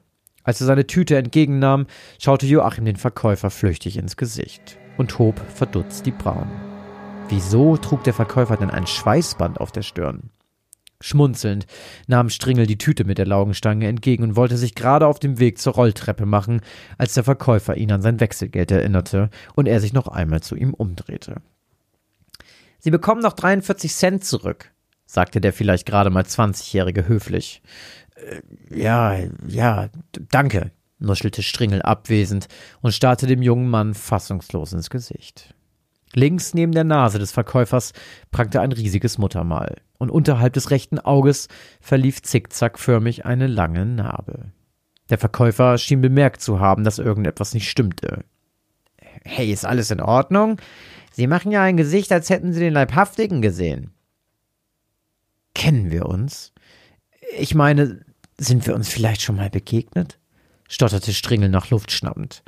Als 0.44 0.62
er 0.62 0.68
seine 0.68 0.86
Tüte 0.86 1.18
entgegennahm, 1.18 1.88
schaute 2.20 2.46
Joachim 2.46 2.86
den 2.86 2.98
Verkäufer 2.98 3.50
flüchtig 3.50 3.98
ins 3.98 4.16
Gesicht 4.16 4.78
und 4.98 5.18
hob 5.18 5.40
verdutzt 5.54 6.06
die 6.06 6.12
Brauen. 6.12 6.50
Wieso 7.30 7.78
trug 7.78 8.04
der 8.04 8.14
Verkäufer 8.14 8.56
denn 8.56 8.70
ein 8.70 8.86
Schweißband 8.86 9.60
auf 9.60 9.72
der 9.72 9.82
Stirn? 9.82 10.30
Schmunzelnd 11.06 11.68
nahm 12.08 12.30
Stringel 12.30 12.66
die 12.66 12.80
Tüte 12.80 13.04
mit 13.04 13.20
der 13.20 13.28
Laugenstange 13.28 13.88
entgegen 13.88 14.24
und 14.24 14.36
wollte 14.36 14.58
sich 14.58 14.74
gerade 14.74 15.06
auf 15.06 15.20
dem 15.20 15.40
Weg 15.40 15.60
zur 15.60 15.74
Rolltreppe 15.74 16.26
machen, 16.26 16.62
als 16.98 17.14
der 17.14 17.24
Verkäufer 17.24 17.78
ihn 17.78 17.92
an 17.92 18.02
sein 18.02 18.20
Wechselgeld 18.20 18.72
erinnerte 18.72 19.30
und 19.54 19.68
er 19.68 19.80
sich 19.80 19.94
noch 19.94 20.08
einmal 20.08 20.42
zu 20.42 20.56
ihm 20.56 20.74
umdrehte. 20.74 21.42
Sie 22.80 22.92
bekommen 22.92 23.22
noch 23.22 23.34
43 23.34 23.94
Cent 23.94 24.26
zurück, 24.26 24.72
sagte 25.06 25.42
der 25.42 25.54
vielleicht 25.54 25.86
gerade 25.86 26.10
mal 26.10 26.24
20-Jährige 26.24 27.08
höflich. 27.08 27.62
Äh, 28.16 28.42
ja, 28.76 29.18
ja, 29.48 29.90
danke, 30.32 30.72
nuschelte 30.98 31.44
Stringel 31.44 31.84
abwesend 31.84 32.48
und 32.82 32.94
starrte 32.94 33.28
dem 33.28 33.44
jungen 33.44 33.70
Mann 33.70 33.94
fassungslos 33.94 34.74
ins 34.74 34.90
Gesicht. 34.90 35.54
Links 36.16 36.54
neben 36.54 36.72
der 36.72 36.84
Nase 36.86 37.20
des 37.20 37.32
Verkäufers 37.32 37.94
prangte 38.32 38.62
ein 38.62 38.72
riesiges 38.72 39.18
Muttermal, 39.18 39.76
und 39.98 40.10
unterhalb 40.10 40.54
des 40.54 40.72
rechten 40.72 41.00
Auges 41.00 41.48
verlief 41.82 42.22
zickzackförmig 42.22 43.26
eine 43.26 43.48
lange 43.48 43.86
Narbe. 43.86 44.52
Der 45.10 45.18
Verkäufer 45.18 45.78
schien 45.78 46.02
bemerkt 46.02 46.42
zu 46.42 46.60
haben, 46.60 46.84
dass 46.84 47.00
irgendetwas 47.00 47.54
nicht 47.54 47.70
stimmte. 47.70 48.24
Hey, 49.24 49.52
ist 49.52 49.66
alles 49.66 49.92
in 49.92 50.02
Ordnung? 50.02 50.58
Sie 51.12 51.28
machen 51.28 51.52
ja 51.52 51.62
ein 51.62 51.78
Gesicht, 51.78 52.12
als 52.12 52.30
hätten 52.30 52.54
Sie 52.54 52.60
den 52.60 52.74
Leibhaftigen 52.74 53.42
gesehen. 53.42 53.92
Kennen 55.54 55.92
wir 55.92 56.06
uns? 56.06 56.54
Ich 57.38 57.56
meine, 57.56 58.02
sind 58.38 58.66
wir 58.68 58.76
uns 58.76 58.90
vielleicht 58.90 59.22
schon 59.22 59.36
mal 59.36 59.50
begegnet? 59.50 60.20
stotterte 60.68 61.14
Stringel 61.14 61.50
nach 61.50 61.70
Luft 61.70 61.92
schnappend. 61.92 62.44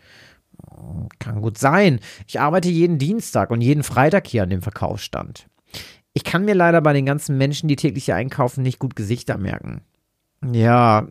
Kann 1.20 1.42
gut 1.42 1.58
sein. 1.58 2.00
Ich 2.28 2.40
arbeite 2.40 2.70
jeden 2.70 2.98
Dienstag 2.98 3.52
und 3.52 3.62
jeden 3.62 3.84
Freitag 3.84 4.28
hier 4.28 4.44
an 4.44 4.50
dem 4.50 4.62
Verkaufsstand. 4.62 5.48
Ich 6.14 6.24
kann 6.24 6.46
mir 6.46 6.56
leider 6.56 6.82
bei 6.82 6.94
den 6.94 7.06
ganzen 7.06 7.38
Menschen, 7.38 7.68
die 7.68 7.76
täglich 7.76 8.06
hier 8.06 8.16
einkaufen, 8.16 8.64
nicht 8.64 8.80
gut 8.80 8.96
Gesichter 8.96 9.38
merken. 9.38 9.82
Ja, 10.52 11.08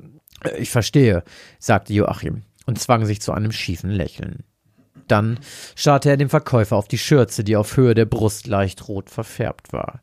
ich 0.58 0.70
verstehe, 0.70 1.22
sagte 1.58 1.94
Joachim 1.94 2.42
und 2.66 2.80
zwang 2.80 3.04
sich 3.06 3.20
zu 3.20 3.32
einem 3.32 3.52
schiefen 3.52 3.90
Lächeln. 3.90 4.44
Dann 5.08 5.38
starrte 5.76 6.10
er 6.10 6.16
dem 6.16 6.28
Verkäufer 6.28 6.76
auf 6.76 6.88
die 6.88 6.98
Schürze, 6.98 7.44
die 7.44 7.56
auf 7.56 7.76
Höhe 7.76 7.94
der 7.94 8.06
Brust 8.06 8.46
leicht 8.46 8.88
rot 8.88 9.10
verfärbt 9.10 9.72
war. 9.72 10.02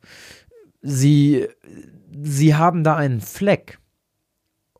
Sie. 0.81 1.47
Sie 2.21 2.55
haben 2.55 2.83
da 2.83 2.95
einen 2.95 3.21
Fleck. 3.21 3.79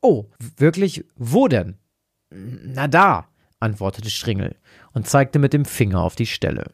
Oh, 0.02 0.26
wirklich? 0.58 1.04
Wo 1.16 1.48
denn? 1.48 1.76
Na 2.30 2.88
da, 2.88 3.28
antwortete 3.60 4.10
Stringel 4.10 4.56
und 4.94 5.08
zeigte 5.08 5.40
mit 5.40 5.54
dem 5.54 5.66
Finger 5.66 6.02
auf 6.02 6.16
die 6.16 6.26
Stelle. 6.26 6.72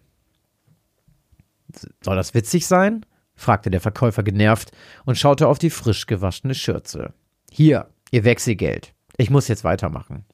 Soll 2.02 2.16
das 2.16 2.34
witzig 2.34 2.68
sein? 2.68 3.06
fragte 3.36 3.70
der 3.70 3.80
Verkäufer 3.80 4.24
genervt 4.24 4.72
und 5.06 5.18
schaute 5.18 5.48
auf 5.48 5.60
die 5.60 5.70
frisch 5.70 6.08
gewaschene 6.08 6.56
Schürze. 6.56 7.14
Hier, 7.52 7.90
Ihr 8.12 8.24
Wechselgeld. 8.24 8.94
Ich 9.18 9.30
muss 9.30 9.48
jetzt 9.48 9.64
weitermachen. 9.64 10.26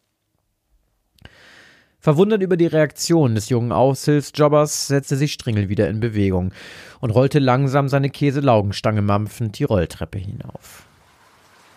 Verwundert 1.99 2.41
über 2.41 2.55
die 2.55 2.67
Reaktion 2.67 3.35
des 3.35 3.49
jungen 3.49 3.71
Aushilfsjobbers 3.71 4.87
setzte 4.87 5.15
sich 5.15 5.33
Stringel 5.33 5.69
wieder 5.69 5.89
in 5.89 5.99
Bewegung 5.99 6.51
und 6.99 7.09
rollte 7.09 7.39
langsam 7.39 7.89
seine 7.89 8.09
Käselaugenstange 8.11 9.01
mampfend 9.01 9.57
die 9.57 9.63
Rolltreppe 9.63 10.19
hinauf. 10.19 10.85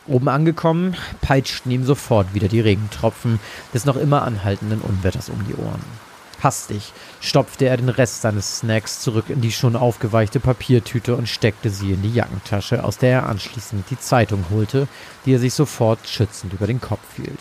Oben 0.09 0.29
angekommen, 0.29 0.97
peitschten 1.21 1.71
ihm 1.71 1.85
sofort 1.85 2.35
wieder 2.35 2.49
die 2.49 2.61
Regentropfen 2.61 3.38
des 3.73 3.85
noch 3.85 3.97
immer 3.97 4.23
anhaltenden 4.23 4.81
Unwetters 4.81 5.29
um 5.29 5.44
die 5.47 5.55
Ohren. 5.55 5.83
Hastig 6.42 6.92
stopfte 7.21 7.66
er 7.66 7.77
den 7.77 7.88
Rest 7.88 8.23
seines 8.23 8.59
Snacks 8.59 9.01
zurück 9.01 9.25
in 9.29 9.40
die 9.40 9.51
schon 9.51 9.75
aufgeweichte 9.75 10.38
Papiertüte 10.38 11.16
und 11.16 11.29
steckte 11.29 11.68
sie 11.71 11.92
in 11.92 12.03
die 12.03 12.14
Jackentasche, 12.14 12.85
aus 12.85 12.99
der 12.99 13.11
er 13.11 13.29
anschließend 13.29 13.90
die 13.90 13.99
Zeitung 13.99 14.44
holte, 14.51 14.87
die 15.27 15.35
er 15.35 15.40
sich 15.40 15.55
sofort 15.55 16.07
schützend 16.07 16.53
über 16.53 16.66
den 16.66 16.81
Kopf 16.81 17.16
hielt. 17.16 17.40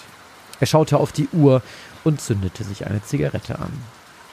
Er 0.60 0.68
schaute 0.68 0.98
auf 0.98 1.12
die 1.12 1.30
Uhr 1.32 1.62
und 2.04 2.22
zündete 2.22 2.64
sich 2.64 2.88
eine 2.88 3.04
Zigarette 3.04 3.60
an. 3.60 3.72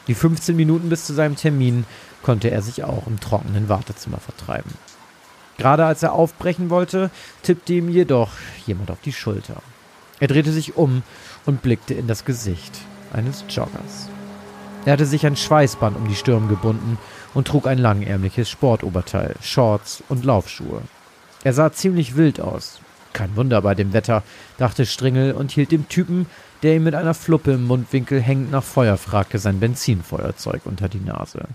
Die 0.06 0.14
15 0.14 0.56
Minuten 0.56 0.88
bis 0.88 1.06
zu 1.06 1.14
seinem 1.14 1.36
Termin 1.36 1.84
konnte 2.22 2.50
er 2.50 2.62
sich 2.62 2.84
auch 2.84 3.06
im 3.06 3.20
trockenen 3.20 3.68
Wartezimmer 3.68 4.18
vertreiben. 4.18 4.72
Gerade 5.58 5.84
als 5.84 6.02
er 6.02 6.12
aufbrechen 6.12 6.70
wollte, 6.70 7.10
tippte 7.42 7.74
ihm 7.74 7.88
jedoch 7.88 8.30
jemand 8.66 8.90
auf 8.90 9.00
die 9.00 9.12
Schulter. 9.12 9.62
Er 10.20 10.28
drehte 10.28 10.52
sich 10.52 10.76
um 10.76 11.02
und 11.46 11.62
blickte 11.62 11.94
in 11.94 12.06
das 12.06 12.24
Gesicht 12.24 12.72
eines 13.12 13.44
Joggers. 13.48 14.08
Er 14.84 14.94
hatte 14.94 15.06
sich 15.06 15.24
ein 15.24 15.36
Schweißband 15.36 15.96
um 15.96 16.08
die 16.08 16.14
Stirn 16.14 16.48
gebunden 16.48 16.98
und 17.32 17.48
trug 17.48 17.66
ein 17.66 17.78
langärmliches 17.78 18.50
Sportoberteil, 18.50 19.34
Shorts 19.40 20.02
und 20.08 20.24
Laufschuhe. 20.24 20.82
Er 21.42 21.52
sah 21.52 21.72
ziemlich 21.72 22.16
wild 22.16 22.40
aus. 22.40 22.80
Kein 23.12 23.36
Wunder 23.36 23.62
bei 23.62 23.74
dem 23.74 23.92
Wetter, 23.92 24.22
dachte 24.58 24.86
Stringel 24.86 25.32
und 25.32 25.52
hielt 25.52 25.70
dem 25.72 25.88
Typen, 25.88 26.26
der 26.62 26.76
ihm 26.76 26.84
mit 26.84 26.94
einer 26.94 27.14
Fluppe 27.14 27.52
im 27.52 27.66
Mundwinkel 27.66 28.20
hängend 28.20 28.50
nach 28.50 28.64
Feuer 28.64 28.96
fragte, 28.96 29.38
sein 29.38 29.60
Benzinfeuerzeug 29.60 30.62
unter 30.64 30.88
die 30.88 31.00
Nase. 31.00 31.46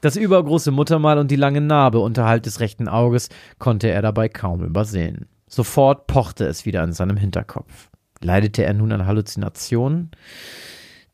Das 0.00 0.16
übergroße 0.16 0.70
Muttermal 0.70 1.18
und 1.18 1.30
die 1.30 1.36
lange 1.36 1.60
Narbe 1.60 2.00
unterhalb 2.00 2.42
des 2.42 2.60
rechten 2.60 2.88
Auges 2.88 3.28
konnte 3.58 3.88
er 3.88 4.02
dabei 4.02 4.28
kaum 4.28 4.62
übersehen. 4.62 5.26
Sofort 5.48 6.06
pochte 6.06 6.46
es 6.46 6.66
wieder 6.66 6.82
in 6.82 6.92
seinem 6.92 7.16
Hinterkopf. 7.16 7.90
Leidete 8.20 8.64
er 8.64 8.74
nun 8.74 8.92
an 8.92 9.06
Halluzinationen? 9.06 10.10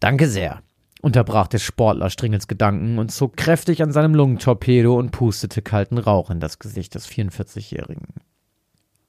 Danke 0.00 0.26
sehr, 0.26 0.62
unterbrach 1.00 1.48
der 1.48 1.58
Sportler 1.58 2.10
Stringels 2.10 2.48
Gedanken 2.48 2.98
und 2.98 3.10
zog 3.12 3.36
kräftig 3.36 3.82
an 3.82 3.92
seinem 3.92 4.14
Lungentorpedo 4.14 4.98
und 4.98 5.10
pustete 5.10 5.62
kalten 5.62 5.98
Rauch 5.98 6.30
in 6.30 6.40
das 6.40 6.58
Gesicht 6.58 6.94
des 6.94 7.08
44-Jährigen. 7.08 8.06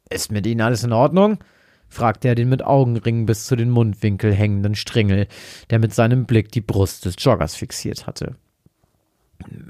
Ist 0.09 0.31
mit 0.31 0.45
Ihnen 0.45 0.61
alles 0.61 0.83
in 0.83 0.91
Ordnung? 0.91 1.39
fragte 1.87 2.27
er 2.27 2.35
den 2.35 2.49
mit 2.49 2.63
Augenringen 2.63 3.27
bis 3.27 3.45
zu 3.45 3.55
den 3.55 3.69
Mundwinkel 3.69 4.33
hängenden 4.33 4.73
Stringel, 4.73 5.27
der 5.69 5.79
mit 5.79 5.93
seinem 5.93 6.25
Blick 6.25 6.51
die 6.51 6.61
Brust 6.61 7.05
des 7.05 7.15
Joggers 7.19 7.55
fixiert 7.55 8.07
hatte. 8.07 8.35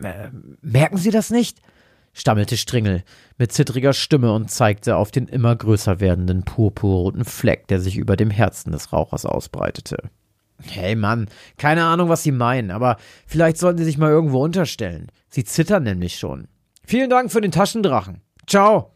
Äh, 0.04 0.30
merken 0.62 0.98
Sie 0.98 1.12
das 1.12 1.30
nicht? 1.30 1.60
stammelte 2.14 2.58
Stringel 2.58 3.04
mit 3.38 3.52
zittriger 3.52 3.94
Stimme 3.94 4.32
und 4.34 4.50
zeigte 4.50 4.96
auf 4.98 5.12
den 5.12 5.28
immer 5.28 5.56
größer 5.56 6.00
werdenden 6.00 6.44
purpurroten 6.44 7.26
Fleck, 7.26 7.68
der 7.68 7.80
sich 7.80 7.98
über 7.98 8.16
dem 8.16 8.30
Herzen 8.30 8.72
des 8.72 8.94
Rauchers 8.94 9.26
ausbreitete. 9.26 9.98
Hey 10.62 10.96
Mann, 10.96 11.28
keine 11.58 11.84
Ahnung, 11.84 12.10
was 12.10 12.24
Sie 12.24 12.32
meinen, 12.32 12.72
aber 12.72 12.98
vielleicht 13.26 13.58
sollten 13.58 13.80
Sie 13.80 13.84
sich 13.86 13.98
mal 13.98 14.12
irgendwo 14.12 14.44
unterstellen. 14.44 15.08
Sie 15.28 15.44
zittern 15.44 15.84
nämlich 15.84 16.18
schon. 16.18 16.48
Vielen 16.86 17.10
Dank 17.10 17.32
für 17.32 17.42
den 17.42 17.52
Taschendrachen. 17.52 18.22
Ciao. 18.48 18.94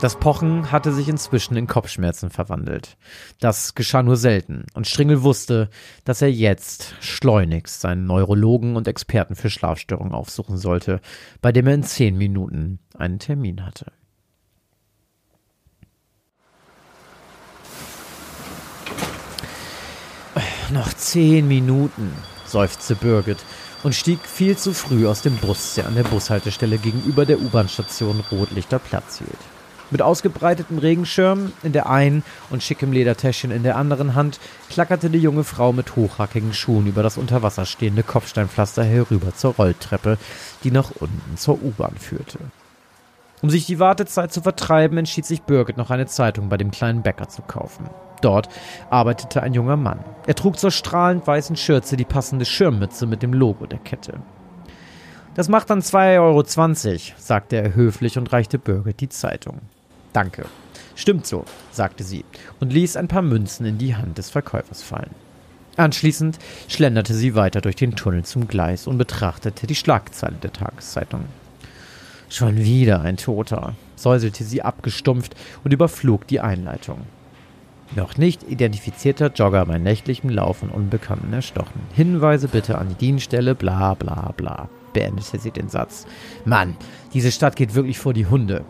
Das 0.00 0.16
Pochen 0.16 0.72
hatte 0.72 0.94
sich 0.94 1.10
inzwischen 1.10 1.56
in 1.56 1.66
Kopfschmerzen 1.66 2.30
verwandelt. 2.30 2.96
Das 3.38 3.74
geschah 3.74 4.02
nur 4.02 4.16
selten, 4.16 4.64
und 4.72 4.86
Stringel 4.86 5.22
wusste, 5.22 5.68
dass 6.04 6.22
er 6.22 6.32
jetzt 6.32 6.94
schleunigst 7.00 7.82
seinen 7.82 8.06
Neurologen 8.06 8.76
und 8.76 8.88
Experten 8.88 9.34
für 9.36 9.50
Schlafstörungen 9.50 10.14
aufsuchen 10.14 10.56
sollte, 10.56 11.02
bei 11.42 11.52
dem 11.52 11.66
er 11.66 11.74
in 11.74 11.82
zehn 11.82 12.16
Minuten 12.16 12.78
einen 12.96 13.18
Termin 13.18 13.66
hatte. 13.66 13.92
Noch 20.72 20.94
zehn 20.94 21.46
Minuten, 21.46 22.12
seufzte 22.46 22.94
Birgit 22.94 23.38
und 23.82 23.94
stieg 23.94 24.20
viel 24.20 24.56
zu 24.56 24.72
früh 24.72 25.06
aus 25.06 25.20
dem 25.20 25.36
Bus, 25.36 25.74
der 25.74 25.86
an 25.88 25.96
der 25.96 26.04
Bushaltestelle 26.04 26.78
gegenüber 26.78 27.26
der 27.26 27.40
U-Bahn-Station 27.40 28.22
Rotlichter 28.30 28.78
Platz 28.78 29.18
hielt. 29.18 29.59
Mit 29.90 30.02
ausgebreitetem 30.02 30.78
Regenschirm 30.78 31.52
in 31.62 31.72
der 31.72 31.88
einen 31.88 32.22
und 32.50 32.62
schickem 32.62 32.92
Ledertäschchen 32.92 33.50
in 33.50 33.62
der 33.64 33.76
anderen 33.76 34.14
Hand 34.14 34.38
klackerte 34.68 35.10
die 35.10 35.18
junge 35.18 35.44
Frau 35.44 35.72
mit 35.72 35.96
hochhackigen 35.96 36.52
Schuhen 36.52 36.86
über 36.86 37.02
das 37.02 37.18
unter 37.18 37.42
Wasser 37.42 37.66
stehende 37.66 38.02
Kopfsteinpflaster 38.02 38.84
herüber 38.84 39.34
zur 39.34 39.54
Rolltreppe, 39.54 40.18
die 40.62 40.70
nach 40.70 40.92
unten 41.00 41.36
zur 41.36 41.62
U-Bahn 41.62 41.96
führte. 41.98 42.38
Um 43.42 43.50
sich 43.50 43.66
die 43.66 43.78
Wartezeit 43.78 44.32
zu 44.32 44.42
vertreiben, 44.42 44.98
entschied 44.98 45.24
sich 45.24 45.42
Birgit 45.42 45.78
noch 45.78 45.90
eine 45.90 46.06
Zeitung 46.06 46.48
bei 46.50 46.58
dem 46.58 46.70
kleinen 46.70 47.02
Bäcker 47.02 47.28
zu 47.28 47.42
kaufen. 47.42 47.88
Dort 48.20 48.48
arbeitete 48.90 49.42
ein 49.42 49.54
junger 49.54 49.76
Mann. 49.76 50.04
Er 50.26 50.34
trug 50.34 50.58
zur 50.58 50.70
strahlend 50.70 51.26
weißen 51.26 51.56
Schürze 51.56 51.96
die 51.96 52.04
passende 52.04 52.44
Schirmmütze 52.44 53.06
mit 53.06 53.22
dem 53.22 53.32
Logo 53.32 53.66
der 53.66 53.78
Kette. 53.78 54.20
Das 55.34 55.48
macht 55.48 55.70
dann 55.70 55.80
2,20 55.80 56.18
Euro, 56.20 57.14
sagte 57.16 57.56
er 57.56 57.74
höflich 57.74 58.18
und 58.18 58.32
reichte 58.32 58.58
Birgit 58.58 59.00
die 59.00 59.08
Zeitung. 59.08 59.60
Danke. 60.12 60.46
Stimmt 60.96 61.26
so, 61.26 61.44
sagte 61.70 62.04
sie 62.04 62.24
und 62.58 62.72
ließ 62.72 62.96
ein 62.96 63.08
paar 63.08 63.22
Münzen 63.22 63.64
in 63.64 63.78
die 63.78 63.96
Hand 63.96 64.18
des 64.18 64.30
Verkäufers 64.30 64.82
fallen. 64.82 65.14
Anschließend 65.76 66.38
schlenderte 66.68 67.14
sie 67.14 67.34
weiter 67.34 67.60
durch 67.60 67.76
den 67.76 67.96
Tunnel 67.96 68.24
zum 68.24 68.48
Gleis 68.48 68.86
und 68.86 68.98
betrachtete 68.98 69.66
die 69.66 69.74
Schlagzeile 69.74 70.36
der 70.42 70.52
Tageszeitung. 70.52 71.24
Schon 72.28 72.58
wieder 72.58 73.00
ein 73.00 73.16
Toter, 73.16 73.74
säuselte 73.96 74.44
sie 74.44 74.62
abgestumpft 74.62 75.34
und 75.64 75.72
überflog 75.72 76.26
die 76.26 76.40
Einleitung. 76.40 76.98
Noch 77.96 78.18
nicht 78.18 78.44
identifizierter 78.48 79.32
Jogger 79.32 79.66
bei 79.66 79.78
nächtlichem 79.78 80.30
Lauf 80.30 80.58
von 80.58 80.68
Unbekannten 80.68 81.32
erstochen. 81.32 81.80
Hinweise 81.92 82.46
bitte 82.46 82.78
an 82.78 82.88
die 82.90 82.94
Dienststelle, 82.94 83.56
bla 83.56 83.94
bla 83.94 84.32
bla, 84.36 84.68
beendete 84.92 85.38
sie 85.38 85.50
den 85.50 85.68
Satz. 85.68 86.06
Mann, 86.44 86.76
diese 87.14 87.32
Stadt 87.32 87.56
geht 87.56 87.74
wirklich 87.74 87.98
vor 87.98 88.14
die 88.14 88.26
Hunde. 88.26 88.64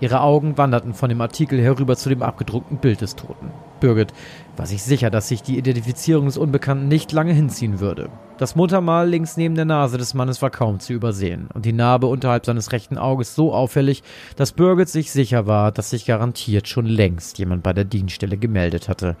Ihre 0.00 0.22
Augen 0.22 0.56
wanderten 0.56 0.94
von 0.94 1.10
dem 1.10 1.20
Artikel 1.20 1.60
herüber 1.60 1.94
zu 1.94 2.08
dem 2.08 2.22
abgedruckten 2.22 2.78
Bild 2.78 3.02
des 3.02 3.16
Toten. 3.16 3.50
Birgit 3.80 4.12
war 4.56 4.66
sich 4.66 4.82
sicher, 4.82 5.10
dass 5.10 5.28
sich 5.28 5.42
die 5.42 5.58
Identifizierung 5.58 6.24
des 6.24 6.38
Unbekannten 6.38 6.88
nicht 6.88 7.12
lange 7.12 7.32
hinziehen 7.32 7.80
würde. 7.80 8.08
Das 8.38 8.56
Muttermal 8.56 9.08
links 9.08 9.36
neben 9.36 9.54
der 9.54 9.66
Nase 9.66 9.98
des 9.98 10.14
Mannes 10.14 10.40
war 10.40 10.50
kaum 10.50 10.80
zu 10.80 10.94
übersehen 10.94 11.48
und 11.52 11.66
die 11.66 11.74
Narbe 11.74 12.06
unterhalb 12.06 12.46
seines 12.46 12.72
rechten 12.72 12.96
Auges 12.96 13.34
so 13.34 13.52
auffällig, 13.52 14.02
dass 14.36 14.52
Birgit 14.52 14.88
sich 14.88 15.12
sicher 15.12 15.46
war, 15.46 15.70
dass 15.72 15.90
sich 15.90 16.06
garantiert 16.06 16.66
schon 16.66 16.86
längst 16.86 17.38
jemand 17.38 17.62
bei 17.62 17.74
der 17.74 17.84
Dienststelle 17.84 18.38
gemeldet 18.38 18.88
hatte, 18.88 19.16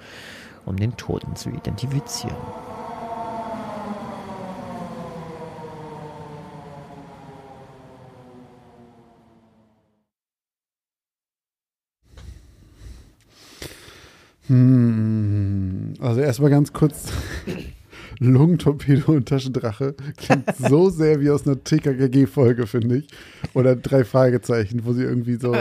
um 0.64 0.76
den 0.76 0.96
Toten 0.96 1.36
zu 1.36 1.50
identifizieren. 1.50 2.36
Hm, 14.50 15.94
also 16.00 16.20
erstmal 16.20 16.50
ganz 16.50 16.72
kurz. 16.72 17.12
Lungentorpedo 18.18 19.12
und 19.12 19.28
Taschendrache 19.28 19.94
klingt 20.18 20.44
so 20.58 20.90
sehr 20.90 21.20
wie 21.20 21.30
aus 21.30 21.46
einer 21.46 21.62
TKKG-Folge, 21.62 22.66
finde 22.66 22.98
ich. 22.98 23.08
Oder 23.54 23.76
drei 23.76 24.04
Fragezeichen, 24.04 24.84
wo 24.84 24.92
sie 24.92 25.04
irgendwie 25.04 25.36
so. 25.36 25.54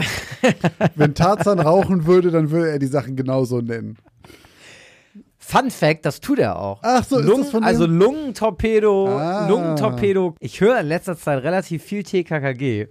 wenn 0.96 1.14
Tarzan 1.14 1.60
rauchen 1.60 2.06
würde, 2.06 2.32
dann 2.32 2.52
würde 2.52 2.72
er 2.72 2.80
die 2.80 2.88
Sachen 2.88 3.16
genauso 3.16 3.62
nennen. 3.62 3.96
Fun 5.38 5.72
Fact, 5.72 6.06
das 6.06 6.20
tut 6.20 6.40
er 6.40 6.60
auch. 6.60 6.80
Ach 6.84 7.04
so, 7.04 7.18
Lungen, 7.20 7.32
ist 7.42 7.46
das 7.46 7.52
von 7.52 7.62
dem? 7.62 7.68
Also 7.68 7.86
Lungentorpedo, 7.86 9.08
Ah. 9.08 9.48
Lungentorpedo. 9.48 10.36
Ich 10.40 10.60
höre 10.60 10.80
in 10.82 10.88
letzter 10.88 11.18
Zeit 11.18 11.42
relativ 11.44 11.82
viel 11.84 12.04
TKKG. 12.04 12.88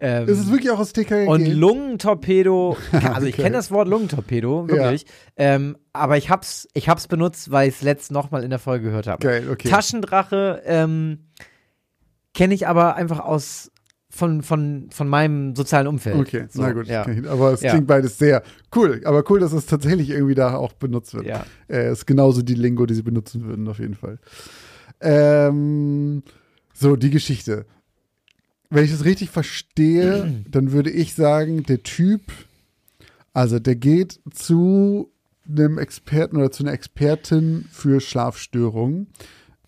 Ähm, 0.00 0.28
ist 0.28 0.38
es 0.38 0.50
wirklich 0.50 0.70
auch 0.70 0.78
aus 0.78 0.92
TKKG? 0.92 1.28
und 1.28 1.46
Lungentorpedo, 1.46 2.76
also 2.92 3.26
ich 3.26 3.34
Okay. 3.34 3.42
kenne 3.42 3.56
das 3.56 3.70
Wort 3.70 3.86
Lungentorpedo, 3.88 4.66
wirklich. 4.68 5.04
Ähm, 5.36 5.76
aber 5.92 6.16
ich 6.16 6.30
hab's, 6.30 6.66
ich 6.72 6.88
hab's 6.88 7.06
benutzt, 7.06 7.50
weil 7.50 7.68
ich 7.68 7.74
es 7.76 7.82
letzt 7.82 8.10
nochmal 8.10 8.42
in 8.42 8.50
der 8.50 8.58
Folge 8.58 8.86
gehört 8.86 9.06
habe. 9.06 9.22
Geil, 9.26 9.48
okay. 9.50 9.68
Taschendrache 9.68 10.62
ähm, 10.64 11.26
kenne 12.34 12.54
ich 12.54 12.66
aber 12.66 12.96
einfach 12.96 13.20
aus 13.20 13.70
von, 14.12 14.42
von, 14.42 14.88
von 14.90 15.06
meinem 15.08 15.54
sozialen 15.54 15.86
Umfeld. 15.86 16.16
Okay, 16.16 16.46
So, 16.50 16.62
na 16.62 16.72
gut. 16.72 16.86
Ja. 16.88 17.06
Aber 17.28 17.52
es 17.52 17.60
Ja. 17.60 17.70
klingt 17.72 17.86
beides 17.86 18.18
sehr 18.18 18.42
cool. 18.74 19.02
Aber 19.04 19.22
cool, 19.30 19.38
dass 19.38 19.52
es 19.52 19.66
tatsächlich 19.66 20.10
irgendwie 20.10 20.34
da 20.34 20.56
auch 20.56 20.72
benutzt 20.72 21.14
wird. 21.14 21.26
Ja. 21.26 21.44
Äh, 21.68 21.92
ist 21.92 22.06
genauso 22.06 22.42
die 22.42 22.54
Lingo, 22.54 22.86
die 22.86 22.94
sie 22.94 23.02
benutzen 23.02 23.44
würden, 23.44 23.68
auf 23.68 23.78
jeden 23.78 23.94
Fall. 23.94 24.18
Ähm, 25.00 26.22
so, 26.74 26.96
die 26.96 27.10
Geschichte. 27.10 27.66
Wenn 28.70 28.84
ich 28.84 28.92
das 28.92 29.04
richtig 29.04 29.30
verstehe, 29.30 30.44
dann 30.50 30.72
würde 30.72 30.90
ich 30.90 31.14
sagen, 31.14 31.64
der 31.64 31.82
Typ, 31.82 32.22
also 33.32 33.58
der 33.58 33.76
geht 33.76 34.20
zu 34.32 35.10
einem 35.48 35.78
Experten 35.78 36.36
oder 36.36 36.50
zu 36.50 36.62
einer 36.62 36.72
Expertin 36.72 37.66
für 37.70 38.00
Schlafstörungen. 38.00 39.08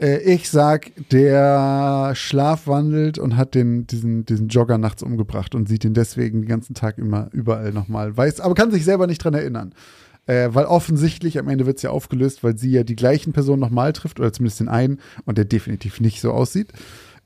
Äh, 0.00 0.18
ich 0.18 0.48
sag, 0.48 0.92
der 1.10 2.12
schlafwandelt 2.14 3.18
und 3.18 3.36
hat 3.36 3.54
den, 3.54 3.86
diesen, 3.86 4.24
diesen 4.24 4.48
Jogger 4.48 4.78
nachts 4.78 5.02
umgebracht 5.02 5.54
und 5.54 5.68
sieht 5.68 5.84
ihn 5.84 5.94
deswegen 5.94 6.42
den 6.42 6.48
ganzen 6.48 6.74
Tag 6.74 6.98
immer 6.98 7.28
überall 7.32 7.72
nochmal 7.72 8.16
weiß, 8.16 8.40
aber 8.40 8.54
kann 8.54 8.70
sich 8.70 8.84
selber 8.84 9.06
nicht 9.06 9.22
dran 9.22 9.34
erinnern. 9.34 9.74
Äh, 10.26 10.50
weil 10.52 10.66
offensichtlich, 10.66 11.38
am 11.40 11.48
Ende 11.48 11.66
wird 11.66 11.78
es 11.78 11.82
ja 11.82 11.90
aufgelöst, 11.90 12.44
weil 12.44 12.56
sie 12.56 12.70
ja 12.70 12.84
die 12.84 12.94
gleichen 12.94 13.32
Personen 13.32 13.60
nochmal 13.60 13.92
trifft, 13.92 14.20
oder 14.20 14.32
zumindest 14.32 14.60
den 14.60 14.68
einen, 14.68 15.00
und 15.24 15.36
der 15.36 15.44
definitiv 15.44 16.00
nicht 16.00 16.20
so 16.20 16.30
aussieht. 16.30 16.72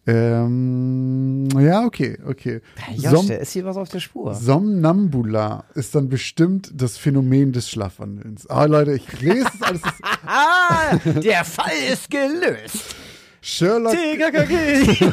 Ähm, 0.08 1.48
ja, 1.58 1.84
okay, 1.84 2.16
okay. 2.26 2.60
Josh, 2.94 3.10
Som- 3.10 3.26
der 3.26 3.40
ist 3.40 3.50
hier 3.52 3.64
was 3.64 3.76
auf 3.76 3.88
der 3.88 3.98
Spur. 4.00 4.34
Somnambula 4.34 5.64
ist 5.74 5.94
dann 5.96 6.08
bestimmt 6.08 6.70
das 6.74 6.96
Phänomen 6.96 7.52
des 7.52 7.68
Schlafwandelns. 7.68 8.46
Ah, 8.48 8.66
Leute, 8.66 8.92
ich 8.92 9.20
lese 9.20 9.48
es 9.54 9.62
alles. 9.62 9.82
Ah, 10.28 10.96
der 11.20 11.44
Fall 11.44 11.70
ist 11.92 12.10
gelöst. 12.10 12.96
Sherlock. 13.40 13.92
TKKG. 13.92 15.12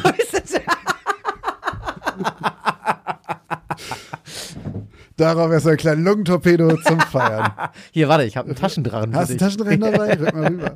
Darauf 5.16 5.52
erst 5.52 5.68
ein 5.68 5.76
kleiner 5.76 6.00
Lungentorpedo 6.00 6.76
zum 6.78 6.98
Feiern. 7.00 7.52
Hier, 7.92 8.08
warte, 8.08 8.24
ich 8.24 8.36
habe 8.36 8.48
einen 8.48 8.56
Taschendrachen 8.56 9.14
Hast 9.14 9.28
du 9.28 9.32
einen 9.34 9.38
Taschenrechner 9.38 9.92
dabei? 9.92 10.14
Rück 10.18 10.34
mal 10.34 10.46
rüber. 10.46 10.74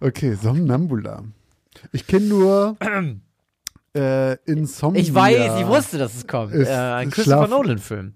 Okay, 0.00 0.34
Somnambula. 0.34 1.22
Ich 1.92 2.06
kenne 2.06 2.26
nur 2.26 2.76
äh, 3.96 4.34
Insomnia. 4.44 5.00
Ich 5.00 5.14
weiß, 5.14 5.60
ich 5.60 5.66
wusste, 5.66 5.98
dass 5.98 6.14
es 6.14 6.26
kommt. 6.26 6.52
Ist 6.52 6.68
Äh, 6.68 6.72
ein 6.72 7.10
Christopher 7.10 7.48
Nolan-Film. 7.48 8.14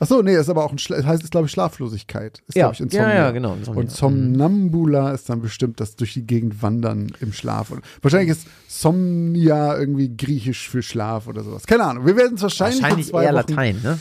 Achso, 0.00 0.22
nee, 0.22 0.34
ist 0.36 0.50
aber 0.50 0.64
auch 0.64 0.72
ein 0.72 0.78
Schla 0.78 1.02
heißt 1.04 1.22
es, 1.22 1.30
glaube 1.30 1.46
ich, 1.46 1.52
Schlaflosigkeit. 1.52 2.42
Ist, 2.48 2.56
Ja. 2.56 2.64
glaube 2.64 2.74
ich, 2.74 2.80
Insomnia. 2.80 3.08
Ja, 3.08 3.14
ja, 3.14 3.30
genau, 3.30 3.54
Insomnia. 3.54 3.80
Und 3.80 3.90
Somnambula 3.92 5.12
ist 5.12 5.30
dann 5.30 5.40
bestimmt 5.40 5.78
das 5.80 5.94
durch 5.96 6.14
die 6.14 6.26
Gegend 6.26 6.62
wandern 6.62 7.12
im 7.20 7.32
Schlaf. 7.32 7.70
Und 7.70 7.82
wahrscheinlich 8.02 8.30
ist 8.30 8.46
Somnia 8.66 9.78
irgendwie 9.78 10.14
griechisch 10.14 10.68
für 10.68 10.82
Schlaf 10.82 11.28
oder 11.28 11.42
sowas. 11.44 11.64
Keine 11.66 11.84
Ahnung. 11.84 12.04
Wir 12.06 12.16
werden 12.16 12.34
es 12.34 12.42
wahrscheinlich, 12.42 12.82
Wahrscheinlich 12.82 13.08
eher 13.14 13.14
Wochen, 13.22 13.34
Latein, 13.34 13.80
ne? 13.82 13.98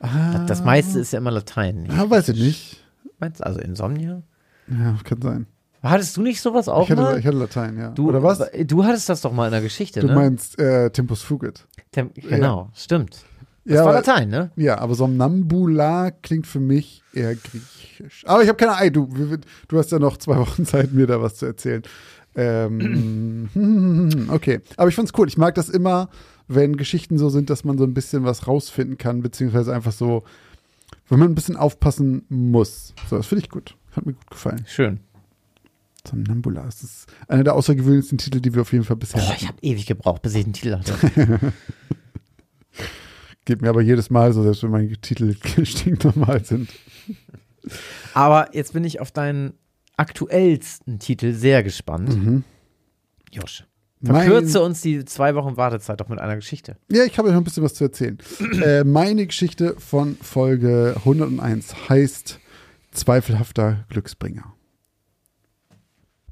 Das, 0.00 0.46
das 0.46 0.64
meiste 0.64 0.98
ist 0.98 1.12
ja 1.12 1.18
immer 1.18 1.30
Latein. 1.30 1.88
Ah, 1.90 2.08
weiß 2.08 2.30
ich 2.30 2.38
nicht. 2.40 2.84
Meinst 3.20 3.40
du, 3.40 3.44
also 3.46 3.60
Insomnia? 3.60 4.22
Ja, 4.68 4.96
kann 5.04 5.20
sein. 5.22 5.46
Hattest 5.90 6.16
du 6.16 6.22
nicht 6.22 6.40
sowas 6.40 6.68
auch 6.68 6.84
Ich 6.84 6.90
hatte, 6.90 7.02
mal? 7.02 7.18
ich 7.18 7.26
hatte 7.26 7.36
Latein, 7.36 7.78
ja. 7.78 7.90
Du, 7.90 8.08
oder 8.08 8.22
was? 8.22 8.42
Du 8.66 8.84
hattest 8.84 9.08
das 9.08 9.20
doch 9.20 9.32
mal 9.32 9.46
in 9.46 9.52
der 9.52 9.60
Geschichte, 9.60 10.00
Du 10.00 10.06
ne? 10.08 10.14
meinst 10.14 10.58
äh, 10.58 10.90
Tempus 10.90 11.22
Fugit. 11.22 11.66
Tem 11.92 12.10
genau, 12.14 12.70
stimmt. 12.74 13.18
Das 13.66 13.74
Ja, 13.76 13.80
war 13.84 13.88
aber- 13.90 13.98
Latein, 13.98 14.28
ne? 14.30 14.50
Ja, 14.56 14.78
aber 14.78 14.94
Somnambula 14.94 16.10
klingt 16.10 16.46
für 16.46 16.60
mich 16.60 17.02
eher 17.12 17.34
griechisch. 17.34 18.24
Aber 18.26 18.42
ich 18.42 18.48
habe 18.48 18.56
keine 18.56 18.76
Ahnung. 18.76 19.12
Du, 19.14 19.36
du 19.68 19.78
hast 19.78 19.92
ja 19.92 19.98
noch 19.98 20.16
zwei 20.16 20.36
Wochen 20.38 20.64
Zeit, 20.66 20.92
mir 20.92 21.06
da 21.06 21.20
was 21.22 21.36
zu 21.36 21.46
erzählen. 21.46 21.82
Ähm, 22.34 23.48
okay. 24.30 24.60
Aber 24.76 24.88
ich 24.88 24.94
fand's 24.94 25.12
cool. 25.16 25.28
Ich 25.28 25.38
mag 25.38 25.54
das 25.54 25.68
immer, 25.68 26.08
wenn 26.48 26.76
Geschichten 26.76 27.18
so 27.18 27.28
sind, 27.28 27.50
dass 27.50 27.64
man 27.64 27.78
so 27.78 27.84
ein 27.84 27.94
bisschen 27.94 28.24
was 28.24 28.46
rausfinden 28.46 28.98
kann, 28.98 29.22
beziehungsweise 29.22 29.74
einfach 29.74 29.92
so, 29.92 30.24
wenn 31.08 31.18
man 31.18 31.30
ein 31.30 31.34
bisschen 31.34 31.56
aufpassen 31.56 32.24
muss. 32.28 32.94
So, 33.08 33.16
das 33.16 33.26
finde 33.26 33.44
ich 33.44 33.50
gut. 33.50 33.76
Hat 33.92 34.04
mir 34.06 34.12
gut 34.14 34.30
gefallen. 34.30 34.64
Schön. 34.66 35.00
Somnambula. 36.06 36.62
Das 36.64 36.82
ist 36.82 37.06
einer 37.28 37.44
der 37.44 37.54
außergewöhnlichsten 37.54 38.18
Titel, 38.18 38.40
die 38.40 38.54
wir 38.54 38.62
auf 38.62 38.72
jeden 38.72 38.84
Fall 38.84 38.96
bisher 38.96 39.20
Boah, 39.20 39.28
hatten. 39.28 39.38
ich 39.40 39.48
habe 39.48 39.58
ewig 39.62 39.86
gebraucht, 39.86 40.22
bis 40.22 40.34
ich 40.34 40.44
einen 40.44 40.52
Titel 40.52 40.76
hatte. 40.78 41.52
Geht 43.44 43.60
mir 43.60 43.68
aber 43.68 43.82
jedes 43.82 44.08
Mal 44.10 44.32
so, 44.32 44.42
selbst 44.42 44.62
wenn 44.62 44.70
meine 44.70 44.88
Titel 44.98 45.36
stinknormal 45.64 46.44
sind. 46.44 46.70
Aber 48.14 48.54
jetzt 48.54 48.72
bin 48.72 48.84
ich 48.84 49.00
auf 49.00 49.10
deinen 49.12 49.52
aktuellsten 49.96 50.98
Titel 50.98 51.32
sehr 51.32 51.62
gespannt. 51.62 52.08
Mhm. 52.16 52.44
Josh, 53.30 53.64
Mein- 54.00 54.22
verkürze 54.26 54.62
uns 54.62 54.80
die 54.80 55.04
zwei 55.04 55.34
Wochen 55.34 55.56
Wartezeit 55.56 56.00
doch 56.00 56.08
mit 56.08 56.20
einer 56.20 56.36
Geschichte. 56.36 56.76
Ja, 56.90 57.04
ich 57.04 57.18
habe 57.18 57.28
euch 57.28 57.34
noch 57.34 57.40
ein 57.40 57.44
bisschen 57.44 57.62
was 57.64 57.74
zu 57.74 57.84
erzählen. 57.84 58.18
äh, 58.62 58.82
meine 58.84 59.26
Geschichte 59.26 59.74
von 59.78 60.16
Folge 60.22 60.94
101 60.96 61.88
heißt 61.90 62.40
Zweifelhafter 62.92 63.84
Glücksbringer. 63.90 64.53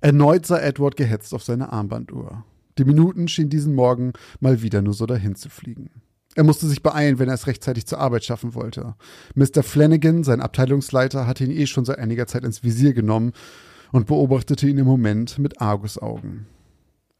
Erneut 0.02 0.44
sah 0.46 0.58
Edward 0.58 0.96
gehetzt 0.96 1.32
auf 1.32 1.44
seine 1.44 1.72
Armbanduhr. 1.72 2.44
Die 2.76 2.84
Minuten 2.84 3.28
schienen 3.28 3.50
diesen 3.50 3.74
Morgen 3.74 4.12
mal 4.40 4.60
wieder 4.60 4.82
nur 4.82 4.94
so 4.94 5.06
dahin 5.06 5.36
zu 5.36 5.48
fliegen. 5.48 5.90
Er 6.34 6.42
musste 6.42 6.66
sich 6.66 6.82
beeilen, 6.82 7.20
wenn 7.20 7.28
er 7.28 7.34
es 7.34 7.46
rechtzeitig 7.46 7.86
zur 7.86 8.00
Arbeit 8.00 8.24
schaffen 8.24 8.54
wollte. 8.54 8.96
Mr. 9.36 9.62
Flanagan, 9.62 10.24
sein 10.24 10.40
Abteilungsleiter, 10.40 11.26
hatte 11.26 11.44
ihn 11.44 11.52
eh 11.52 11.66
schon 11.66 11.84
seit 11.84 11.98
einiger 11.98 12.26
Zeit 12.26 12.44
ins 12.44 12.64
Visier 12.64 12.94
genommen 12.94 13.32
und 13.92 14.06
beobachtete 14.06 14.66
ihn 14.66 14.78
im 14.78 14.86
Moment 14.86 15.38
mit 15.38 15.60
Argusaugen. 15.60 16.46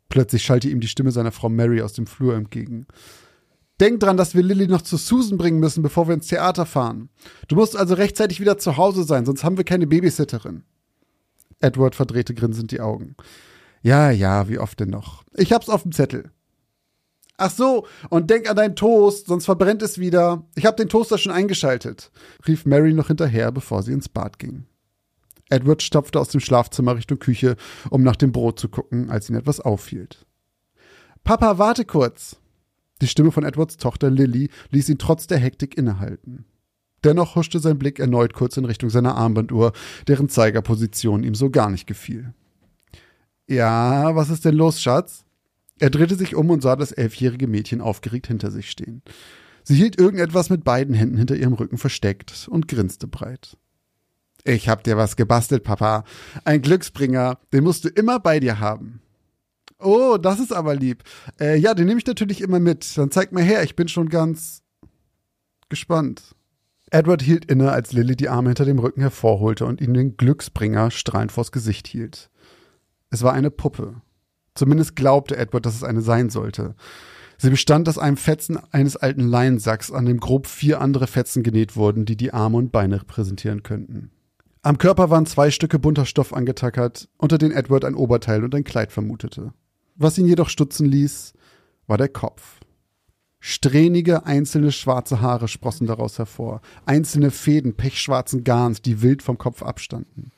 Plötzlich 0.09 0.43
schallte 0.43 0.69
ihm 0.69 0.81
die 0.81 0.89
Stimme 0.89 1.13
seiner 1.13 1.31
Frau 1.33 1.51
Mary 1.51 1.83
aus 1.83 1.93
dem 1.93 2.07
Flur 2.07 2.35
entgegen. 2.35 2.87
Denk 3.81 4.01
dran, 4.01 4.17
dass 4.17 4.35
wir 4.35 4.43
Lilly 4.43 4.67
noch 4.67 4.83
zu 4.83 4.97
Susan 4.97 5.39
bringen 5.39 5.61
müssen, 5.61 5.83
bevor 5.83 6.09
wir 6.09 6.15
ins 6.15 6.27
Theater 6.27 6.67
fahren. 6.67 7.11
Du 7.47 7.55
musst 7.55 7.77
also 7.77 7.95
rechtzeitig 7.95 8.41
wieder 8.41 8.59
zu 8.59 8.77
Hause 8.77 9.05
sein, 9.05 9.25
sonst 9.25 9.45
haben 9.45 9.57
wir 9.57 9.65
keine 9.65 9.87
Babysitterin. 9.87 10.65
Edward 11.63 11.95
verdrehte 11.95 12.35
grinsend 12.35 12.71
die 12.71 12.81
Augen. 12.81 13.17
Ja, 13.83 14.11
ja, 14.11 14.49
wie 14.49 14.59
oft 14.59 14.79
denn 14.81 14.91
noch? 14.91 15.25
Ich 15.35 15.53
hab's 15.53 15.69
auf 15.69 15.83
dem 15.83 15.93
Zettel. 15.93 16.31
Ach 17.39 17.51
so, 17.51 17.87
und 18.11 18.31
denk 18.31 18.49
an 18.49 18.57
deinen 18.57 18.77
Toast, 18.77 19.27
sonst 19.27 19.47
verbrennt 19.47 19.83
es 19.83 19.99
wieder. 19.99 20.45
Ich 20.55 20.67
hab 20.67 20.77
den 20.77 20.89
Toaster 20.89 21.19
schon 21.19 21.33
eingeschaltet, 21.33 22.13
rief 22.47 22.67
Mary 22.67 22.93
noch 22.93 23.09
hinterher, 23.09 23.51
bevor 23.51 23.83
sie 23.83 23.93
ins 23.93 24.09
Bad 24.09 24.39
ging. 24.39 24.67
Edward 25.51 25.83
stapfte 25.83 26.21
aus 26.21 26.29
dem 26.29 26.41
Schlafzimmer 26.41 26.97
Richtung 26.97 27.19
Küche, 27.19 27.57
um 27.91 28.03
nach 28.03 28.17
dem 28.17 28.33
Brot 28.33 28.59
zu 28.59 28.69
gucken, 28.69 29.11
als 29.11 29.29
ihn 29.29 29.37
etwas 29.37 29.61
aufhielt. 29.61 30.25
Papa, 31.25 31.59
warte 31.59 31.85
kurz. 31.85 32.37
Die 33.01 33.09
Stimme 33.09 33.33
von 33.33 33.45
Edwards 33.45 33.77
Tochter 33.77 34.11
Lily 34.11 34.49
ließ 34.71 34.89
ihn 34.89 34.99
trotz 34.99 35.27
der 35.27 35.39
Hektik 35.39 35.77
innehalten. 35.77 36.45
Dennoch 37.05 37.37
huschte 37.37 37.59
sein 37.59 37.79
Blick 37.79 37.99
erneut 37.99 38.33
kurz 38.33 38.57
in 38.57 38.65
Richtung 38.65 38.91
seiner 38.91 39.17
Armbanduhr, 39.17 39.73
deren 40.07 40.29
Zeigerposition 40.29 41.25
ihm 41.25 41.35
so 41.35 41.51
gar 41.51 41.71
nicht 41.71 41.87
gefiel. 41.87 42.35
Ja, 43.49 44.15
was 44.15 44.31
ist 44.31 44.45
denn 44.45 44.55
los, 44.55 44.81
Schatz? 44.81 45.25
Er 45.79 45.91
drehte 45.91 46.15
sich 46.15 46.37
um 46.37 46.51
und 46.51 46.63
sah 46.63 46.77
das 46.77 46.93
elfjährige 46.93 47.49
Mädchen 47.49 47.81
aufgeregt 47.81 48.29
hinter 48.29 48.51
sich 48.51 48.71
stehen. 48.71 49.03
Sie 49.65 49.75
hielt 49.75 49.99
irgendetwas 49.99 50.51
mit 50.51 50.65
beiden 50.65 50.95
Händen 50.95 51.17
hinter 51.17 51.37
ihrem 51.37 51.55
Rücken 51.55 51.79
versteckt 51.79 52.49
und 52.49 52.69
grinste 52.69 53.07
breit. 53.07 53.57
Ich 54.45 54.69
hab 54.69 54.83
dir 54.85 54.97
was 54.97 55.17
gebastelt, 55.17 55.63
Papa. 55.63 56.05
Ein 56.45 56.63
Glücksbringer, 56.63 57.39
den 57.53 57.65
musst 57.65 57.85
du 57.85 57.89
immer 57.89 58.19
bei 58.19 58.41
dir 58.41 58.59
haben. 58.59 59.01
Oh, 59.79 60.17
das 60.17 60.41
ist 60.41 60.53
aber 60.53 60.75
lieb. 60.75 61.03
Äh, 61.41 61.59
ja, 61.59 61.75
den 61.75 61.87
nehme 61.87 61.99
ich 61.99 62.07
natürlich 62.07 62.41
immer 62.41 62.61
mit. 62.61 62.97
Dann 62.97 63.11
zeig 63.11 63.33
mal 63.33 63.43
her, 63.43 63.63
ich 63.63 63.77
bin 63.77 63.89
schon 63.89 64.09
ganz 64.09 64.63
gespannt. 65.69 66.35
Edward 66.93 67.23
hielt 67.23 67.47
inne, 67.47 67.73
als 67.73 67.93
Lilly 67.93 68.17
die 68.17 68.29
Arme 68.29 68.51
hinter 68.51 68.67
dem 68.67 68.79
Rücken 68.79 69.01
hervorholte 69.01 69.65
und 69.65 69.81
ihm 69.81 69.95
den 69.95 70.19
Glücksbringer 70.19 70.91
strahlend 70.91 71.33
vors 71.33 71.51
Gesicht 71.51 71.89
hielt. 71.89 72.29
Es 73.09 73.23
war 73.23 73.33
eine 73.33 73.51
Puppe. 73.51 74.03
Zumindest 74.55 74.95
glaubte 74.95 75.39
Edward, 75.39 75.65
dass 75.65 75.75
es 75.75 75.85
eine 75.85 76.03
sein 76.03 76.29
sollte. 76.29 76.75
Sie 77.39 77.49
bestand 77.49 77.89
aus 77.89 77.97
einem 77.97 78.19
Fetzen 78.19 78.59
eines 78.73 78.97
alten 78.97 79.27
Leinsacks, 79.27 79.91
an 79.91 80.05
dem 80.05 80.21
grob 80.21 80.47
vier 80.47 80.83
andere 80.83 81.07
Fetzen 81.07 81.43
genäht 81.43 81.77
wurden, 81.77 82.05
die 82.05 82.17
die 82.17 82.35
Arme 82.35 82.59
und 82.59 82.73
Beine 82.73 83.01
repräsentieren 83.01 83.63
könnten. 83.63 84.11
Am 84.61 84.77
Körper 84.77 85.09
waren 85.09 85.25
zwei 85.25 85.51
Stücke 85.51 85.79
bunter 85.79 86.05
Stoff 86.05 86.35
angetackert, 86.35 87.09
unter 87.17 87.39
denen 87.39 87.53
Edward 87.53 87.87
ein 87.87 87.95
Oberteil 87.95 88.45
und 88.45 88.55
ein 88.55 88.65
Kleid 88.65 88.93
vermutete. 88.93 89.55
Was 89.97 90.19
ihn 90.19 90.27
jedoch 90.27 90.51
stutzen 90.51 90.87
ließ, 90.87 91.33
war 91.87 91.97
der 91.97 92.09
Kopf. 92.09 92.61
Strähnige, 93.45 94.25
einzelne 94.25 94.71
schwarze 94.71 95.21
Haare 95.21 95.49
sprossen 95.49 95.89
daraus 95.89 96.17
hervor, 96.17 96.61
einzelne 96.87 97.33
Fäden 97.33 97.75
pechschwarzen 97.75 98.45
Garns, 98.45 98.83
die 98.83 99.03
wild 99.03 99.21
vom 99.21 99.37
Kopf 99.37 99.65
abstanden. 99.65 100.31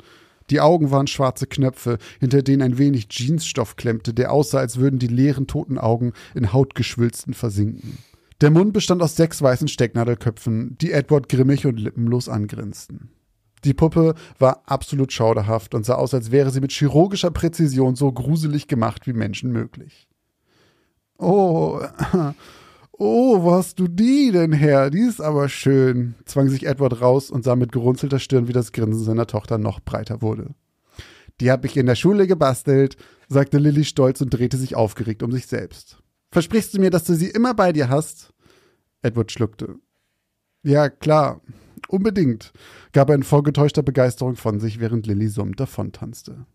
Die 0.49 0.63
Augen 0.63 0.91
waren 0.91 1.07
schwarze 1.07 1.47
Knöpfe, 1.47 1.99
hinter 2.19 2.41
denen 2.41 2.63
ein 2.63 2.79
wenig 2.79 3.09
Jeansstoff 3.11 3.77
klemmte, 3.77 4.15
der 4.15 4.33
aussah, 4.33 4.61
als 4.61 4.79
würden 4.79 4.99
die 4.99 5.09
leeren 5.09 5.47
toten 5.47 5.77
Augen 5.77 6.15
in 6.35 6.55
Hautgeschwülsten 6.55 7.35
versinken. 7.35 7.99
Der 8.41 8.51
Mund 8.51 8.73
bestand 8.73 9.03
aus 9.03 9.17
sechs 9.17 9.43
weißen 9.43 9.69
Stecknadelköpfen, 9.69 10.79
die 10.79 10.93
Edward 10.93 11.29
grimmig 11.29 11.67
und 11.67 11.79
lippenlos 11.79 12.31
angrinsten. 12.31 13.11
Die 13.65 13.75
Puppe 13.75 14.15
war 14.39 14.63
absolut 14.65 15.13
schauderhaft 15.13 15.75
und 15.75 15.85
sah 15.85 15.97
aus, 15.97 16.15
als 16.15 16.31
wäre 16.31 16.51
sie 16.51 16.63
mit 16.63 16.73
chirurgischer 16.73 17.33
Präzision 17.33 17.97
so 17.97 18.11
gruselig 18.11 18.67
gemacht 18.67 19.07
wie 19.07 19.13
Menschen 19.13 19.53
möglich. 19.53 20.09
Oh, 21.19 21.83
oh, 22.99 23.43
wo 23.43 23.53
hast 23.53 23.79
du 23.79 23.89
die 23.89 24.31
denn 24.33 24.53
her? 24.53 24.91
Die 24.91 25.01
ist 25.01 25.21
aber 25.21 25.49
schön, 25.49 26.15
zwang 26.25 26.49
sich 26.49 26.67
Edward 26.67 27.01
raus 27.01 27.31
und 27.31 27.45
sah 27.45 27.57
mit 27.57 27.73
gerunzelter 27.73 28.19
Stirn, 28.19 28.49
wie 28.49 28.53
das 28.53 28.73
Grinsen 28.73 29.05
seiner 29.05 29.27
Tochter 29.27 29.59
noch 29.59 29.81
breiter 29.81 30.23
wurde. 30.23 30.55
Die 31.41 31.51
hab 31.51 31.65
ich 31.65 31.77
in 31.77 31.87
der 31.87 31.97
Schule 31.97 32.27
gebastelt, 32.27 32.97
sagte 33.29 33.59
Lilly 33.59 33.85
stolz 33.85 34.21
und 34.21 34.31
drehte 34.31 34.57
sich 34.57 34.77
aufgeregt 34.77 35.23
um 35.23 35.33
sich 35.33 35.47
selbst. 35.47 35.99
Versprichst 36.31 36.75
du 36.75 36.81
mir, 36.81 36.91
dass 36.91 37.05
du 37.05 37.15
sie 37.15 37.29
immer 37.29 37.55
bei 37.55 37.73
dir 37.73 37.89
hast? 37.89 38.33
Edward 39.03 39.33
schluckte. 39.33 39.77
Ja, 40.63 40.89
klar, 40.89 41.41
Unbedingt, 41.89 42.53
gab 42.93 43.09
er 43.09 43.15
in 43.15 43.23
vorgetäuschter 43.23 43.83
Begeisterung 43.83 44.37
von 44.37 44.61
sich, 44.61 44.81
während 44.81 45.07
Lilly 45.07 45.29
summend 45.29 45.61
davontanzte. 45.61 46.47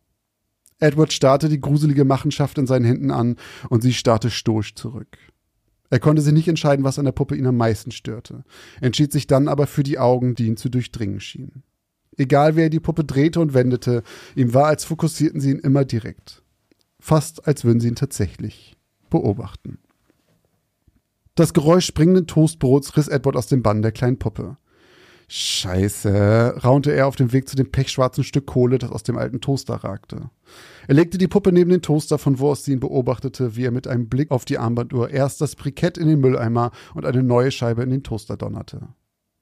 Edward 0.80 1.14
starrte 1.14 1.50
die 1.50 1.60
gruselige 1.60 2.06
Machenschaft 2.06 2.58
in 2.58 2.68
seinen 2.68 2.86
Händen 2.86 3.12
an 3.12 3.36
und 3.70 3.82
sie 3.82 3.94
starrte 3.94 4.30
stoisch 4.30 4.76
zurück. 4.76 5.18
Er 5.90 6.00
konnte 6.00 6.22
sich 6.22 6.34
nicht 6.34 6.48
entscheiden, 6.48 6.86
was 6.86 7.00
an 7.00 7.06
der 7.06 7.12
Puppe 7.12 7.36
ihn 7.36 7.48
am 7.48 7.58
meisten 7.58 7.92
störte, 7.92 8.44
entschied 8.80 9.12
sich 9.12 9.28
dann 9.28 9.48
aber 9.48 9.68
für 9.68 9.84
die 9.84 9.98
Augen, 10.00 10.36
die 10.36 10.48
ihn 10.48 10.58
zu 10.58 10.70
durchdringen 10.70 11.20
schienen. 11.20 11.64
Egal 12.18 12.56
wer 12.56 12.70
die 12.70 12.80
Puppe 12.80 13.04
drehte 13.04 13.40
und 13.40 13.54
wendete, 13.54 14.04
ihm 14.36 14.54
war, 14.54 14.68
als 14.68 14.84
fokussierten 14.84 15.42
sie 15.42 15.52
ihn 15.52 15.60
immer 15.60 15.86
direkt. 15.86 16.44
Fast 17.00 17.48
als 17.48 17.64
würden 17.64 17.80
sie 17.80 17.88
ihn 17.88 17.96
tatsächlich 17.96 18.78
beobachten. 19.10 19.80
Das 21.36 21.54
Geräusch 21.54 21.86
springenden 21.86 22.28
Toastbrots 22.28 22.98
riss 22.98 23.08
Edward 23.08 23.38
aus 23.38 23.48
dem 23.48 23.64
Bann 23.64 23.82
der 23.82 23.94
kleinen 23.94 24.20
Puppe. 24.20 24.58
Scheiße, 25.30 26.56
raunte 26.64 26.92
er 26.92 27.08
auf 27.08 27.16
dem 27.16 27.32
Weg 27.32 27.48
zu 27.48 27.56
dem 27.56 27.72
pechschwarzen 27.72 28.24
Stück 28.24 28.48
Kohle, 28.48 28.80
das 28.80 28.92
aus 28.92 29.04
dem 29.04 29.18
alten 29.18 29.40
Toaster 29.40 29.76
ragte. 29.76 30.32
Er 30.90 30.96
legte 30.96 31.20
die 31.20 31.28
Puppe 31.28 31.52
neben 31.52 31.70
den 31.70 31.84
Toaster, 31.84 32.18
von 32.18 32.40
wo 32.40 32.50
aus 32.50 32.64
sie 32.64 32.72
ihn 32.72 32.80
beobachtete, 32.80 33.56
wie 33.56 33.64
er 33.64 33.70
mit 33.70 33.88
einem 33.88 34.10
Blick 34.10 34.32
auf 34.32 34.44
die 34.44 34.58
Armbanduhr 34.58 35.12
erst 35.12 35.40
das 35.40 35.56
Brikett 35.56 36.00
in 36.00 36.08
den 36.08 36.20
Mülleimer 36.20 36.72
und 36.96 37.06
eine 37.06 37.22
neue 37.22 37.52
Scheibe 37.52 37.84
in 37.84 37.92
den 37.92 38.02
Toaster 38.02 38.38
donnerte. 38.38 38.88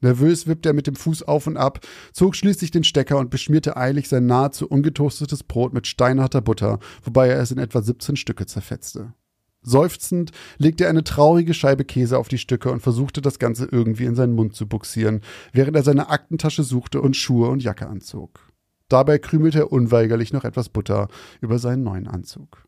Nervös 0.01 0.45
wippte 0.47 0.67
er 0.67 0.73
mit 0.73 0.87
dem 0.87 0.97
Fuß 0.97 1.23
auf 1.23 1.47
und 1.47 1.55
ab, 1.55 1.79
zog 2.11 2.35
schließlich 2.35 2.71
den 2.71 2.83
Stecker 2.83 3.17
und 3.17 3.29
beschmierte 3.29 3.77
eilig 3.77 4.09
sein 4.09 4.25
nahezu 4.25 4.67
ungetoastetes 4.67 5.43
Brot 5.43 5.73
mit 5.73 5.87
steinharter 5.87 6.41
Butter, 6.41 6.79
wobei 7.01 7.29
er 7.29 7.39
es 7.41 7.51
in 7.51 7.59
etwa 7.59 7.81
17 7.81 8.17
Stücke 8.17 8.45
zerfetzte. 8.45 9.13
Seufzend 9.61 10.31
legte 10.57 10.83
er 10.83 10.89
eine 10.89 11.05
traurige 11.05 11.53
Scheibe 11.53 11.85
Käse 11.85 12.17
auf 12.17 12.27
die 12.27 12.39
Stücke 12.39 12.73
und 12.73 12.81
versuchte 12.81 13.21
das 13.21 13.39
Ganze 13.39 13.69
irgendwie 13.71 14.03
in 14.03 14.15
seinen 14.15 14.35
Mund 14.35 14.53
zu 14.53 14.67
buxieren, 14.67 15.21
während 15.53 15.77
er 15.77 15.83
seine 15.83 16.09
Aktentasche 16.09 16.63
suchte 16.63 16.99
und 16.99 17.15
Schuhe 17.15 17.47
und 17.47 17.63
Jacke 17.63 17.87
anzog. 17.87 18.46
Dabei 18.89 19.17
krümelte 19.17 19.59
er 19.59 19.71
unweigerlich 19.71 20.33
noch 20.33 20.43
etwas 20.43 20.69
Butter 20.69 21.07
über 21.41 21.59
seinen 21.59 21.83
neuen 21.83 22.07
Anzug. 22.07 22.67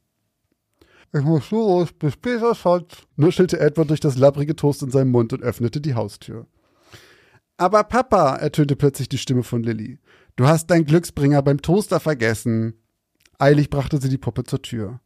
Ich 1.14 1.24
muss 1.24 1.50
los, 1.50 1.92
bis 1.94 2.14
später, 2.14 2.54
Schatz, 2.54 3.08
nuschelte 3.16 3.60
Edward 3.60 3.90
durch 3.90 4.00
das 4.00 4.18
labbrige 4.18 4.56
Toast 4.56 4.84
in 4.84 4.92
seinem 4.92 5.12
Mund 5.12 5.34
und 5.34 5.42
öffnete 5.42 5.82
die 5.82 5.96
Haustür. 5.96 6.46
Aber 7.58 7.84
Papa, 7.84 8.36
ertönte 8.36 8.76
plötzlich 8.76 9.10
die 9.10 9.18
Stimme 9.18 9.44
von 9.44 9.64
Lilly, 9.64 10.00
du 10.36 10.46
hast 10.46 10.68
deinen 10.68 10.86
Glücksbringer 10.86 11.42
beim 11.42 11.62
Toaster 11.62 12.00
vergessen. 12.00 12.76
Eilig 13.40 13.70
brachte 13.70 14.00
sie 14.00 14.10
die 14.10 14.18
Puppe 14.18 14.44
zur 14.44 14.62
Tür. 14.62 15.00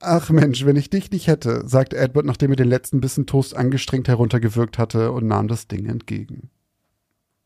Ach 0.00 0.30
Mensch, 0.30 0.64
wenn 0.64 0.76
ich 0.76 0.90
dich 0.90 1.10
nicht 1.10 1.28
hätte, 1.28 1.66
sagte 1.66 1.96
Edward, 1.96 2.26
nachdem 2.26 2.50
er 2.50 2.56
den 2.56 2.68
letzten 2.68 3.00
Bissen 3.00 3.26
Toast 3.26 3.56
angestrengt 3.56 4.08
heruntergewürgt 4.08 4.78
hatte 4.78 5.12
und 5.12 5.26
nahm 5.26 5.48
das 5.48 5.68
Ding 5.68 5.86
entgegen. 5.86 6.50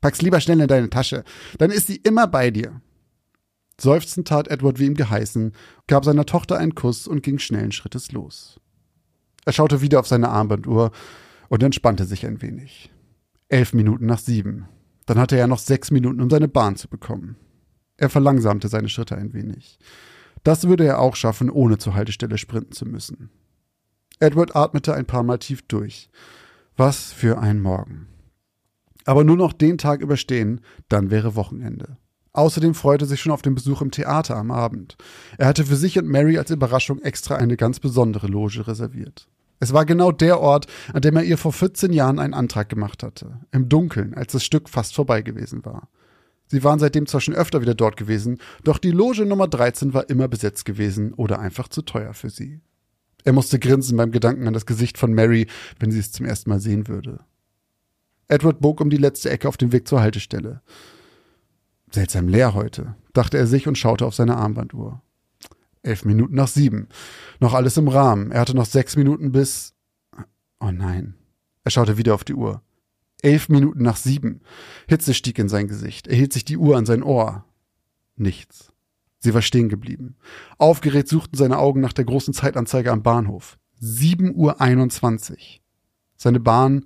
Pack's 0.01 0.22
lieber 0.22 0.40
schnell 0.40 0.61
in 0.61 0.68
deine 0.68 0.90
Tasche, 0.90 1.24
dann 1.59 1.70
ist 1.70 1.86
sie 1.86 1.96
immer 1.96 2.26
bei 2.26 2.51
dir. 2.51 2.80
Seufzend 3.80 4.28
tat 4.28 4.49
Edward 4.49 4.78
wie 4.78 4.86
ihm 4.86 4.94
geheißen, 4.94 5.53
gab 5.86 6.05
seiner 6.05 6.26
Tochter 6.26 6.59
einen 6.59 6.74
Kuss 6.74 7.07
und 7.07 7.22
ging 7.22 7.38
schnellen 7.38 7.72
Schrittes 7.72 8.12
los. 8.12 8.61
Er 9.44 9.53
schaute 9.53 9.80
wieder 9.80 10.01
auf 10.01 10.07
seine 10.07 10.28
Armbanduhr 10.28 10.90
und 11.49 11.62
entspannte 11.62 12.05
sich 12.05 12.26
ein 12.26 12.42
wenig. 12.42 12.90
Elf 13.49 13.72
Minuten 13.72 14.07
nach 14.07 14.18
sieben. 14.18 14.68
Dann 15.07 15.18
hatte 15.18 15.38
er 15.38 15.46
noch 15.46 15.59
sechs 15.59 15.90
Minuten, 15.90 16.20
um 16.20 16.28
seine 16.28 16.49
Bahn 16.49 16.76
zu 16.76 16.88
bekommen. 16.88 17.36
Er 17.96 18.11
verlangsamte 18.11 18.68
seine 18.68 18.88
Schritte 18.88 19.16
ein 19.16 19.32
wenig. 19.32 19.78
Das 20.44 20.68
würde 20.68 20.84
er 20.84 21.01
auch 21.01 21.16
schaffen, 21.16 21.51
ohne 21.51 21.78
zur 21.78 21.94
Haltestelle 21.94 22.36
sprinten 22.36 22.72
zu 22.72 22.84
müssen. 22.84 23.30
Edward 24.20 24.55
atmete 24.55 24.94
ein 24.94 25.07
paar 25.07 25.22
Mal 25.22 25.38
tief 25.38 25.62
durch. 25.62 26.11
Was 26.76 27.12
für 27.12 27.38
ein 27.38 27.61
Morgen. 27.61 28.07
Aber 29.09 29.24
nur 29.24 29.38
noch 29.38 29.54
den 29.54 29.78
Tag 29.78 30.02
überstehen, 30.02 30.61
dann 30.90 31.11
wäre 31.11 31.34
Wochenende. 31.34 31.96
Außerdem 32.34 32.74
freute 32.74 33.06
sich 33.06 33.22
schon 33.22 33.32
auf 33.32 33.40
den 33.40 33.54
Besuch 33.54 33.80
im 33.80 33.90
Theater 33.90 34.36
am 34.36 34.50
Abend. 34.50 34.98
Er 35.38 35.46
hatte 35.46 35.64
für 35.64 35.76
sich 35.76 35.98
und 35.98 36.06
Mary 36.06 36.36
als 36.36 36.50
Überraschung 36.50 37.00
extra 37.00 37.36
eine 37.36 37.56
ganz 37.56 37.80
besondere 37.80 38.26
Loge 38.26 38.68
reserviert. 38.68 39.26
Es 39.61 39.72
war 39.72 39.86
genau 39.86 40.12
der 40.12 40.40
Ort, 40.40 40.66
an 40.92 41.00
dem 41.00 41.16
er 41.16 41.22
ihr 41.22 41.38
vor 41.38 41.54
14 41.54 41.90
Jahren 41.90 42.18
einen 42.18 42.34
Antrag 42.34 42.68
gemacht 42.68 43.02
hatte. 43.02 43.40
Im 43.50 43.70
Dunkeln, 43.70 44.12
als 44.12 44.32
das 44.32 44.44
Stück 44.44 44.68
fast 44.68 44.94
vorbei 44.94 45.22
gewesen 45.22 45.64
war. 45.64 45.88
Sie 46.46 46.62
waren 46.62 46.78
seitdem 46.78 47.06
zwar 47.06 47.22
schon 47.22 47.34
öfter 47.34 47.62
wieder 47.62 47.74
dort 47.74 47.96
gewesen, 47.96 48.36
doch 48.62 48.76
die 48.76 48.90
Loge 48.90 49.24
Nummer 49.24 49.48
13 49.48 49.94
war 49.94 50.11
immer 50.11 50.28
besetzt 50.28 50.66
gewesen 50.66 51.14
oder 51.14 51.38
einfach 51.38 51.68
zu 51.68 51.80
teuer 51.80 52.12
für 52.12 52.28
sie. 52.28 52.61
Er 53.24 53.32
musste 53.32 53.59
grinsen 53.59 53.96
beim 53.96 54.12
Gedanken 54.12 54.46
an 54.46 54.52
das 54.52 54.66
Gesicht 54.66 54.98
von 54.98 55.14
Mary, 55.14 55.46
wenn 55.80 55.90
sie 55.90 55.98
es 55.98 56.12
zum 56.12 56.26
ersten 56.26 56.50
Mal 56.50 56.61
sehen 56.61 56.88
würde. 56.88 57.20
Edward 58.29 58.61
bog 58.61 58.81
um 58.81 58.91
die 58.91 58.97
letzte 58.97 59.31
Ecke 59.31 59.49
auf 59.49 59.57
dem 59.57 59.72
Weg 59.72 59.89
zur 59.89 60.01
Haltestelle. 60.01 60.62
Seltsam 61.91 62.29
leer 62.29 62.55
heute, 62.55 62.95
dachte 63.14 63.39
er 63.39 63.47
sich 63.47 63.66
und 63.66 63.79
schaute 63.79 64.07
auf 64.07 64.14
seine 64.14 64.37
Armbanduhr. 64.37 65.03
Elf 65.83 66.05
Minuten 66.05 66.35
nach 66.35 66.49
sieben. 66.49 66.89
Noch 67.41 67.55
alles 67.55 67.76
im 67.79 67.89
Rahmen. 67.89 68.31
Er 68.31 68.41
hatte 68.41 68.55
noch 68.55 68.66
sechs 68.66 68.97
Minuten 68.97 69.33
bis. 69.33 69.74
Oh 70.61 70.70
nein. 70.70 71.14
Er 71.64 71.70
schaute 71.70 71.97
wieder 71.97 72.14
auf 72.14 72.24
die 72.24 72.35
Uhr. 72.35 72.62
Elf 73.22 73.49
Minuten 73.49 73.83
nach 73.83 73.97
sieben. 73.97 74.43
Hitze 74.87 75.14
stieg 75.14 75.39
in 75.39 75.49
sein 75.49 75.66
Gesicht. 75.66 76.07
Er 76.07 76.16
hielt 76.16 76.33
sich 76.33 76.45
die 76.45 76.59
Uhr 76.59 76.76
an 76.76 76.85
sein 76.85 77.03
Ohr. 77.03 77.45
Nichts. 78.16 78.72
Sie 79.20 79.35
war 79.35 79.43
stehen 79.43 79.68
geblieben. 79.68 80.16
Aufgeregt 80.59 81.09
suchten 81.09 81.37
seine 81.37 81.59
Augen 81.59 81.81
nach 81.81 81.93
der 81.93 82.05
großen 82.05 82.35
Zeitanzeige 82.35 82.93
am 82.93 83.03
Bahnhof. 83.03 83.59
Sieben 83.81 84.35
Uhr. 84.35 84.61
einundzwanzig. 84.61 85.62
Seine 86.16 86.41
Bahn 86.41 86.85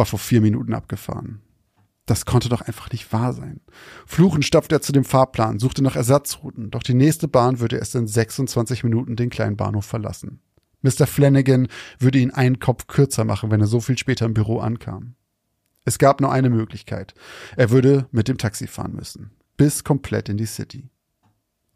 war 0.00 0.06
vor 0.06 0.18
vier 0.18 0.40
Minuten 0.40 0.72
abgefahren. 0.72 1.42
Das 2.06 2.24
konnte 2.24 2.48
doch 2.48 2.62
einfach 2.62 2.90
nicht 2.90 3.12
wahr 3.12 3.34
sein. 3.34 3.60
Fluchend 4.06 4.46
stapfte 4.46 4.76
er 4.76 4.80
zu 4.80 4.92
dem 4.92 5.04
Fahrplan, 5.04 5.58
suchte 5.58 5.82
nach 5.82 5.94
Ersatzrouten, 5.94 6.70
doch 6.70 6.82
die 6.82 6.94
nächste 6.94 7.28
Bahn 7.28 7.60
würde 7.60 7.76
erst 7.76 7.94
in 7.94 8.06
26 8.06 8.82
Minuten 8.82 9.14
den 9.14 9.28
kleinen 9.28 9.58
Bahnhof 9.58 9.84
verlassen. 9.84 10.40
Mr. 10.80 11.06
Flanagan 11.06 11.68
würde 11.98 12.18
ihn 12.18 12.30
einen 12.30 12.58
Kopf 12.60 12.86
kürzer 12.86 13.24
machen, 13.26 13.50
wenn 13.50 13.60
er 13.60 13.66
so 13.66 13.80
viel 13.80 13.98
später 13.98 14.24
im 14.24 14.32
Büro 14.32 14.58
ankam. 14.58 15.16
Es 15.84 15.98
gab 15.98 16.22
nur 16.22 16.32
eine 16.32 16.48
Möglichkeit. 16.48 17.12
Er 17.58 17.70
würde 17.70 18.06
mit 18.10 18.26
dem 18.26 18.38
Taxi 18.38 18.68
fahren 18.68 18.94
müssen. 18.94 19.32
Bis 19.58 19.84
komplett 19.84 20.30
in 20.30 20.38
die 20.38 20.46
City. 20.46 20.88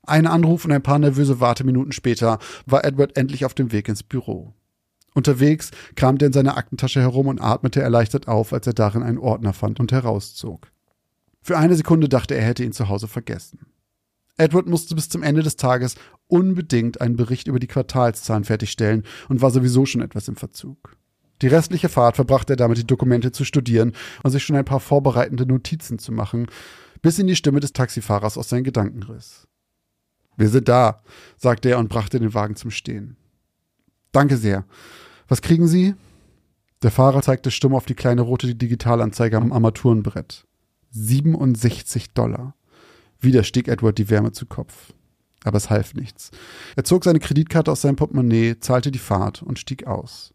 Ein 0.03 0.27
Anruf 0.27 0.64
und 0.64 0.72
ein 0.72 0.83
paar 0.83 0.99
nervöse 0.99 1.41
Warteminuten 1.41 1.93
später 1.93 2.39
war 2.64 2.87
Edward 2.87 3.18
endlich 3.18 3.45
auf 3.45 3.53
dem 3.53 3.70
Weg 3.70 3.89
ins 3.89 4.03
Büro. 4.03 4.55
Unterwegs 5.15 5.71
kramte 5.95 6.25
er 6.25 6.27
in 6.27 6.33
seiner 6.33 6.57
Aktentasche 6.57 7.01
herum 7.01 7.29
und 7.29 7.41
atmete 7.41 7.81
erleichtert 7.81 8.29
auf, 8.29 8.53
als 8.53 8.67
er 8.67 8.75
darin 8.75 9.03
einen 9.03 9.19
Ordner 9.19 9.53
fand 9.53 9.81
und 9.81 9.93
herauszog. 9.93 10.69
Für 11.41 11.57
eine 11.57 11.77
Sekunde 11.77 12.09
dachte 12.09 12.35
er, 12.35 12.41
er 12.41 12.49
hätte 12.49 12.65
ihn 12.65 12.73
zu 12.73 12.89
Hause 12.89 13.07
vergessen. 13.07 13.67
Edward 14.37 14.67
musste 14.67 14.97
bis 14.97 15.09
zum 15.09 15.23
Ende 15.23 15.43
des 15.43 15.57
Tages 15.57 15.95
unbedingt 16.27 17.01
einen 17.01 17.17
Bericht 17.17 17.47
über 17.47 17.61
die 17.61 17.69
Quartalszahlen 17.69 18.45
fertigstellen 18.45 19.05
und 19.29 19.43
war 19.43 19.51
sowieso 19.51 19.87
schon 19.87 20.01
etwas 20.01 20.27
im 20.27 20.37
Verzug. 20.37 20.97
Die 21.43 21.49
restliche 21.49 21.89
Fahrt 21.89 22.17
verbrachte 22.17 22.55
er 22.55 22.57
damit, 22.57 22.79
die 22.79 22.87
Dokumente 22.87 23.31
zu 23.31 23.45
studieren 23.45 23.93
und 24.23 24.31
sich 24.31 24.43
schon 24.43 24.57
ein 24.57 24.65
paar 24.65 24.81
vorbereitende 24.81 25.47
Notizen 25.47 25.99
zu 25.99 26.11
machen, 26.11 26.47
bis 27.03 27.19
ihn 27.19 27.27
die 27.27 27.37
Stimme 27.37 27.61
des 27.61 27.73
Taxifahrers 27.73 28.39
aus 28.39 28.49
seinen 28.49 28.65
Gedanken 28.65 29.03
riss. 29.03 29.47
Wir 30.37 30.49
sind 30.49 30.69
da, 30.69 31.03
sagte 31.37 31.69
er 31.69 31.79
und 31.79 31.89
brachte 31.89 32.19
den 32.19 32.35
Wagen 32.35 32.57
zum 32.57 32.71
Stehen. 32.71 33.17
Danke 34.11 34.37
sehr. 34.37 34.65
Was 35.29 35.43
kriegen 35.43 35.66
Sie? 35.66 35.95
Der 36.83 36.91
Fahrer 36.91 37.22
zeigte 37.22 37.51
stumm 37.51 37.75
auf 37.75 37.87
die 37.87 37.95
kleine 37.95 38.20
rote 38.20 38.55
Digitalanzeige 38.55 39.37
am 39.39 39.53
Armaturenbrett. 39.53 40.47
67 40.91 42.12
Dollar. 42.12 42.55
Wieder 43.20 43.43
stieg 43.43 43.68
Edward 43.68 43.97
die 43.97 44.11
Wärme 44.11 44.33
zu 44.33 44.45
Kopf. 44.47 44.93
Aber 45.45 45.57
es 45.57 45.70
half 45.70 45.95
nichts. 45.95 46.31
Er 46.77 46.85
zog 46.85 47.05
seine 47.05 47.20
Kreditkarte 47.20 47.72
aus 47.72 47.83
seinem 47.83 47.97
Portemonnaie, 47.97 48.61
zahlte 48.61 48.91
die 48.91 48.99
Fahrt 48.99 49.43
und 49.43 49.59
stieg 49.59 49.87
aus. 49.87 50.35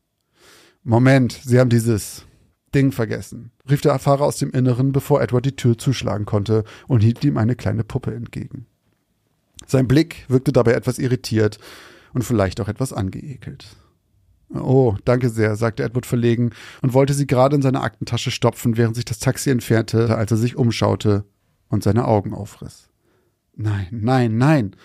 Moment, 0.83 1.39
Sie 1.43 1.59
haben 1.59 1.69
dieses 1.69 2.25
Ding 2.73 2.91
vergessen, 2.91 3.51
rief 3.69 3.81
der 3.81 3.97
Fahrer 3.99 4.25
aus 4.25 4.37
dem 4.37 4.51
Inneren, 4.51 4.91
bevor 4.91 5.21
Edward 5.21 5.45
die 5.45 5.55
Tür 5.55 5.77
zuschlagen 5.77 6.25
konnte 6.25 6.63
und 6.87 7.01
hielt 7.01 7.23
ihm 7.23 7.37
eine 7.37 7.55
kleine 7.55 7.83
Puppe 7.83 8.13
entgegen. 8.13 8.65
Sein 9.65 9.87
Blick 9.87 10.25
wirkte 10.29 10.51
dabei 10.51 10.73
etwas 10.73 10.99
irritiert 10.99 11.59
und 12.13 12.23
vielleicht 12.23 12.61
auch 12.61 12.67
etwas 12.67 12.93
angeekelt. 12.93 13.75
Oh, 14.53 14.95
danke 15.05 15.29
sehr, 15.29 15.55
sagte 15.55 15.83
Edward 15.83 16.05
verlegen 16.05 16.51
und 16.81 16.93
wollte 16.93 17.13
sie 17.13 17.27
gerade 17.27 17.55
in 17.55 17.61
seine 17.61 17.81
Aktentasche 17.81 18.31
stopfen, 18.31 18.77
während 18.77 18.95
sich 18.95 19.05
das 19.05 19.19
Taxi 19.19 19.51
entfernte, 19.51 20.15
als 20.15 20.31
er 20.31 20.37
sich 20.37 20.55
umschaute 20.55 21.25
und 21.67 21.83
seine 21.83 22.05
Augen 22.05 22.33
aufriss. 22.33 22.89
Nein, 23.55 23.87
nein, 23.91 24.37
nein. 24.37 24.75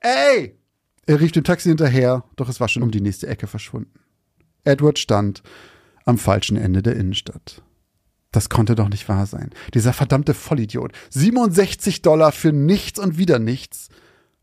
Ey! 0.00 0.56
Er 1.06 1.20
rief 1.20 1.32
dem 1.32 1.44
Taxi 1.44 1.68
hinterher, 1.68 2.24
doch 2.36 2.48
es 2.48 2.60
war 2.60 2.68
schon 2.68 2.82
um 2.82 2.90
die 2.90 3.00
nächste 3.00 3.26
Ecke 3.26 3.46
verschwunden. 3.46 3.98
Edward 4.64 4.98
stand 4.98 5.42
am 6.04 6.18
falschen 6.18 6.56
Ende 6.56 6.82
der 6.82 6.96
Innenstadt. 6.96 7.62
Das 8.32 8.48
konnte 8.48 8.76
doch 8.76 8.88
nicht 8.88 9.08
wahr 9.08 9.26
sein. 9.26 9.50
Dieser 9.74 9.92
verdammte 9.92 10.34
Vollidiot. 10.34 10.92
67 11.10 12.02
Dollar 12.02 12.32
für 12.32 12.52
nichts 12.52 12.98
und 12.98 13.18
wieder 13.18 13.38
nichts. 13.38 13.88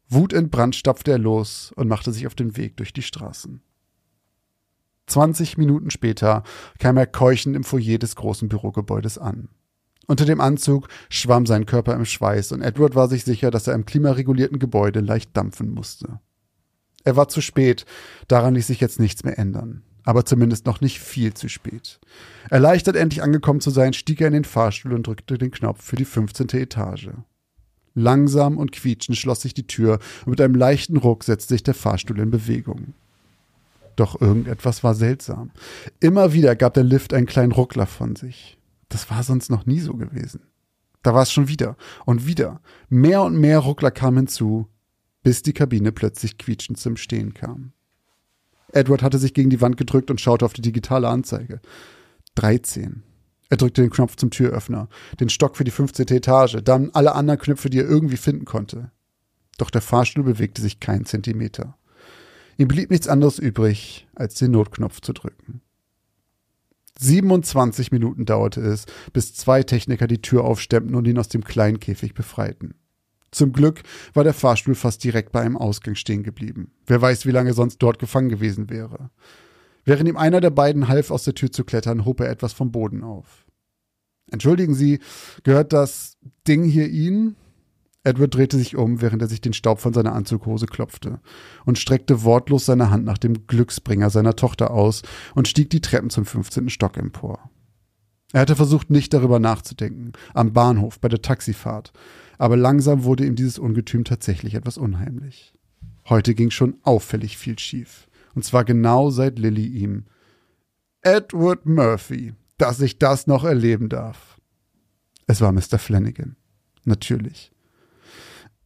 Wutentbrannt 0.10 0.76
stapfte 0.76 1.12
er 1.12 1.18
los 1.18 1.72
und 1.76 1.88
machte 1.88 2.12
sich 2.12 2.28
auf 2.28 2.36
den 2.36 2.58
Weg 2.58 2.78
durch 2.78 2.92
die 2.92 3.02
Straßen. 3.02 3.62
20 5.08 5.58
Minuten 5.58 5.90
später 5.90 6.44
kam 6.80 6.98
er 6.98 7.08
keuchend 7.08 7.56
im 7.56 7.64
Foyer 7.64 7.98
des 7.98 8.16
großen 8.16 8.50
Bürogebäudes 8.50 9.18
an. 9.18 9.50
Unter 10.06 10.26
dem 10.26 10.40
Anzug 10.40 10.88
schwamm 11.10 11.46
sein 11.46 11.66
Körper 11.66 11.94
im 11.94 12.06
Schweiß 12.06 12.54
und 12.54 12.62
Edward 12.62 12.96
war 12.96 13.10
sich 13.10 13.26
sicher, 13.26 13.52
dass 13.52 13.68
er 13.68 13.74
im 13.74 13.86
klimaregulierten 13.86 14.60
Gebäude 14.60 15.02
leicht 15.02 15.36
dampfen 15.36 15.70
musste. 15.70 16.20
Er 17.04 17.16
war 17.16 17.28
zu 17.28 17.42
spät, 17.42 17.86
daran 18.28 18.56
ließ 18.56 18.68
sich 18.68 18.80
jetzt 18.80 19.00
nichts 19.00 19.24
mehr 19.24 19.38
ändern. 19.38 19.84
Aber 20.04 20.24
zumindest 20.24 20.66
noch 20.66 20.80
nicht 20.80 21.00
viel 21.00 21.34
zu 21.34 21.50
spät. 21.50 22.00
Erleichtert 22.50 22.96
endlich 22.96 23.22
angekommen 23.22 23.60
zu 23.60 23.72
sein, 23.72 23.92
stieg 23.92 24.22
er 24.22 24.28
in 24.28 24.34
den 24.34 24.46
Fahrstuhl 24.46 24.94
und 24.94 25.06
drückte 25.06 25.38
den 25.38 25.52
Knopf 25.52 25.84
für 25.84 25.98
die 25.98 26.06
15. 26.06 26.48
Etage. 26.52 27.10
Langsam 27.94 28.58
und 28.58 28.72
quietschend 28.72 29.18
schloss 29.18 29.42
sich 29.42 29.54
die 29.54 29.68
Tür 29.68 30.00
und 30.26 30.32
mit 30.32 30.40
einem 30.40 30.56
leichten 30.56 30.96
Ruck 30.96 31.26
setzte 31.26 31.56
sich 31.56 31.64
der 31.64 31.74
Fahrstuhl 31.74 32.20
in 32.20 32.32
Bewegung. 32.32 32.94
Doch 33.98 34.22
irgendetwas 34.22 34.84
war 34.84 34.96
seltsam. 34.96 35.52
Immer 36.00 36.32
wieder 36.32 36.56
gab 36.56 36.76
der 36.76 36.84
Lift 36.84 37.14
einen 37.14 37.26
kleinen 37.26 37.52
Ruckler 37.52 37.88
von 37.88 38.16
sich. 38.16 38.58
Das 38.90 39.10
war 39.10 39.24
sonst 39.24 39.50
noch 39.50 39.66
nie 39.66 39.80
so 39.80 39.96
gewesen. 39.96 40.42
Da 41.04 41.14
war 41.14 41.24
es 41.24 41.32
schon 41.32 41.48
wieder 41.48 41.76
und 42.06 42.28
wieder. 42.28 42.62
Mehr 42.90 43.24
und 43.24 43.38
mehr 43.38 43.60
Ruckler 43.60 43.92
kamen 43.92 44.18
hinzu, 44.18 44.68
bis 45.24 45.42
die 45.42 45.54
Kabine 45.54 45.92
plötzlich 45.92 46.38
quietschend 46.38 46.78
zum 46.80 46.96
Stehen 46.96 47.34
kam. 47.34 47.74
Edward 48.72 49.02
hatte 49.02 49.18
sich 49.18 49.34
gegen 49.34 49.50
die 49.50 49.62
Wand 49.62 49.78
gedrückt 49.78 50.12
und 50.12 50.22
schaute 50.22 50.46
auf 50.46 50.54
die 50.54 50.62
digitale 50.62 51.08
Anzeige. 51.08 51.60
13. 52.36 53.04
Er 53.50 53.58
drückte 53.58 53.82
den 53.82 53.90
Knopf 53.90 54.16
zum 54.16 54.30
Türöffner, 54.30 54.90
den 55.20 55.30
Stock 55.30 55.58
für 55.58 55.64
die 55.64 55.72
15. 55.72 56.08
Etage, 56.10 56.58
dann 56.64 56.92
alle 56.94 57.16
anderen 57.16 57.40
Knöpfe, 57.40 57.70
die 57.70 57.80
er 57.80 57.88
irgendwie 57.88 58.18
finden 58.18 58.46
konnte. 58.46 58.92
Doch 59.58 59.72
der 59.72 59.82
Fahrstuhl 59.82 60.24
bewegte 60.24 60.62
sich 60.62 60.80
keinen 60.80 61.06
Zentimeter. 61.06 61.78
Ihm 62.58 62.68
blieb 62.68 62.90
nichts 62.90 63.08
anderes 63.08 63.40
übrig, 63.40 64.08
als 64.16 64.36
den 64.36 64.52
Notknopf 64.52 65.02
zu 65.02 65.14
drücken. 65.14 65.62
27 67.00 67.92
Minuten 67.92 68.26
dauerte 68.26 68.62
es, 68.62 68.86
bis 69.14 69.36
zwei 69.36 69.62
Techniker 69.62 70.08
die 70.08 70.22
Tür 70.22 70.44
aufstemmten 70.44 70.96
und 70.96 71.06
ihn 71.06 71.20
aus 71.20 71.28
dem 71.28 71.44
kleinen 71.44 71.80
Käfig 71.80 72.16
befreiten. 72.16 72.74
Zum 73.30 73.54
Glück 73.54 73.84
war 74.14 74.24
der 74.24 74.34
Fahrstuhl 74.34 74.74
fast 74.74 75.04
direkt 75.04 75.32
bei 75.32 75.42
einem 75.42 75.58
Ausgang 75.58 75.96
stehen 75.96 76.24
geblieben. 76.24 76.72
Wer 76.88 77.02
weiß, 77.02 77.26
wie 77.26 77.32
lange 77.32 77.54
sonst 77.54 77.78
dort 77.78 78.00
gefangen 78.00 78.30
gewesen 78.30 78.70
wäre. 78.70 79.12
Während 79.86 80.10
ihm 80.10 80.18
einer 80.18 80.42
der 80.42 80.50
beiden 80.50 80.88
half, 80.88 81.12
aus 81.12 81.24
der 81.24 81.36
Tür 81.36 81.52
zu 81.52 81.64
klettern, 81.64 82.06
hob 82.06 82.20
er 82.20 82.30
etwas 82.30 82.54
vom 82.54 82.72
Boden 82.72 83.04
auf. 83.04 83.46
Entschuldigen 84.32 84.74
Sie, 84.74 85.00
gehört 85.44 85.74
das 85.74 86.18
Ding 86.48 86.64
hier 86.64 86.90
Ihnen? 86.90 87.36
Edward 88.08 88.34
drehte 88.34 88.58
sich 88.58 88.78
um, 88.78 89.02
während 89.02 89.22
er 89.22 89.28
sich 89.28 89.42
den 89.42 89.54
Staub 89.54 89.80
von 89.80 89.94
seiner 89.94 90.14
Anzughose 90.14 90.66
klopfte 90.66 91.20
und 91.66 91.78
streckte 91.78 92.24
wortlos 92.24 92.66
seine 92.66 92.90
Hand 92.90 93.04
nach 93.04 93.18
dem 93.18 93.46
Glücksbringer 93.48 94.10
seiner 94.10 94.36
Tochter 94.36 94.72
aus 94.72 95.02
und 95.36 95.48
stieg 95.48 95.70
die 95.70 95.82
Treppen 95.82 96.10
zum 96.10 96.26
15. 96.26 96.70
Stock 96.70 96.96
empor. 96.98 97.50
Er 98.32 98.42
hatte 98.42 98.56
versucht, 98.56 98.90
nicht 98.90 99.14
darüber 99.14 99.40
nachzudenken, 99.40 100.14
am 100.34 100.54
Bahnhof, 100.54 101.00
bei 101.00 101.10
der 101.10 101.22
Taxifahrt, 101.22 101.92
aber 102.38 102.56
langsam 102.56 103.04
wurde 103.04 103.26
ihm 103.26 103.36
dieses 103.36 103.60
Ungetüm 103.60 104.06
tatsächlich 104.06 104.56
etwas 104.56 104.78
unheimlich. 104.78 105.54
Heute 106.08 106.34
ging 106.34 106.50
schon 106.50 106.76
auffällig 106.84 107.38
viel 107.38 107.60
schief, 107.60 108.08
und 108.36 108.46
zwar 108.46 108.64
genau 108.64 109.10
seit 109.10 109.38
Lilly 109.38 109.68
ihm 109.68 110.06
Edward 111.02 111.66
Murphy, 111.66 112.34
dass 112.58 112.80
ich 112.80 113.00
das 113.00 113.28
noch 113.28 113.44
erleben 113.44 113.90
darf. 113.90 114.38
Es 115.26 115.42
war 115.42 115.52
Mr. 115.52 115.78
Flanagan. 115.78 116.38
Natürlich. 116.86 117.52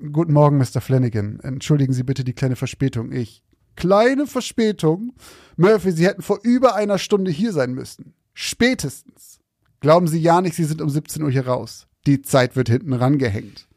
Guten 0.10 0.34
Morgen, 0.34 0.58
Mr. 0.58 0.82
Flanagan. 0.82 1.40
Entschuldigen 1.42 1.94
Sie 1.94 2.02
bitte 2.02 2.24
die 2.24 2.34
kleine 2.34 2.56
Verspätung. 2.56 3.12
Ich. 3.12 3.44
Kleine 3.76 4.26
Verspätung? 4.26 5.14
Murphy, 5.58 5.92
Sie 5.92 6.08
hätten 6.08 6.24
vor 6.24 6.40
über 6.42 6.74
einer 6.74 6.98
Stunde 6.98 7.30
hier 7.30 7.54
sein 7.54 7.74
müssen. 7.74 8.16
Spätestens. 8.34 9.40
Glauben 9.80 10.08
Sie 10.08 10.20
ja 10.20 10.42
nicht, 10.42 10.56
Sie 10.56 10.64
sind 10.64 10.82
um 10.82 10.90
17 10.90 11.22
Uhr 11.22 11.30
hier 11.30 11.46
raus. 11.46 11.88
Die 12.08 12.24
Zeit 12.24 12.56
wird 12.56 12.70
hinten 12.70 12.94
rangehängt. 12.94 13.68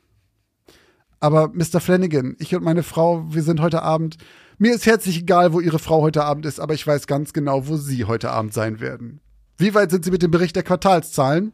Aber 1.20 1.49
Mr. 1.49 1.81
Flanagan, 1.81 2.37
ich 2.39 2.55
und 2.55 2.64
meine 2.64 2.83
Frau, 2.83 3.27
wir 3.31 3.43
sind 3.43 3.61
heute 3.61 3.83
Abend. 3.83 4.16
Mir 4.57 4.75
ist 4.75 4.87
herzlich 4.87 5.20
egal, 5.20 5.53
wo 5.53 5.61
Ihre 5.61 5.79
Frau 5.79 6.01
heute 6.01 6.25
Abend 6.25 6.47
ist, 6.47 6.59
aber 6.59 6.72
ich 6.72 6.87
weiß 6.87 7.07
ganz 7.07 7.35
genau, 7.35 7.66
wo 7.68 7.77
Sie 7.77 8.07
heute 8.07 8.31
Abend 8.31 8.55
sein 8.55 8.81
werden. 8.81 9.20
Wie 9.59 9.75
weit 9.75 9.91
sind 9.91 10.07
Sie 10.07 10.11
mit 10.11 10.22
dem 10.22 10.31
Bericht 10.31 10.57
der 10.57 10.62
Quartalszahlen? 10.62 11.53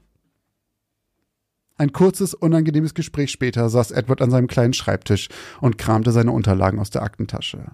Ein 1.81 1.95
kurzes, 1.95 2.35
unangenehmes 2.35 2.93
Gespräch 2.93 3.31
später 3.31 3.71
saß 3.71 3.93
Edward 3.93 4.21
an 4.21 4.31
seinem 4.31 4.49
kleinen 4.49 4.75
Schreibtisch 4.75 5.31
und 5.63 5.79
kramte 5.79 6.13
seine 6.13 6.31
Unterlagen 6.31 6.79
aus 6.79 6.91
der 6.91 7.03
Aktentasche. 7.03 7.71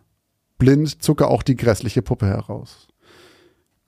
Blind 0.58 1.02
zog 1.02 1.22
er 1.22 1.26
auch 1.26 1.42
die 1.42 1.56
grässliche 1.56 2.02
Puppe 2.02 2.28
heraus. 2.28 2.86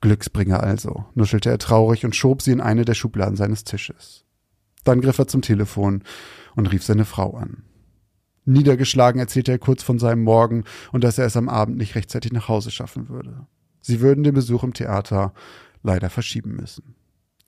Glücksbringer 0.01 0.61
also, 0.61 1.05
nuschelte 1.15 1.49
er 1.49 1.57
traurig 1.57 2.03
und 2.03 2.17
schob 2.17 2.41
sie 2.41 2.51
in 2.51 2.59
eine 2.59 2.83
der 2.83 2.95
Schubladen 2.95 3.37
seines 3.37 3.63
Tisches. 3.63 4.25
Dann 4.83 4.99
griff 4.99 5.19
er 5.19 5.27
zum 5.29 5.41
Telefon 5.41 6.03
und 6.53 6.65
rief 6.69 6.83
seine 6.83 7.05
Frau 7.05 7.37
an. 7.37 7.63
Niedergeschlagen 8.43 9.21
erzählte 9.21 9.53
er 9.53 9.57
kurz 9.57 9.83
von 9.83 9.99
seinem 9.99 10.23
Morgen 10.23 10.65
und 10.91 11.05
dass 11.05 11.17
er 11.17 11.27
es 11.27 11.37
am 11.37 11.47
Abend 11.47 11.77
nicht 11.77 11.95
rechtzeitig 11.95 12.33
nach 12.33 12.49
Hause 12.49 12.71
schaffen 12.71 13.07
würde. 13.07 13.47
Sie 13.79 14.01
würden 14.01 14.25
den 14.25 14.35
Besuch 14.35 14.63
im 14.65 14.73
Theater 14.73 15.33
leider 15.81 16.09
verschieben 16.09 16.57
müssen. 16.57 16.95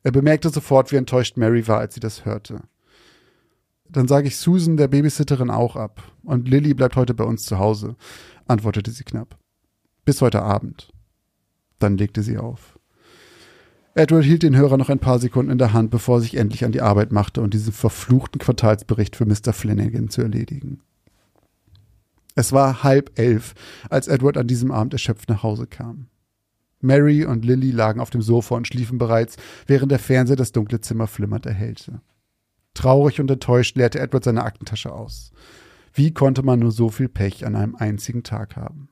Er 0.04 0.12
bemerkte 0.12 0.50
sofort, 0.50 0.92
wie 0.92 0.96
enttäuscht 0.96 1.38
Mary 1.38 1.68
war, 1.68 1.80
als 1.80 1.94
sie 1.94 2.00
das 2.00 2.26
hörte. 2.26 2.62
Dann 3.88 4.08
sage 4.08 4.28
ich 4.28 4.38
Susan, 4.38 4.78
der 4.78 4.88
Babysitterin, 4.88 5.50
auch 5.50 5.76
ab. 5.76 6.02
Und 6.24 6.48
Lilly 6.48 6.74
bleibt 6.74 6.96
heute 6.96 7.14
bei 7.14 7.26
uns 7.26 7.44
zu 7.44 7.60
Hause, 7.60 7.96
antwortete 8.48 8.92
sie 8.92 9.04
knapp. 9.04 9.38
Bis 10.06 10.22
heute 10.22 10.42
Abend. 10.42 10.92
Dann 11.80 11.98
legte 11.98 12.24
sie 12.24 12.38
auf. 12.38 12.80
Edward 13.94 14.24
hielt 14.24 14.44
den 14.44 14.56
Hörer 14.56 14.78
noch 14.78 14.90
ein 14.90 15.00
paar 15.00 15.20
Sekunden 15.20 15.52
in 15.52 15.58
der 15.58 15.74
Hand, 15.74 15.92
bevor 15.92 16.18
er 16.18 16.22
sich 16.22 16.36
endlich 16.36 16.64
an 16.64 16.72
die 16.72 16.82
Arbeit 16.82 17.12
machte 17.12 17.42
und 17.42 17.54
diesen 17.54 17.74
verfluchten 17.74 18.40
Quartalsbericht 18.40 19.18
für 19.18 19.26
Mr. 19.26 19.52
Flanagan 19.52 20.10
zu 20.10 20.22
erledigen. 20.22 20.80
Es 22.36 22.54
war 22.54 22.84
halb 22.84 23.20
elf, 23.20 23.54
als 23.90 24.08
Edward 24.08 24.38
an 24.38 24.48
diesem 24.48 24.72
Abend 24.72 24.94
erschöpft 24.94 25.28
nach 25.28 25.44
Hause 25.44 25.68
kam. 25.68 26.08
Mary 26.82 27.26
und 27.26 27.46
Lily 27.46 27.72
lagen 27.72 28.00
auf 28.00 28.10
dem 28.10 28.22
Sofa 28.22 28.56
und 28.56 28.68
schliefen 28.68 28.98
bereits, 28.98 29.38
während 29.68 29.92
der 29.92 30.00
Fernseher 30.00 30.36
das 30.36 30.52
dunkle 30.52 30.82
Zimmer 30.82 31.08
flimmernd 31.08 31.46
erhellte. 31.46 32.02
Traurig 32.74 33.20
und 33.20 33.30
enttäuscht 33.30 33.76
leerte 33.76 34.00
Edward 34.00 34.24
seine 34.24 34.44
Aktentasche 34.44 34.92
aus. 34.92 35.32
Wie 35.94 36.14
konnte 36.14 36.44
man 36.44 36.60
nur 36.60 36.72
so 36.72 36.90
viel 36.90 37.10
Pech 37.10 37.46
an 37.46 37.56
einem 37.56 37.76
einzigen 37.76 38.24
Tag 38.24 38.56
haben? 38.56 38.90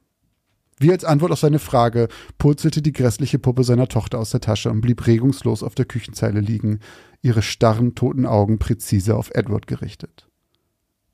Wie 0.80 0.92
als 0.92 1.04
Antwort 1.04 1.32
auf 1.32 1.40
seine 1.40 1.60
Frage 1.60 2.08
purzelte 2.38 2.82
die 2.82 2.94
grässliche 2.94 3.38
Puppe 3.38 3.66
seiner 3.66 3.88
Tochter 3.88 4.18
aus 4.18 4.32
der 4.32 4.40
Tasche 4.40 4.70
und 4.70 4.80
blieb 4.80 5.06
regungslos 5.08 5.62
auf 5.62 5.76
der 5.76 5.86
Küchenzeile 5.86 6.40
liegen, 6.40 6.80
ihre 7.22 7.42
starren, 7.42 7.96
toten 7.96 8.26
Augen 8.26 8.60
präzise 8.60 9.16
auf 9.16 9.30
Edward 9.34 9.68
gerichtet. 9.68 10.30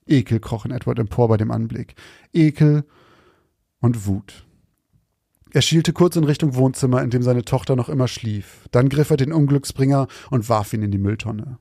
Ekel 0.06 0.40
kroch 0.40 0.66
in 0.66 0.72
Edward 0.72 1.00
empor 1.00 1.28
bei 1.30 1.38
dem 1.38 1.50
Anblick. 1.50 1.96
Ekel 2.32 2.86
und 3.80 4.06
Wut. 4.06 4.45
Er 5.56 5.62
schielte 5.62 5.93
kurz 5.93 6.18
in 6.18 6.26
Richtung 6.26 6.56
Wohnzimmer, 6.56 7.01
in 7.01 7.12
dem 7.12 7.24
seine 7.24 7.45
Tochter 7.45 7.78
noch 7.78 7.88
immer 7.88 8.10
schlief. 8.10 8.68
Dann 8.72 8.89
griff 8.89 9.10
er 9.10 9.16
den 9.16 9.32
Unglücksbringer 9.32 10.08
und 10.30 10.49
warf 10.49 10.74
ihn 10.74 10.82
in 10.82 10.91
die 10.91 10.97
Mülltonne. 10.97 11.60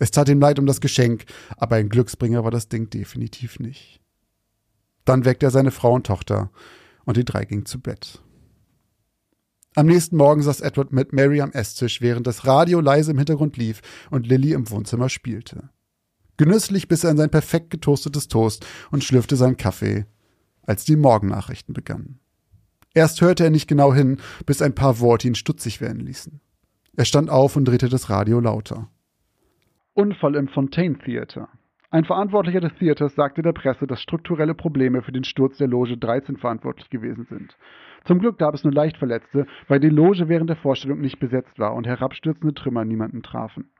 Es 0.00 0.10
tat 0.10 0.28
ihm 0.28 0.40
leid 0.40 0.58
um 0.58 0.66
das 0.66 0.80
Geschenk, 0.80 1.24
aber 1.56 1.76
ein 1.76 1.88
Glücksbringer 1.88 2.42
war 2.42 2.50
das 2.50 2.68
Ding 2.68 2.90
definitiv 2.90 3.60
nicht. 3.60 4.00
Dann 5.04 5.24
weckte 5.24 5.46
er 5.46 5.50
seine 5.52 5.70
Frau 5.70 5.92
und 5.92 6.04
Tochter, 6.04 6.50
und 7.04 7.16
die 7.16 7.24
drei 7.24 7.44
gingen 7.44 7.64
zu 7.64 7.80
Bett. 7.80 8.20
Am 9.76 9.86
nächsten 9.86 10.16
Morgen 10.16 10.42
saß 10.42 10.60
Edward 10.60 10.92
mit 10.92 11.12
Mary 11.12 11.40
am 11.40 11.52
Esstisch, 11.52 12.00
während 12.00 12.26
das 12.26 12.44
Radio 12.44 12.80
leise 12.80 13.12
im 13.12 13.18
Hintergrund 13.18 13.56
lief 13.56 13.82
und 14.10 14.26
Lilly 14.26 14.52
im 14.52 14.68
Wohnzimmer 14.68 15.08
spielte. 15.08 15.70
Genüsslich 16.38 16.88
biss 16.88 17.04
er 17.04 17.12
in 17.12 17.16
sein 17.16 17.30
perfekt 17.30 17.70
getoastetes 17.70 18.26
Toast 18.26 18.66
und 18.90 19.04
schlürfte 19.04 19.36
seinen 19.36 19.56
Kaffee, 19.56 20.06
als 20.62 20.84
die 20.84 20.96
Morgennachrichten 20.96 21.72
begannen. 21.72 22.18
Erst 22.94 23.20
hörte 23.20 23.44
er 23.44 23.50
nicht 23.50 23.68
genau 23.68 23.92
hin, 23.92 24.18
bis 24.46 24.62
ein 24.62 24.74
paar 24.74 25.00
Worte 25.00 25.28
ihn 25.28 25.34
stutzig 25.34 25.80
werden 25.80 26.00
ließen. 26.00 26.40
Er 26.96 27.04
stand 27.04 27.30
auf 27.30 27.56
und 27.56 27.66
drehte 27.66 27.88
das 27.88 28.10
Radio 28.10 28.40
lauter. 28.40 28.88
Unfall 29.94 30.34
im 30.34 30.48
Fontaine 30.48 30.98
Theater. 30.98 31.48
Ein 31.90 32.04
Verantwortlicher 32.04 32.60
des 32.60 32.74
Theaters 32.74 33.14
sagte 33.14 33.40
der 33.40 33.52
Presse, 33.52 33.86
dass 33.86 34.00
strukturelle 34.00 34.54
Probleme 34.54 35.02
für 35.02 35.12
den 35.12 35.24
Sturz 35.24 35.56
der 35.56 35.68
Loge 35.68 35.96
13 35.96 36.36
verantwortlich 36.36 36.90
gewesen 36.90 37.26
sind. 37.30 37.56
Zum 38.04 38.18
Glück 38.18 38.38
gab 38.38 38.54
es 38.54 38.62
nur 38.62 38.72
leicht 38.72 38.98
Verletzte, 38.98 39.46
weil 39.68 39.80
die 39.80 39.88
Loge 39.88 40.28
während 40.28 40.50
der 40.50 40.56
Vorstellung 40.56 41.00
nicht 41.00 41.18
besetzt 41.18 41.58
war 41.58 41.74
und 41.74 41.86
herabstürzende 41.86 42.54
Trümmer 42.54 42.84
niemanden 42.84 43.22
trafen. 43.22 43.70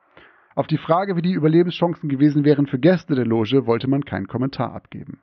Auf 0.55 0.67
die 0.67 0.79
Frage, 0.79 1.17
wie 1.17 1.23
die 1.23 1.35
Überlebenschancen 1.35 2.09
gewesen 2.09 2.45
wären 2.45 2.67
für 2.67 2.79
Gäste 2.79 3.15
der 3.15 3.27
Loge, 3.27 3.67
wollte 3.67 3.89
man 3.89 4.05
keinen 4.05 4.27
Kommentar 4.27 4.75
abgeben. 4.75 5.21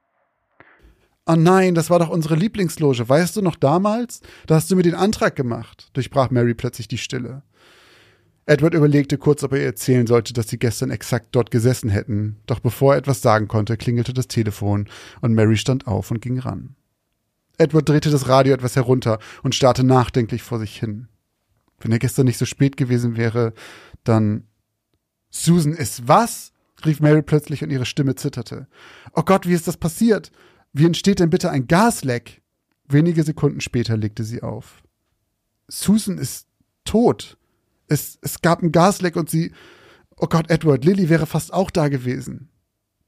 Oh 1.28 1.36
nein, 1.36 1.73
das 1.73 1.89
war 1.89 1.99
doch 1.99 2.09
unsere 2.09 2.36
Lieblingsloge. 2.36 3.09
Weißt 3.09 3.36
du 3.36 3.41
noch 3.41 3.55
damals? 3.55 4.21
Da 4.45 4.55
hast 4.55 4.69
du 4.69 4.76
mir 4.76 4.84
den 4.84 4.93
Antrag 4.93 5.36
gemacht, 5.36 5.89
durchbrach 5.93 6.30
Mary 6.30 6.53
plötzlich 6.53 6.88
die 6.88 6.99
Stille. 6.99 7.41
Edward 8.45 8.76
überlegte 8.76 9.17
kurz, 9.17 9.43
ob 9.43 9.53
er 9.53 9.59
ihr 9.59 9.65
erzählen 9.65 10.05
sollte, 10.05 10.34
dass 10.34 10.47
sie 10.47 10.59
gestern 10.59 10.91
exakt 10.91 11.30
dort 11.32 11.49
gesessen 11.49 11.89
hätten, 11.89 12.38
doch 12.45 12.59
bevor 12.59 12.93
er 12.93 12.99
etwas 12.99 13.21
sagen 13.21 13.47
konnte, 13.47 13.76
klingelte 13.76 14.13
das 14.13 14.28
Telefon 14.28 14.88
und 15.21 15.34
Mary 15.34 15.57
stand 15.57 15.88
auf 15.88 16.11
und 16.11 16.21
ging 16.21 16.38
ran. 16.38 16.76
Edward 17.57 17.89
drehte 17.89 18.11
das 18.11 18.28
Radio 18.28 18.53
etwas 18.53 18.76
herunter 18.76 19.17
und 19.41 19.55
starrte 19.55 19.84
nachdenklich 19.84 20.43
vor 20.43 20.59
sich 20.59 20.78
hin. 20.78 21.07
Wenn 21.80 21.91
er 21.91 21.99
gestern 21.99 22.26
nicht 22.26 22.38
so 22.38 22.45
spät 22.45 22.78
gewesen 22.78 23.17
wäre, 23.17 23.53
dann. 24.03 24.43
Susan 25.30 25.73
ist 25.73 26.07
was? 26.07 26.53
rief 26.86 26.99
Mary 26.99 27.21
plötzlich 27.21 27.63
und 27.63 27.71
ihre 27.71 27.86
Stimme 27.86 28.15
zitterte. 28.15 28.67
Oh 29.13 29.23
Gott, 29.23 29.47
wie 29.47 29.53
ist 29.53 29.67
das 29.67 29.78
passiert? 29.78 30.32
Wie 30.78 30.86
entsteht 30.86 31.21
denn 31.21 31.30
bitte 31.30 31.51
ein 31.51 31.67
Gasleck? 31.67 32.41
Wenige 32.86 33.23
Sekunden 33.23 33.61
später 33.61 33.95
legte 33.95 34.26
sie 34.26 34.43
auf. 34.43 34.84
Susan 35.69 36.17
ist 36.17 36.49
tot. 36.84 37.38
Es, 37.88 38.19
es 38.21 38.41
gab 38.41 38.61
ein 38.61 38.73
Gasleck 38.73 39.15
und 39.15 39.30
sie. 39.30 39.53
Oh 40.17 40.28
Gott, 40.28 40.49
Edward, 40.49 40.84
Lily 40.84 41.07
wäre 41.07 41.28
fast 41.28 41.53
auch 41.53 41.71
da 41.71 41.88
gewesen. 41.88 42.49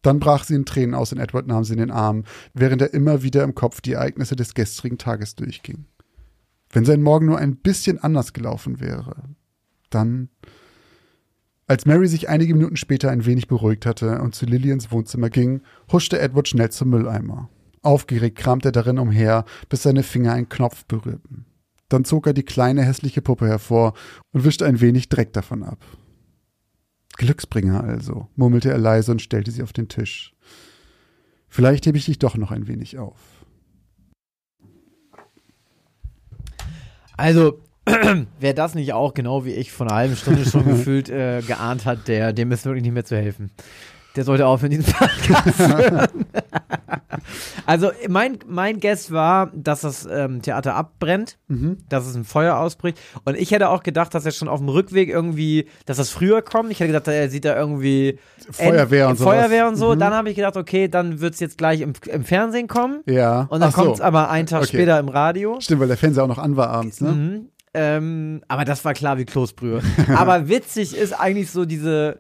Dann 0.01 0.22
brach 0.22 0.45
sie 0.45 0.55
in 0.55 0.63
Tränen 0.63 0.95
aus 0.95 1.11
und 1.11 1.20
Edward 1.20 1.47
nahm 1.47 1.65
sie 1.65 1.74
in 1.74 1.80
den 1.80 1.91
Arm, 1.91 2.24
während 2.53 2.82
er 2.82 2.93
immer 2.93 3.22
wieder 3.22 3.43
im 3.43 3.53
Kopf 3.53 3.82
die 3.82 3.93
Ereignisse 3.93 4.38
des 4.38 4.53
gestrigen 4.53 4.97
Tages 4.97 5.36
durchging. 5.36 5.88
Wenn 6.70 6.86
sein 6.86 7.01
Morgen 7.01 7.26
nur 7.26 7.38
ein 7.38 7.57
bisschen 7.57 8.01
anders 8.01 8.32
gelaufen 8.32 8.80
wäre, 8.80 9.24
dann. 9.89 10.30
Als 11.70 11.86
Mary 11.86 12.07
sich 12.07 12.30
einige 12.30 12.55
Minuten 12.55 12.78
später 12.78 13.11
ein 13.11 13.26
wenig 13.26 13.49
beruhigt 13.49 13.86
hatte 13.86 14.22
und 14.22 14.36
zu 14.36 14.45
Lily 14.45 14.72
ins 14.72 14.89
Wohnzimmer 14.89 15.30
ging, 15.30 15.63
huschte 15.91 16.18
Edward 16.18 16.47
schnell 16.47 16.72
zum 16.72 16.91
Mülleimer. 16.91 17.49
Aufgeregt 17.82 18.38
kramte 18.38 18.69
er 18.69 18.71
darin 18.71 18.99
umher, 18.99 19.45
bis 19.69 19.84
seine 19.84 20.03
Finger 20.03 20.34
einen 20.34 20.49
Knopf 20.49 20.86
berührten. 20.86 21.45
Dann 21.89 22.05
zog 22.05 22.28
er 22.28 22.34
die 22.34 22.43
kleine 22.43 22.84
hässliche 22.84 23.21
Puppe 23.21 23.47
hervor 23.47 23.93
und 24.34 24.43
wischte 24.43 24.65
ein 24.65 24.82
wenig 24.82 25.09
Dreck 25.09 25.34
davon 25.34 25.63
ab. 25.63 25.80
Glücksbringer 27.17 27.84
also, 27.84 28.28
murmelte 28.36 28.69
er 28.69 28.78
leise 28.78 29.11
und 29.11 29.21
stellte 29.21 29.51
sie 29.51 29.63
auf 29.63 29.73
den 29.73 29.88
Tisch. 29.88 30.34
Vielleicht 31.47 31.86
hebe 31.86 31.97
ich 31.97 32.05
dich 32.05 32.19
doch 32.19 32.36
noch 32.36 32.51
ein 32.51 32.67
wenig 32.67 32.97
auf. 32.97 33.17
Also, 37.15 37.61
wer 38.39 38.53
das 38.53 38.75
nicht 38.75 38.93
auch 38.93 39.13
genau 39.13 39.45
wie 39.45 39.53
ich 39.53 39.71
von 39.71 39.88
einer 39.88 39.97
halben 39.97 40.15
Stunde 40.15 40.45
schon 40.45 40.65
gefühlt 40.67 41.09
äh, 41.09 41.41
geahnt 41.41 41.86
hat, 41.86 42.07
der, 42.07 42.34
dem 42.34 42.51
ist 42.51 42.65
wirklich 42.65 42.84
nicht 42.84 42.93
mehr 42.93 43.05
zu 43.05 43.15
helfen 43.15 43.49
der 44.16 44.24
sollte 44.24 44.47
aufhören, 44.47 44.72
diesen 44.72 44.86
Podcast 44.86 45.60
hören. 45.60 46.08
also 47.66 47.91
mein, 48.08 48.39
mein 48.47 48.80
Guess 48.80 49.12
war, 49.12 49.51
dass 49.53 49.82
das 49.82 50.08
ähm, 50.10 50.41
Theater 50.41 50.76
abbrennt, 50.76 51.38
mhm. 51.47 51.78
dass 51.89 52.08
es 52.08 52.16
ein 52.16 52.24
Feuer 52.24 52.58
ausbricht. 52.58 52.97
Und 53.26 53.38
ich 53.38 53.51
hätte 53.51 53.70
auch 53.70 53.84
gedacht, 53.84 54.14
dass 54.14 54.26
er 54.26 54.32
schon 54.32 54.47
auf 54.47 54.60
dem 54.60 54.70
Rückweg 54.70 55.10
irgendwie, 55.10 55.68
dass 55.86 55.97
das 55.97 56.10
früher 56.10 56.41
kommt. 56.41 56.72
Ich 56.72 56.80
hätte 56.80 56.91
gedacht, 56.91 57.08
er 57.08 57.30
sieht 57.30 57.45
da 57.45 57.55
irgendwie 57.55 58.20
Feuerwehr 58.51 59.10
und, 59.10 59.18
Feuerwehr 59.18 59.68
und 59.68 59.76
so. 59.76 59.93
Mhm. 59.93 59.99
Dann 59.99 60.14
habe 60.14 60.30
ich 60.30 60.36
gedacht, 60.36 60.58
okay, 60.58 60.88
dann 60.88 61.20
wird 61.20 61.34
es 61.34 61.39
jetzt 61.39 61.58
gleich 61.58 61.82
im, 61.82 61.93
im, 62.05 62.24
Fernsehen 62.24 62.68
kommen. 62.68 63.01
Ja. 63.05 63.47
Und 63.49 63.60
dann 63.60 63.72
so. 63.72 63.82
kommt 63.82 63.95
es 63.95 64.01
aber 64.01 64.30
einen 64.30 64.47
Tag 64.47 64.62
okay. 64.64 64.70
später 64.70 64.99
im 64.99 65.10
Radio. 65.10 65.60
Stimmt, 65.60 65.82
weil 65.82 65.88
der 65.88 65.97
Fernseher 65.97 66.24
auch 66.24 66.28
noch 66.28 66.39
an 66.39 66.55
war 66.55 66.70
abends, 66.70 67.01
ne? 67.01 67.12
Mhm. 67.12 67.49
Ähm, 67.74 68.41
aber 68.47 68.66
das 68.66 68.84
war 68.86 68.93
klar 68.93 69.18
wie 69.18 69.26
Kloßbrühe. 69.26 69.82
aber 70.16 70.47
witzig 70.47 70.97
ist 70.97 71.14
eigentlich 71.14 71.51
so 71.51 71.66
diese 71.66 72.20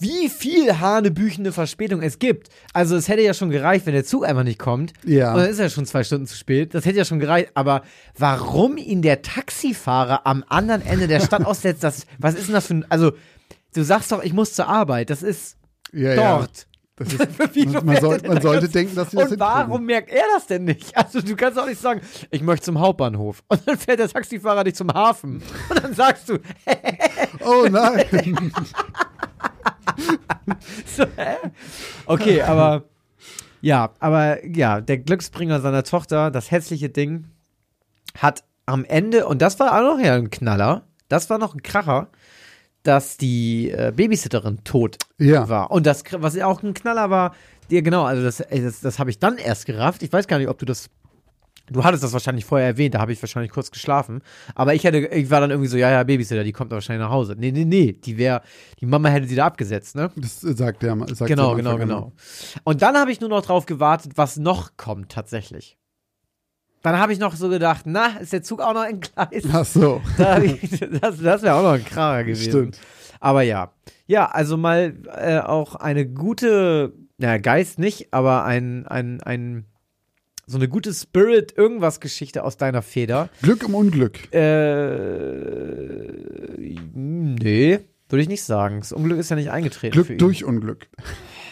wie 0.00 0.28
viel 0.28 0.80
hanebüchende 0.80 1.52
Verspätung 1.52 2.02
es 2.02 2.18
gibt. 2.18 2.48
Also 2.72 2.96
es 2.96 3.08
hätte 3.08 3.22
ja 3.22 3.34
schon 3.34 3.50
gereicht, 3.50 3.86
wenn 3.86 3.94
der 3.94 4.04
Zug 4.04 4.24
einfach 4.24 4.44
nicht 4.44 4.58
kommt. 4.58 4.92
Ja. 5.04 5.32
Und 5.32 5.40
dann 5.40 5.50
ist 5.50 5.58
er 5.58 5.70
schon 5.70 5.86
zwei 5.86 6.04
Stunden 6.04 6.26
zu 6.26 6.36
spät. 6.36 6.74
Das 6.74 6.84
hätte 6.84 6.98
ja 6.98 7.04
schon 7.04 7.20
gereicht. 7.20 7.50
Aber 7.54 7.82
warum 8.18 8.76
ihn 8.76 9.02
der 9.02 9.22
Taxifahrer 9.22 10.26
am 10.26 10.44
anderen 10.48 10.82
Ende 10.82 11.06
der 11.06 11.20
Stadt 11.20 11.44
aussetzt, 11.46 11.84
das, 11.84 12.06
was 12.18 12.34
ist 12.34 12.46
denn 12.46 12.54
das 12.54 12.66
für 12.66 12.74
ein, 12.74 12.86
also 12.90 13.12
du 13.74 13.82
sagst 13.82 14.12
doch, 14.12 14.22
ich 14.22 14.32
muss 14.32 14.54
zur 14.54 14.68
Arbeit. 14.68 15.10
Das 15.10 15.22
ist 15.22 15.56
ja, 15.92 16.14
dort. 16.14 16.58
Ja. 16.58 16.64
Das 16.96 17.12
ist, 17.12 17.66
man, 17.66 17.86
man, 17.86 18.00
soll, 18.00 18.20
man 18.24 18.40
sollte 18.40 18.68
denken, 18.68 18.94
dass 18.94 19.10
sie 19.10 19.16
das 19.16 19.32
Und 19.32 19.40
warum 19.40 19.84
merkt 19.84 20.10
er 20.10 20.24
das 20.34 20.46
denn 20.46 20.64
nicht? 20.64 20.92
Also 21.04 21.20
du 21.20 21.34
kannst 21.34 21.58
auch 21.58 21.66
nicht 21.66 21.80
sagen, 21.80 22.00
ich 22.30 22.40
möchte 22.40 22.66
zum 22.66 22.78
Hauptbahnhof. 22.78 23.42
Und 23.48 23.66
dann 23.66 23.76
fährt 23.76 23.98
der 23.98 24.08
Taxifahrer 24.08 24.64
dich 24.64 24.74
zum 24.76 24.92
Hafen. 24.92 25.42
Und 25.68 25.82
dann 25.82 25.92
sagst 25.92 26.28
du, 26.28 26.38
oh 27.44 27.66
nein. 27.68 28.52
So, 30.86 31.04
hä? 31.16 31.36
Okay, 32.06 32.42
aber 32.42 32.84
ja, 33.60 33.90
aber 33.98 34.44
ja, 34.46 34.80
der 34.80 34.98
Glücksbringer 34.98 35.60
seiner 35.60 35.84
Tochter, 35.84 36.30
das 36.30 36.50
hässliche 36.50 36.90
Ding, 36.90 37.24
hat 38.18 38.44
am 38.66 38.84
Ende, 38.84 39.26
und 39.26 39.40
das 39.40 39.58
war 39.58 39.78
auch 39.78 39.96
noch 39.96 40.04
ja 40.04 40.14
ein 40.14 40.30
Knaller, 40.30 40.82
das 41.08 41.30
war 41.30 41.38
noch 41.38 41.54
ein 41.54 41.62
Kracher, 41.62 42.08
dass 42.82 43.16
die 43.16 43.70
äh, 43.70 43.92
Babysitterin 43.94 44.62
tot 44.64 44.98
ja. 45.18 45.48
war. 45.48 45.70
Und 45.70 45.86
das, 45.86 46.04
was 46.12 46.38
auch 46.40 46.62
ein 46.62 46.74
Knaller 46.74 47.08
war, 47.08 47.34
ja 47.70 47.80
genau, 47.80 48.04
also 48.04 48.22
das, 48.22 48.44
das, 48.50 48.80
das 48.80 48.98
habe 48.98 49.10
ich 49.10 49.18
dann 49.18 49.38
erst 49.38 49.66
gerafft. 49.66 50.02
Ich 50.02 50.12
weiß 50.12 50.26
gar 50.26 50.38
nicht, 50.38 50.48
ob 50.48 50.58
du 50.58 50.66
das 50.66 50.90
Du 51.70 51.82
hattest 51.82 52.04
das 52.04 52.12
wahrscheinlich 52.12 52.44
vorher 52.44 52.66
erwähnt, 52.66 52.94
da 52.94 53.00
habe 53.00 53.12
ich 53.12 53.22
wahrscheinlich 53.22 53.50
kurz 53.50 53.70
geschlafen. 53.70 54.20
Aber 54.54 54.74
ich 54.74 54.84
hätte, 54.84 54.98
ich 54.98 55.30
war 55.30 55.40
dann 55.40 55.50
irgendwie 55.50 55.68
so, 55.68 55.78
ja, 55.78 55.90
ja, 55.90 56.02
Babysitter, 56.02 56.44
die 56.44 56.52
kommt 56.52 56.70
wahrscheinlich 56.70 57.02
nach 57.02 57.12
Hause. 57.12 57.36
Nee, 57.38 57.52
nee, 57.52 57.64
nee, 57.64 57.92
die 57.92 58.18
wäre, 58.18 58.42
die 58.80 58.86
Mama 58.86 59.08
hätte 59.08 59.26
sie 59.26 59.34
da 59.34 59.46
abgesetzt, 59.46 59.96
ne? 59.96 60.10
Das 60.16 60.40
sagt 60.40 60.82
der, 60.82 60.96
sagt 61.14 61.28
Genau, 61.28 61.54
genau, 61.54 61.78
genau. 61.78 62.12
Und 62.64 62.82
dann 62.82 62.96
habe 62.96 63.10
ich 63.10 63.20
nur 63.20 63.30
noch 63.30 63.42
drauf 63.42 63.64
gewartet, 63.64 64.12
was 64.16 64.36
noch 64.36 64.76
kommt 64.76 65.10
tatsächlich. 65.10 65.78
Dann 66.82 66.98
habe 66.98 67.14
ich 67.14 67.18
noch 67.18 67.34
so 67.34 67.48
gedacht, 67.48 67.86
na, 67.86 68.18
ist 68.20 68.34
der 68.34 68.42
Zug 68.42 68.60
auch 68.60 68.74
noch 68.74 68.84
in 68.84 69.00
Gleis? 69.00 69.44
Ach 69.50 69.64
so. 69.64 70.02
Da 70.18 70.38
ich, 70.42 70.60
das 71.00 71.18
das 71.18 71.42
wäre 71.42 71.54
auch 71.54 71.62
noch 71.62 71.72
ein 71.72 71.84
Kracher 71.84 72.24
gewesen. 72.24 72.50
Stimmt. 72.50 72.78
Aber 73.20 73.40
ja. 73.40 73.72
Ja, 74.06 74.26
also 74.26 74.58
mal 74.58 74.94
äh, 75.16 75.38
auch 75.38 75.76
eine 75.76 76.06
gute, 76.06 76.92
naja, 77.16 77.38
Geist 77.38 77.78
nicht, 77.78 78.12
aber 78.12 78.44
ein, 78.44 78.86
ein, 78.86 79.22
ein, 79.22 79.64
so 80.46 80.58
eine 80.58 80.68
gute 80.68 80.92
Spirit-Irgendwas-Geschichte 80.92 82.44
aus 82.44 82.56
deiner 82.56 82.82
Feder. 82.82 83.30
Glück 83.42 83.62
im 83.62 83.74
Unglück. 83.74 84.32
Äh, 84.32 84.42
nee, 86.94 87.80
würde 88.08 88.22
ich 88.22 88.28
nicht 88.28 88.44
sagen. 88.44 88.80
Das 88.80 88.92
Unglück 88.92 89.18
ist 89.18 89.30
ja 89.30 89.36
nicht 89.36 89.50
eingetreten. 89.50 89.92
Glück 89.92 90.18
durch 90.18 90.44
Unglück. 90.44 90.88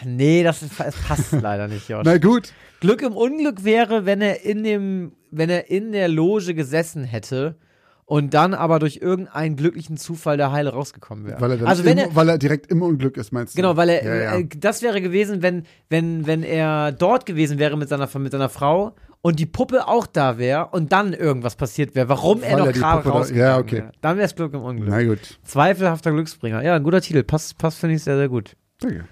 Nee, 0.05 0.43
das, 0.43 0.61
ist, 0.61 0.79
das 0.79 0.95
passt 0.95 1.31
leider 1.41 1.67
nicht, 1.67 1.89
Josh. 1.89 2.03
Na 2.05 2.17
gut. 2.17 2.53
Glück 2.79 3.01
im 3.01 3.13
Unglück 3.13 3.63
wäre, 3.63 4.05
wenn 4.05 4.21
er 4.21 4.43
in 4.43 4.63
dem, 4.63 5.13
wenn 5.31 5.49
er 5.49 5.69
in 5.69 5.91
der 5.91 6.07
Loge 6.07 6.53
gesessen 6.53 7.03
hätte 7.03 7.57
und 8.05 8.33
dann 8.33 8.53
aber 8.53 8.79
durch 8.79 8.97
irgendeinen 9.01 9.55
glücklichen 9.55 9.97
Zufall 9.97 10.37
der 10.37 10.51
Heile 10.51 10.71
rausgekommen 10.71 11.25
wäre. 11.25 11.39
Weil 11.41 11.51
er, 11.59 11.67
also 11.67 11.85
wenn 11.85 11.97
im, 11.97 12.09
er, 12.09 12.15
weil 12.15 12.29
er 12.29 12.37
direkt 12.37 12.67
im 12.71 12.81
Unglück 12.81 13.17
ist, 13.17 13.31
meinst 13.31 13.53
du? 13.53 13.61
genau, 13.61 13.77
weil 13.77 13.89
er, 13.89 14.03
Ja, 14.03 14.15
ja. 14.15 14.37
äh, 14.39 14.47
das 14.57 14.81
wäre 14.81 15.01
gewesen, 15.01 15.41
wenn, 15.41 15.65
wenn, 15.89 16.27
wenn 16.27 16.43
er 16.43 16.91
dort 16.91 17.25
gewesen 17.25 17.59
wäre 17.59 17.77
mit 17.77 17.89
seiner, 17.89 18.09
mit 18.19 18.31
seiner 18.31 18.49
Frau 18.49 18.93
und 19.21 19.39
die 19.39 19.45
Puppe 19.45 19.87
auch 19.87 20.05
da 20.05 20.37
wäre 20.37 20.67
und 20.71 20.91
dann 20.91 21.13
irgendwas 21.13 21.55
passiert 21.55 21.95
wäre, 21.95 22.09
warum 22.09 22.43
er 22.43 22.51
Weil 22.51 22.59
noch 22.59 22.65
er 22.67 22.73
die 22.73 22.79
gerade 22.79 23.09
Puppe 23.09 23.27
da- 23.29 23.33
ja, 23.35 23.57
okay. 23.57 23.77
wäre. 23.77 23.91
Dann 24.01 24.17
wäre 24.17 24.25
es 24.25 24.35
Glück 24.35 24.53
im 24.53 24.61
Unglück. 24.63 24.89
Na 24.89 25.01
gut. 25.03 25.39
Zweifelhafter 25.43 26.11
Glücksbringer. 26.11 26.61
Ja, 26.61 26.75
ein 26.75 26.83
guter 26.83 26.99
Titel. 26.99 27.23
Passt, 27.23 27.57
passt 27.57 27.79
finde 27.79 27.95
ich 27.95 28.03
sehr, 28.03 28.17
sehr 28.17 28.27
gut. 28.27 28.55
Sehr 28.81 28.91
gut. 28.91 29.03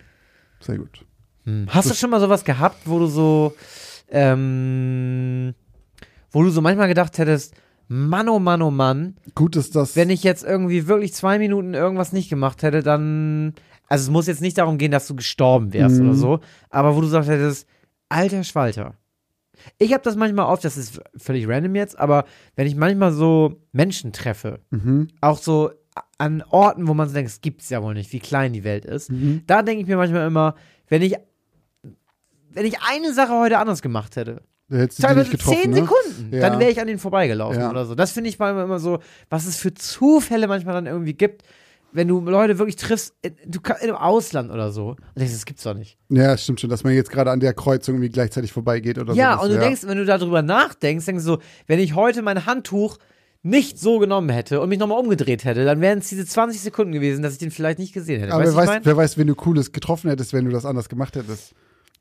Sehr 0.60 0.78
gut. 0.78 1.06
Hm. 1.46 1.66
Hast 1.70 1.89
du 1.89 1.94
schon 1.96 2.10
mal 2.10 2.20
sowas 2.20 2.44
gehabt, 2.44 2.76
wo 2.86 3.00
du 3.00 3.08
so, 3.08 3.54
ähm, 4.36 5.54
wo 6.32 6.44
du 6.44 6.50
so 6.50 6.62
manchmal 6.62 6.88
gedacht 6.88 7.18
hättest, 7.18 7.56
Mann, 7.94 8.30
oh 8.30 8.39
Mann, 8.39 8.62
oh 8.62 8.72
Mann, 8.72 9.18
Gut 9.36 9.58
ist 9.58 9.76
das. 9.76 9.98
wenn 9.98 10.10
ich 10.10 10.24
jetzt 10.24 10.46
irgendwie 10.46 10.88
wirklich 10.88 11.14
zwei 11.14 11.38
Minuten 11.39 11.74
irgendwas 11.74 12.14
nicht 12.14 12.30
gemacht 12.30 12.64
hätte, 12.64 12.82
dann, 12.84 13.54
also 13.89 14.04
es 14.04 14.10
muss 14.10 14.28
jetzt 14.28 14.42
nicht 14.42 14.58
darum 14.58 14.78
gehen, 14.78 14.92
dass 14.92 15.08
du 15.08 15.16
gestorben 15.16 15.74
wärst 15.74 16.00
Mhm. 16.00 16.08
oder 16.08 16.16
so, 16.18 16.39
aber 16.70 16.96
wo 16.96 17.02
du 17.02 17.08
gesagt 17.08 17.28
hättest, 17.28 17.68
alter 18.08 18.46
Schwalter. 18.46 18.96
Ich 19.78 19.92
habe 19.94 20.04
das 20.04 20.16
manchmal 20.16 20.46
oft, 20.46 20.64
das 20.64 20.78
ist 20.78 21.02
völlig 21.18 21.48
random 21.50 21.76
jetzt, 21.76 22.00
aber 22.00 22.24
wenn 22.56 22.66
ich 22.66 22.76
manchmal 22.76 23.12
so 23.12 23.62
Menschen 23.74 24.14
treffe, 24.14 24.60
mhm. 24.70 25.10
auch 25.20 25.38
so 25.38 25.72
an 26.18 26.42
Orten, 26.50 26.88
wo 26.88 26.94
man 26.94 27.10
so 27.10 27.14
denkt, 27.14 27.30
es 27.30 27.42
gibt's 27.42 27.70
ja 27.70 27.84
wohl 27.84 27.94
nicht, 27.94 28.14
wie 28.14 28.20
klein 28.20 28.54
die 28.54 28.64
Welt 28.64 28.86
ist, 28.86 29.12
Mhm. 29.12 29.42
da 29.48 29.64
denke 29.64 29.82
ich 29.82 29.88
mir 29.88 29.98
manchmal 29.98 30.26
immer, 30.26 30.56
wenn 30.88 31.02
ich, 31.02 31.16
wenn 32.52 32.66
ich 32.66 32.78
eine 32.89 33.14
Sache 33.14 33.34
heute 33.34 33.58
anders 33.58 33.82
gemacht 33.82 34.16
hätte, 34.16 34.42
hättest 34.80 35.01
teilweise 35.01 35.30
nicht 35.30 35.32
getroffen, 35.32 35.61
zehn 35.61 35.72
ne? 35.72 35.76
Sekunden, 35.78 36.34
Ja. 36.36 36.49
dann 36.49 36.59
wäre 36.59 36.72
ich 36.72 36.80
an 36.80 36.88
denen 36.88 36.99
vorbeigelaufen 36.99 37.59
Ja. 37.61 37.69
oder 37.69 37.86
so. 37.86 37.95
Das 37.95 38.11
finde 38.11 38.30
ich 38.30 38.39
manchmal 38.39 38.65
immer 38.65 38.80
so, 38.80 38.99
was 39.30 39.45
es 39.45 39.57
für 39.57 39.74
Zufälle 39.74 40.47
manchmal 40.47 40.74
dann 40.74 40.86
irgendwie 40.88 41.13
gibt, 41.13 41.43
wenn 41.93 42.07
du 42.07 42.22
Leute 42.22 42.57
wirklich 42.57 42.78
triffst, 42.78 43.13
in, 43.22 43.36
du, 43.45 43.59
im 43.82 43.95
Ausland 43.95 44.49
oder 44.51 44.72
so, 44.72 44.89
und 44.89 45.17
denkst, 45.17 45.34
das 45.34 45.45
gibt's 45.45 45.63
doch 45.63 45.74
nicht. 45.74 45.97
Ja, 46.09 46.38
stimmt 46.38 46.61
schon, 46.61 46.69
dass 46.69 46.84
man 46.84 46.93
jetzt 46.93 47.11
gerade 47.11 47.32
an 47.32 47.39
der 47.39 47.53
Kreuzung 47.53 47.95
irgendwie 47.95 48.09
gleichzeitig 48.09 48.51
vorbeigeht 48.53 48.97
oder 48.97 49.13
ja, 49.13 49.38
so. 49.38 49.43
und 49.43 49.51
du 49.51 49.59
denkst, 49.59 49.82
wenn 49.86 49.97
du 49.97 50.05
darüber 50.05 50.41
nachdenkst, 50.41 51.05
denkst 51.05 51.24
du 51.24 51.32
so, 51.32 51.39
wenn 51.67 51.80
ich 51.80 51.95
heute 51.95 52.22
mein 52.22 52.45
Handtuch 52.45 52.97
nicht 53.43 53.80
so 53.80 53.99
genommen 53.99 54.30
hätte 54.30 54.61
und 54.61 54.69
mich 54.69 54.80
nochmal 54.80 54.99
umgedreht 54.99 55.45
hätte, 55.45 55.65
dann 55.65 55.82
wären 55.82 55.99
es 55.99 56.09
diese 56.09 56.26
20 56.26 56.61
Sekunden 56.61 56.91
gewesen, 56.93 57.24
dass 57.24 57.34
ich 57.34 57.39
den 57.39 57.51
vielleicht 57.51 57.80
nicht 57.80 57.93
gesehen 57.93 58.19
hätte. 58.22 58.34
Aber 58.34 58.43
weißt 58.43 58.55
wer 58.55 58.67
weiß, 58.67 58.80
wer 58.84 58.97
weiß, 58.97 59.17
wen 59.17 59.28
du 59.28 59.36
Cooles 59.36 59.72
getroffen 59.72 60.09
hättest, 60.09 60.32
wenn 60.34 60.45
du 60.45 60.51
das 60.51 60.65
anders 60.65 60.89
gemacht 60.89 61.15
hättest. 61.15 61.53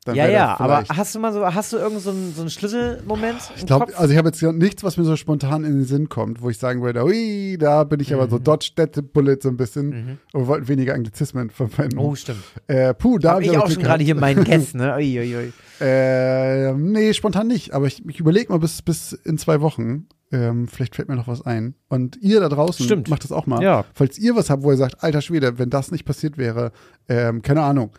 Dann 0.03 0.15
Ja, 0.15 0.27
ja, 0.27 0.59
aber 0.59 0.83
hast 0.89 1.13
du 1.13 1.19
mal 1.19 1.31
so, 1.31 1.45
hast 1.45 1.73
du 1.73 1.77
irgend 1.77 2.01
so 2.01 2.09
einen, 2.09 2.33
so 2.33 2.41
einen 2.41 2.49
Schlüsselmoment 2.49 3.37
Ich 3.55 3.67
glaube, 3.67 3.95
also 3.95 4.11
ich 4.11 4.17
habe 4.17 4.29
jetzt 4.29 4.41
nichts, 4.41 4.83
was 4.83 4.97
mir 4.97 5.03
so 5.03 5.15
spontan 5.15 5.63
in 5.63 5.73
den 5.73 5.85
Sinn 5.85 6.09
kommt, 6.09 6.41
wo 6.41 6.49
ich 6.49 6.57
sagen 6.57 6.81
würde, 6.81 7.05
ui, 7.05 7.55
da 7.59 7.83
bin 7.83 7.99
ich 7.99 8.11
aber 8.11 8.27
so 8.27 8.37
Mhm. 8.37 8.43
Dodge 8.43 8.71
Dead 8.75 9.13
Bullet 9.13 9.37
so 9.41 9.49
ein 9.49 9.57
bisschen. 9.57 10.17
Und 10.33 10.41
wir 10.41 10.47
wollten 10.47 10.67
weniger 10.67 10.95
Anglizismen 10.95 11.51
verwenden. 11.51 11.99
oh, 11.99 12.15
stimmt. 12.15 12.39
Äh, 12.65 12.95
puh, 12.95 13.19
da 13.19 13.29
Hab 13.29 13.35
hab 13.35 13.43
ich 13.43 13.49
aber 13.55 13.65
auch 13.65 13.69
schon 13.69 13.83
gerade 13.83 14.03
hier 14.03 14.15
meinen 14.15 14.43
Guess, 14.43 14.73
ne? 14.73 14.95
Ui, 14.95 15.19
ui, 15.19 15.35
ui. 15.35 15.53
Äh, 15.79 16.73
nee, 16.73 17.13
spontan 17.13 17.47
nicht. 17.47 17.73
Aber 17.73 17.85
ich, 17.85 18.03
ich 18.07 18.19
überlege 18.19 18.51
mal 18.51 18.59
bis, 18.59 18.81
bis 18.81 19.13
in 19.13 19.37
zwei 19.37 19.61
Wochen. 19.61 20.07
Ähm, 20.31 20.67
vielleicht 20.67 20.95
fällt 20.95 21.09
mir 21.09 21.15
noch 21.15 21.27
was 21.27 21.45
ein. 21.45 21.75
Und 21.89 22.17
ihr 22.21 22.39
da 22.39 22.49
draußen 22.49 22.85
Stimmt. 22.85 23.09
macht 23.09 23.23
das 23.23 23.31
auch 23.31 23.45
mal. 23.45 23.61
Ja. 23.61 23.85
Falls 23.93 24.17
ihr 24.17 24.35
was 24.35 24.49
habt, 24.49 24.63
wo 24.63 24.71
ihr 24.71 24.77
sagt, 24.77 25.03
alter 25.03 25.21
Schwede, 25.21 25.59
wenn 25.59 25.69
das 25.69 25.91
nicht 25.91 26.05
passiert 26.05 26.37
wäre, 26.37 26.71
ähm, 27.07 27.41
keine 27.41 27.61
Ahnung. 27.61 27.91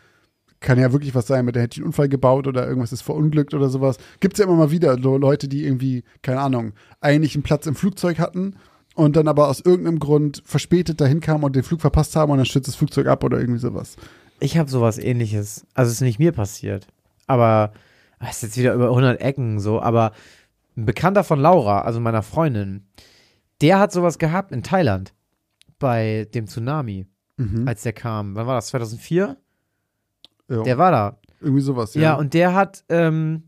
Kann 0.62 0.78
ja 0.78 0.92
wirklich 0.92 1.14
was 1.14 1.26
sein, 1.26 1.44
mit 1.44 1.56
der 1.56 1.62
hätte 1.64 1.74
ich 1.74 1.78
einen 1.80 1.86
Unfall 1.88 2.08
gebaut 2.08 2.46
oder 2.46 2.66
irgendwas 2.66 2.92
ist 2.92 3.02
verunglückt 3.02 3.52
oder 3.52 3.68
sowas. 3.68 3.98
Gibt's 4.20 4.38
ja 4.38 4.46
immer 4.46 4.54
mal 4.56 4.70
wieder 4.70 4.96
so 5.02 5.16
Leute, 5.18 5.48
die 5.48 5.64
irgendwie, 5.64 6.04
keine 6.22 6.40
Ahnung, 6.40 6.72
eigentlich 7.00 7.34
einen 7.34 7.42
Platz 7.42 7.66
im 7.66 7.74
Flugzeug 7.74 8.18
hatten 8.20 8.54
und 8.94 9.16
dann 9.16 9.26
aber 9.28 9.48
aus 9.48 9.60
irgendeinem 9.60 9.98
Grund 9.98 10.42
verspätet 10.44 11.00
dahin 11.00 11.20
kamen 11.20 11.44
und 11.44 11.56
den 11.56 11.64
Flug 11.64 11.80
verpasst 11.80 12.14
haben 12.16 12.30
und 12.30 12.38
dann 12.38 12.46
stürzt 12.46 12.68
das 12.68 12.76
Flugzeug 12.76 13.08
ab 13.08 13.24
oder 13.24 13.38
irgendwie 13.40 13.60
sowas. 13.60 13.96
Ich 14.40 14.56
habe 14.56 14.70
sowas 14.70 14.98
ähnliches. 14.98 15.66
Also 15.74 15.88
es 15.88 15.94
ist 15.96 16.00
nicht 16.02 16.18
mir 16.18 16.32
passiert. 16.32 16.86
Aber 17.26 17.72
es 18.20 18.36
ist 18.36 18.42
jetzt 18.42 18.56
wieder 18.58 18.74
über 18.74 18.88
100 18.88 19.20
Ecken 19.20 19.58
so. 19.60 19.80
Aber 19.82 20.12
ein 20.76 20.84
Bekannter 20.86 21.24
von 21.24 21.40
Laura, 21.40 21.80
also 21.82 22.00
meiner 22.00 22.22
Freundin, 22.22 22.86
der 23.60 23.78
hat 23.78 23.92
sowas 23.92 24.18
gehabt 24.18 24.52
in 24.52 24.62
Thailand. 24.62 25.12
Bei 25.78 26.28
dem 26.34 26.46
Tsunami, 26.46 27.06
Mhm. 27.36 27.66
als 27.66 27.82
der 27.82 27.92
kam. 27.92 28.34
Wann 28.36 28.46
war 28.46 28.54
das? 28.56 28.68
2004? 28.68 29.36
Ja, 30.49 30.62
Der 30.62 30.78
war 30.78 30.90
da. 30.90 31.18
irgendwie 31.40 31.62
sowas, 31.62 31.95
Ja, 31.95 32.01
ja. 32.03 32.14
und 32.14 32.34
der 32.34 32.55
hat, 32.55 32.84
ähm, 32.88 33.43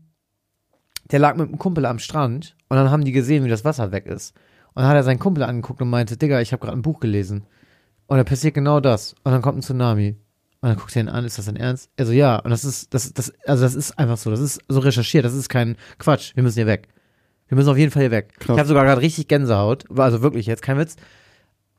der 1.11 1.19
lag 1.19 1.35
mit 1.35 1.47
einem 1.47 1.57
Kumpel 1.59 1.85
am 1.85 1.99
Strand 1.99 2.55
und 2.69 2.77
dann 2.77 2.89
haben 2.89 3.05
die 3.05 3.11
gesehen, 3.11 3.43
wie 3.43 3.49
das 3.49 3.63
Wasser 3.65 3.91
weg 3.91 4.05
ist. 4.07 4.33
Und 4.73 4.81
dann 4.81 4.87
hat 4.89 4.95
er 4.95 5.03
seinen 5.03 5.19
Kumpel 5.19 5.43
angeguckt 5.43 5.81
und 5.81 5.89
meinte, 5.89 6.17
Digga, 6.17 6.41
ich 6.41 6.51
habe 6.51 6.61
gerade 6.65 6.77
ein 6.77 6.81
Buch 6.81 6.99
gelesen. 6.99 7.45
Und 8.07 8.17
da 8.17 8.23
passiert 8.23 8.53
genau 8.53 8.79
das. 8.79 9.13
Und 9.23 9.31
dann 9.31 9.41
kommt 9.41 9.57
ein 9.59 9.61
Tsunami. 9.61 10.17
Und 10.61 10.69
dann 10.69 10.77
guckt 10.77 10.95
er 10.95 11.03
ihn 11.03 11.09
an, 11.09 11.23
ist 11.25 11.37
das 11.37 11.45
dein 11.45 11.55
Ernst? 11.55 11.89
Er 11.95 12.05
so, 12.05 12.11
ja. 12.11 12.37
Und 12.39 12.49
das 12.51 12.65
ist, 12.65 12.93
das, 12.93 13.13
das, 13.13 13.31
also 13.45 13.63
das 13.63 13.73
ist 13.75 13.97
einfach 13.97 14.17
so. 14.17 14.31
Das 14.31 14.39
ist 14.41 14.59
so 14.67 14.79
recherchiert. 14.79 15.23
Das 15.23 15.33
ist 15.33 15.47
kein 15.47 15.77
Quatsch. 15.97 16.35
Wir 16.35 16.43
müssen 16.43 16.55
hier 16.57 16.65
weg. 16.67 16.89
Wir 17.47 17.55
müssen 17.55 17.69
auf 17.69 17.77
jeden 17.77 17.91
Fall 17.91 18.01
hier 18.03 18.11
weg. 18.11 18.33
Krass. 18.39 18.55
Ich 18.55 18.59
habe 18.59 18.67
sogar 18.67 18.83
gerade 18.83 19.01
richtig 19.01 19.27
Gänsehaut. 19.27 19.85
Also 19.97 20.21
wirklich 20.21 20.45
jetzt, 20.45 20.61
kein 20.61 20.77
Witz. 20.77 20.95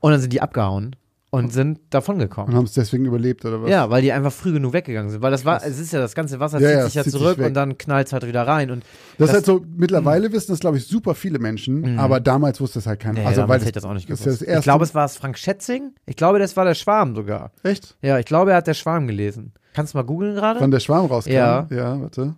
Und 0.00 0.12
dann 0.12 0.20
sind 0.20 0.32
die 0.32 0.40
abgehauen 0.40 0.96
und 1.36 1.52
sind 1.52 1.78
davon 1.90 2.18
gekommen. 2.18 2.48
Und 2.50 2.54
haben 2.56 2.64
es 2.64 2.72
deswegen 2.72 3.04
überlebt, 3.04 3.44
oder 3.44 3.62
was? 3.62 3.70
Ja, 3.70 3.90
weil 3.90 4.02
die 4.02 4.12
einfach 4.12 4.32
früh 4.32 4.52
genug 4.52 4.72
weggegangen 4.72 5.10
sind. 5.10 5.22
Weil 5.22 5.30
das 5.30 5.44
war, 5.44 5.64
es 5.64 5.78
ist 5.78 5.92
ja 5.92 6.00
das 6.00 6.14
ganze 6.14 6.40
Wasser 6.40 6.58
Ja, 6.60 6.68
zieht 6.68 6.76
ja, 6.78 6.84
sich 6.86 6.94
ja 6.94 7.02
zieht 7.04 7.12
sich 7.12 7.20
zurück 7.20 7.38
weg. 7.38 7.46
und 7.46 7.54
dann 7.54 7.78
knallt 7.78 8.06
es 8.08 8.12
halt 8.12 8.26
wieder 8.26 8.46
rein. 8.46 8.70
Und 8.70 8.82
Das, 8.82 8.90
Das- 9.18 9.28
ist 9.28 9.34
halt 9.34 9.46
so, 9.46 9.64
mittlerweile 9.76 10.32
wissen 10.32 10.52
das, 10.52 10.60
glaube 10.60 10.76
ich, 10.78 10.86
super 10.86 11.14
viele 11.14 11.38
Menschen, 11.38 11.80
Mhm. 11.92 11.98
aber 11.98 12.20
damals 12.20 12.60
wusste 12.60 12.78
es 12.80 12.86
halt 12.86 13.00
keiner. 13.00 13.20
nee, 13.20 13.26
also, 13.26 13.42
damals 13.42 13.60
weil 13.62 13.66
hätte 13.68 13.78
ich 13.78 13.82
das 13.82 13.84
auch 13.84 13.94
nicht 13.94 14.06
gewusst. 14.08 14.42
ich 14.42 14.62
glaube, 14.62 14.84
es 14.84 14.94
war 14.94 15.04
es 15.04 15.16
Frank 15.16 15.38
Schätzing. 15.38 15.92
Ich 16.06 16.16
glaube, 16.16 16.38
das 16.38 16.56
war 16.56 16.64
der 16.64 16.74
Schwarm 16.74 17.14
sogar. 17.14 17.52
Echt? 17.62 17.96
Ja, 18.02 18.18
ich 18.18 18.26
glaube, 18.26 18.50
er 18.52 18.56
hat 18.58 18.66
der 18.66 18.74
Schwarm 18.74 19.06
gelesen. 19.06 19.52
Kannst 19.74 19.94
du 19.94 19.98
mal 19.98 20.04
googeln 20.04 20.34
gerade? 20.34 20.60
Wann 20.60 20.70
der 20.70 20.80
Schwarm 20.80 21.06
rauskam? 21.06 21.32
Ja. 21.32 21.66
Ja, 21.70 22.00
warte. 22.00 22.34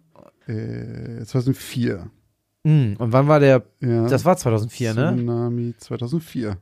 Äh, 0.49 1.24
2004. 1.24 2.11
Hm, 2.66 2.96
und 2.99 3.12
wann 3.12 3.28
war 3.28 3.38
der? 3.38 3.62
Ja. 3.80 4.09
Das 4.09 4.24
war 4.24 4.36
2004, 4.36 4.94
ne? 4.94 5.14
Tsunami 5.14 5.74
2004. 5.78 6.57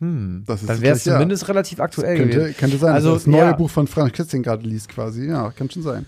Hm. 0.00 0.44
Das 0.46 0.60
ist 0.60 0.68
Dann 0.68 0.80
wäre 0.82 0.94
es 0.94 1.00
wirklich, 1.00 1.06
ja. 1.06 1.12
zumindest 1.14 1.48
relativ 1.48 1.80
aktuell 1.80 2.18
gewesen. 2.18 2.38
Könnte, 2.40 2.52
könnte 2.58 2.76
sein, 2.78 2.94
Also, 2.94 3.14
das 3.14 3.26
neue 3.26 3.40
ja. 3.40 3.52
Buch 3.52 3.70
von 3.70 3.86
Frank 3.86 4.16
Schätzing 4.16 4.42
gerade 4.42 4.66
liest 4.66 4.88
quasi. 4.88 5.26
Ja, 5.26 5.50
kann 5.50 5.70
schon 5.70 5.82
sein. 5.82 6.06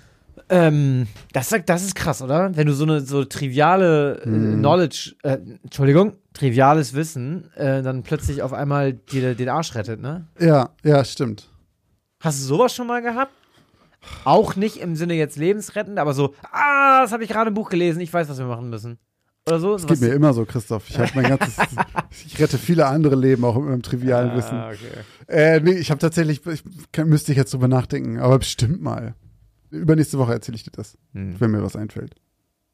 Ähm, 0.51 1.07
das, 1.33 1.55
das 1.67 1.83
ist 1.85 1.95
krass, 1.95 2.23
oder? 2.23 2.57
Wenn 2.57 2.67
du 2.67 2.73
so 2.73 2.85
eine 2.85 3.01
so 3.01 3.25
triviale 3.25 4.21
äh, 4.25 4.29
Mhm. 4.29 4.59
Knowledge, 4.61 5.15
äh, 5.23 5.39
Entschuldigung, 5.63 6.15
triviales 6.33 6.95
Wissen, 6.95 7.51
äh, 7.55 7.83
dann 7.83 8.03
plötzlich 8.03 8.43
auf 8.43 8.53
einmal 8.53 8.93
dir 8.95 9.35
den 9.35 9.49
Arsch 9.49 9.75
rettet, 9.75 10.01
ne? 10.01 10.27
Ja, 10.39 10.71
ja, 10.85 11.05
stimmt. 11.05 11.49
Hast 12.21 12.41
du 12.41 12.45
sowas 12.45 12.75
schon 12.75 12.87
mal 12.87 13.03
gehabt? 13.03 13.33
Auch 14.25 14.57
nicht 14.57 14.77
im 14.79 14.97
Sinne 14.97 15.15
jetzt 15.15 15.37
lebensrettend, 15.37 15.99
aber 15.99 16.15
so, 16.15 16.35
ah, 16.53 17.03
das 17.03 17.13
habe 17.13 17.25
ich 17.25 17.29
gerade 17.31 17.49
im 17.49 17.55
Buch 17.55 17.69
gelesen, 17.69 18.01
ich 18.01 18.13
weiß, 18.13 18.29
was 18.29 18.39
wir 18.39 18.47
machen 18.47 18.71
müssen. 18.71 18.99
Oder 19.49 19.61
so? 19.61 19.77
Das 19.77 19.87
geht 19.87 20.01
mir 20.01 20.15
immer 20.15 20.33
so, 20.33 20.45
Christoph. 20.45 20.89
Ich 20.89 20.97
ganzes, 20.97 21.57
ich 22.27 22.39
rette 22.39 22.59
viele 22.59 22.87
andere 22.87 23.17
Leben 23.17 23.45
auch 23.45 23.57
mit 23.57 23.65
meinem 23.65 23.83
trivialen 23.83 24.37
Wissen. 24.37 24.55
Ah, 24.55 24.71
okay. 24.71 25.05
Äh, 25.27 25.61
nee, 25.61 25.73
ich 25.73 25.91
habe 25.91 25.99
tatsächlich, 26.01 26.43
ich, 26.47 26.63
müsste 27.05 27.33
ich 27.33 27.39
jetzt 27.39 27.53
drüber 27.53 27.69
nachdenken, 27.69 28.19
aber 28.19 28.39
bestimmt 28.39 28.81
mal. 28.83 29.15
Übernächste 29.71 30.19
Woche 30.19 30.33
erzähle 30.33 30.57
ich 30.57 30.63
dir 30.63 30.71
das, 30.71 30.97
Hm. 31.13 31.37
wenn 31.39 31.51
mir 31.51 31.63
was 31.63 31.77
einfällt. 31.77 32.15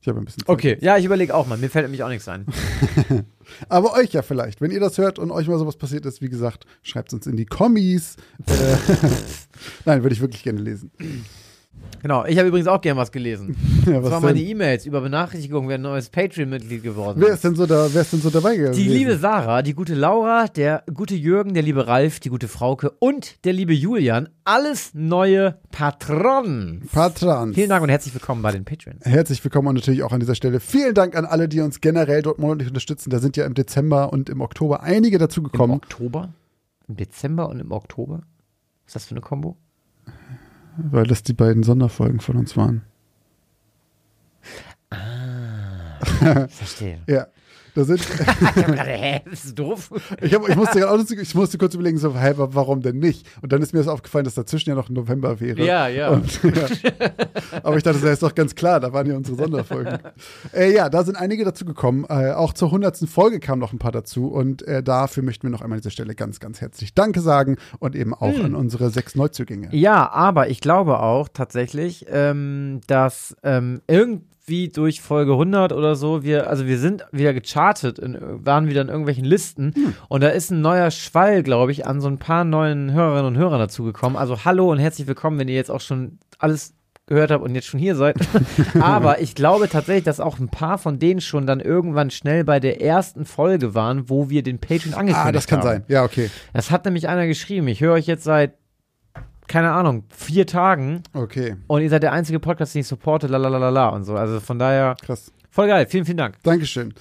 Ich 0.04 0.08
habe 0.08 0.18
ein 0.18 0.26
bisschen 0.26 0.40
Zeit. 0.40 0.50
Okay, 0.50 0.76
ja, 0.82 0.98
ich 0.98 1.06
überlege 1.06 1.34
auch 1.34 1.46
mal. 1.46 1.56
Mir 1.56 1.70
fällt 1.70 1.86
nämlich 1.86 2.02
auch 2.02 2.10
nichts 2.10 2.28
ein. 2.28 2.44
Aber 3.70 3.94
euch 3.94 4.12
ja 4.12 4.20
vielleicht. 4.20 4.60
Wenn 4.60 4.70
ihr 4.70 4.78
das 4.80 4.98
hört 4.98 5.18
und 5.18 5.30
euch 5.30 5.48
mal 5.48 5.58
sowas 5.58 5.76
passiert 5.78 6.04
ist, 6.04 6.20
wie 6.20 6.28
gesagt, 6.28 6.66
schreibt 6.82 7.14
uns 7.14 7.26
in 7.26 7.36
die 7.36 7.46
Kommis. 7.46 8.16
Äh, 8.46 8.76
Nein, 9.86 10.02
würde 10.02 10.14
ich 10.14 10.20
wirklich 10.20 10.42
gerne 10.42 10.60
lesen. 10.60 10.90
Genau, 12.02 12.26
ich 12.26 12.36
habe 12.36 12.48
übrigens 12.48 12.68
auch 12.68 12.82
gern 12.82 12.98
was 12.98 13.12
gelesen. 13.12 13.56
Ja, 13.86 13.92
Das 13.94 14.04
was 14.04 14.10
waren 14.12 14.22
meine? 14.22 14.40
E-Mails 14.40 14.86
über 14.86 15.02
Benachrichtigungen, 15.02 15.68
wer 15.68 15.76
ein 15.76 15.82
neues 15.82 16.08
Patreon-Mitglied 16.08 16.82
geworden 16.82 17.20
Wer 17.20 17.34
ist 17.34 17.44
denn 17.44 17.54
so 17.54 17.66
da, 17.66 17.86
wer 17.92 18.00
ist 18.00 18.14
denn 18.14 18.22
so 18.22 18.30
dabei 18.30 18.56
gewesen? 18.56 18.72
Die 18.74 18.88
liebe 18.88 19.18
Sarah, 19.18 19.60
die 19.60 19.74
gute 19.74 19.94
Laura, 19.94 20.46
der 20.48 20.84
gute 20.94 21.14
Jürgen, 21.14 21.52
der 21.52 21.62
liebe 21.62 21.86
Ralf, 21.86 22.18
die 22.18 22.30
gute 22.30 22.48
Frauke 22.48 22.92
und 22.98 23.44
der 23.44 23.52
liebe 23.52 23.74
Julian. 23.74 24.30
Alles 24.44 24.92
neue 24.94 25.58
Patronen. 25.70 26.88
Patrons. 26.90 27.54
Vielen 27.54 27.68
Dank 27.68 27.82
und 27.82 27.90
herzlich 27.90 28.14
willkommen 28.14 28.40
bei 28.40 28.52
den 28.52 28.64
Patreons. 28.64 29.04
Herzlich 29.04 29.44
willkommen 29.44 29.68
und 29.68 29.74
natürlich 29.74 30.02
auch 30.02 30.12
an 30.12 30.20
dieser 30.20 30.34
Stelle 30.34 30.60
vielen 30.60 30.94
Dank 30.94 31.14
an 31.14 31.26
alle, 31.26 31.46
die 31.46 31.60
uns 31.60 31.82
generell 31.82 32.22
dort 32.22 32.38
monatlich 32.38 32.68
unterstützen. 32.68 33.10
Da 33.10 33.18
sind 33.18 33.36
ja 33.36 33.44
im 33.44 33.52
Dezember 33.52 34.12
und 34.14 34.30
im 34.30 34.40
Oktober 34.40 34.82
einige 34.82 35.16
Im 35.16 35.20
dazugekommen. 35.20 35.76
Oktober? 35.76 36.32
Im 36.88 36.96
Dezember 36.96 37.50
und 37.50 37.60
im 37.60 37.70
Oktober? 37.70 38.22
Was 38.84 38.88
ist 38.88 38.94
das 38.96 39.04
für 39.06 39.10
eine 39.12 39.20
Kombo? 39.20 39.58
Weil 40.76 41.06
das 41.06 41.22
die 41.22 41.32
beiden 41.32 41.62
Sonderfolgen 41.62 42.20
von 42.20 42.36
uns 42.36 42.56
waren. 42.56 42.82
Ich 44.90 46.54
verstehe. 46.54 47.02
Ja. 47.08 47.28
Da 47.74 47.84
sind, 47.84 48.00
Ich 48.08 48.26
hab 48.26 48.66
gerade, 48.66 48.90
hä, 48.90 49.20
bist 49.28 49.48
du 49.50 49.52
doof? 49.64 49.90
ich, 50.20 50.32
hab, 50.34 50.48
ich, 50.48 50.54
musste 50.56 50.88
auch, 50.90 50.98
ich 51.10 51.34
musste 51.34 51.58
kurz 51.58 51.74
überlegen, 51.74 51.98
so, 51.98 52.14
hä, 52.16 52.34
wa- 52.36 52.48
warum 52.52 52.80
denn 52.82 52.98
nicht? 52.98 53.26
Und 53.42 53.52
dann 53.52 53.60
ist 53.62 53.72
mir 53.72 53.80
das 53.80 53.88
aufgefallen, 53.88 54.24
dass 54.24 54.34
dazwischen 54.34 54.70
ja 54.70 54.76
noch 54.76 54.88
November 54.90 55.40
wäre. 55.40 55.64
Ja, 55.64 55.88
ja. 55.88 56.10
Und, 56.10 56.40
ja. 56.44 56.66
Aber 57.62 57.76
ich 57.76 57.82
dachte, 57.82 57.98
das 58.00 58.10
ist 58.12 58.22
doch 58.22 58.34
ganz 58.34 58.54
klar, 58.54 58.80
da 58.80 58.92
waren 58.92 59.06
ja 59.08 59.16
unsere 59.16 59.36
Sonderfolgen. 59.36 59.98
äh, 60.52 60.72
ja, 60.72 60.88
da 60.88 61.02
sind 61.04 61.16
einige 61.16 61.44
dazu 61.44 61.64
gekommen. 61.64 62.04
Äh, 62.08 62.30
auch 62.32 62.52
zur 62.52 62.70
hundertsten 62.70 63.08
Folge 63.08 63.40
kamen 63.40 63.60
noch 63.60 63.72
ein 63.72 63.78
paar 63.78 63.92
dazu. 63.92 64.28
Und 64.28 64.62
äh, 64.68 64.82
dafür 64.82 65.22
möchten 65.22 65.44
wir 65.44 65.50
noch 65.50 65.60
einmal 65.62 65.76
an 65.78 65.80
dieser 65.82 65.90
Stelle 65.90 66.14
ganz, 66.14 66.40
ganz 66.40 66.60
herzlich 66.60 66.94
Danke 66.94 67.20
sagen 67.20 67.56
und 67.80 67.96
eben 67.96 68.14
auch 68.14 68.34
Hm. 68.34 68.44
an 68.44 68.54
unsere 68.54 68.90
sechs 68.90 69.14
Neuzugänge. 69.14 69.68
Ja, 69.72 70.10
aber 70.10 70.48
ich 70.48 70.60
glaube 70.60 71.00
auch 71.00 71.28
tatsächlich, 71.32 72.06
ähm, 72.08 72.80
dass 72.86 73.36
ähm, 73.42 73.80
irgendwie 74.46 74.68
durch 74.68 75.00
Folge 75.00 75.32
100 75.32 75.72
oder 75.72 75.96
so, 75.96 76.22
wir, 76.22 76.48
also 76.48 76.66
wir 76.66 76.78
sind 76.78 77.04
wieder 77.12 77.32
gechartet, 77.32 77.98
in, 77.98 78.16
waren 78.44 78.68
wieder 78.68 78.82
in 78.82 78.88
irgendwelchen 78.88 79.24
Listen 79.24 79.94
und 80.08 80.22
da 80.22 80.28
ist 80.28 80.50
ein 80.50 80.60
neuer 80.60 80.90
Schwall, 80.90 81.42
glaube 81.42 81.72
ich, 81.72 81.86
an 81.86 82.00
so 82.00 82.08
ein 82.08 82.18
paar 82.18 82.44
neuen 82.44 82.92
Hörerinnen 82.92 83.26
und 83.26 83.38
Hörern 83.38 83.58
dazugekommen. 83.58 84.18
Also 84.18 84.44
hallo 84.44 84.70
und 84.70 84.78
herzlich 84.78 85.06
willkommen, 85.06 85.38
wenn 85.38 85.48
ihr 85.48 85.54
jetzt 85.54 85.70
auch 85.70 85.80
schon 85.80 86.18
alles 86.38 86.74
gehört 87.06 87.30
habt 87.30 87.42
und 87.44 87.54
jetzt 87.54 87.66
schon 87.66 87.80
hier 87.80 87.96
seid. 87.96 88.16
Aber 88.80 89.20
ich 89.20 89.34
glaube 89.34 89.68
tatsächlich, 89.68 90.04
dass 90.04 90.20
auch 90.20 90.38
ein 90.38 90.48
paar 90.48 90.76
von 90.78 90.98
denen 90.98 91.20
schon 91.20 91.46
dann 91.46 91.60
irgendwann 91.60 92.10
schnell 92.10 92.44
bei 92.44 92.60
der 92.60 92.82
ersten 92.82 93.24
Folge 93.24 93.74
waren, 93.74 94.08
wo 94.10 94.28
wir 94.30 94.42
den 94.42 94.58
Patreon 94.58 94.94
angekündigt 94.94 95.26
Ah, 95.26 95.32
das 95.32 95.46
kann 95.46 95.60
haben. 95.60 95.68
sein. 95.68 95.84
Ja, 95.88 96.04
okay. 96.04 96.30
Das 96.52 96.70
hat 96.70 96.84
nämlich 96.84 97.08
einer 97.08 97.26
geschrieben. 97.26 97.68
Ich 97.68 97.80
höre 97.80 97.94
euch 97.94 98.06
jetzt 98.06 98.24
seit, 98.24 98.54
keine 99.46 99.72
Ahnung, 99.72 100.04
vier 100.08 100.46
Tagen 100.46 101.02
Okay, 101.12 101.56
und 101.66 101.82
ihr 101.82 101.90
seid 101.90 102.02
der 102.02 102.12
einzige 102.12 102.40
Podcast, 102.40 102.74
den 102.74 102.80
ich 102.80 102.86
supporte, 102.86 103.26
lalalala 103.26 103.88
und 103.88 104.04
so. 104.04 104.16
Also 104.16 104.40
von 104.40 104.58
daher, 104.58 104.96
krass. 105.04 105.32
Voll 105.54 105.68
geil. 105.68 105.86
Vielen, 105.88 106.04
vielen 106.04 106.16
Dank. 106.18 106.34
Dankeschön. 106.42 106.92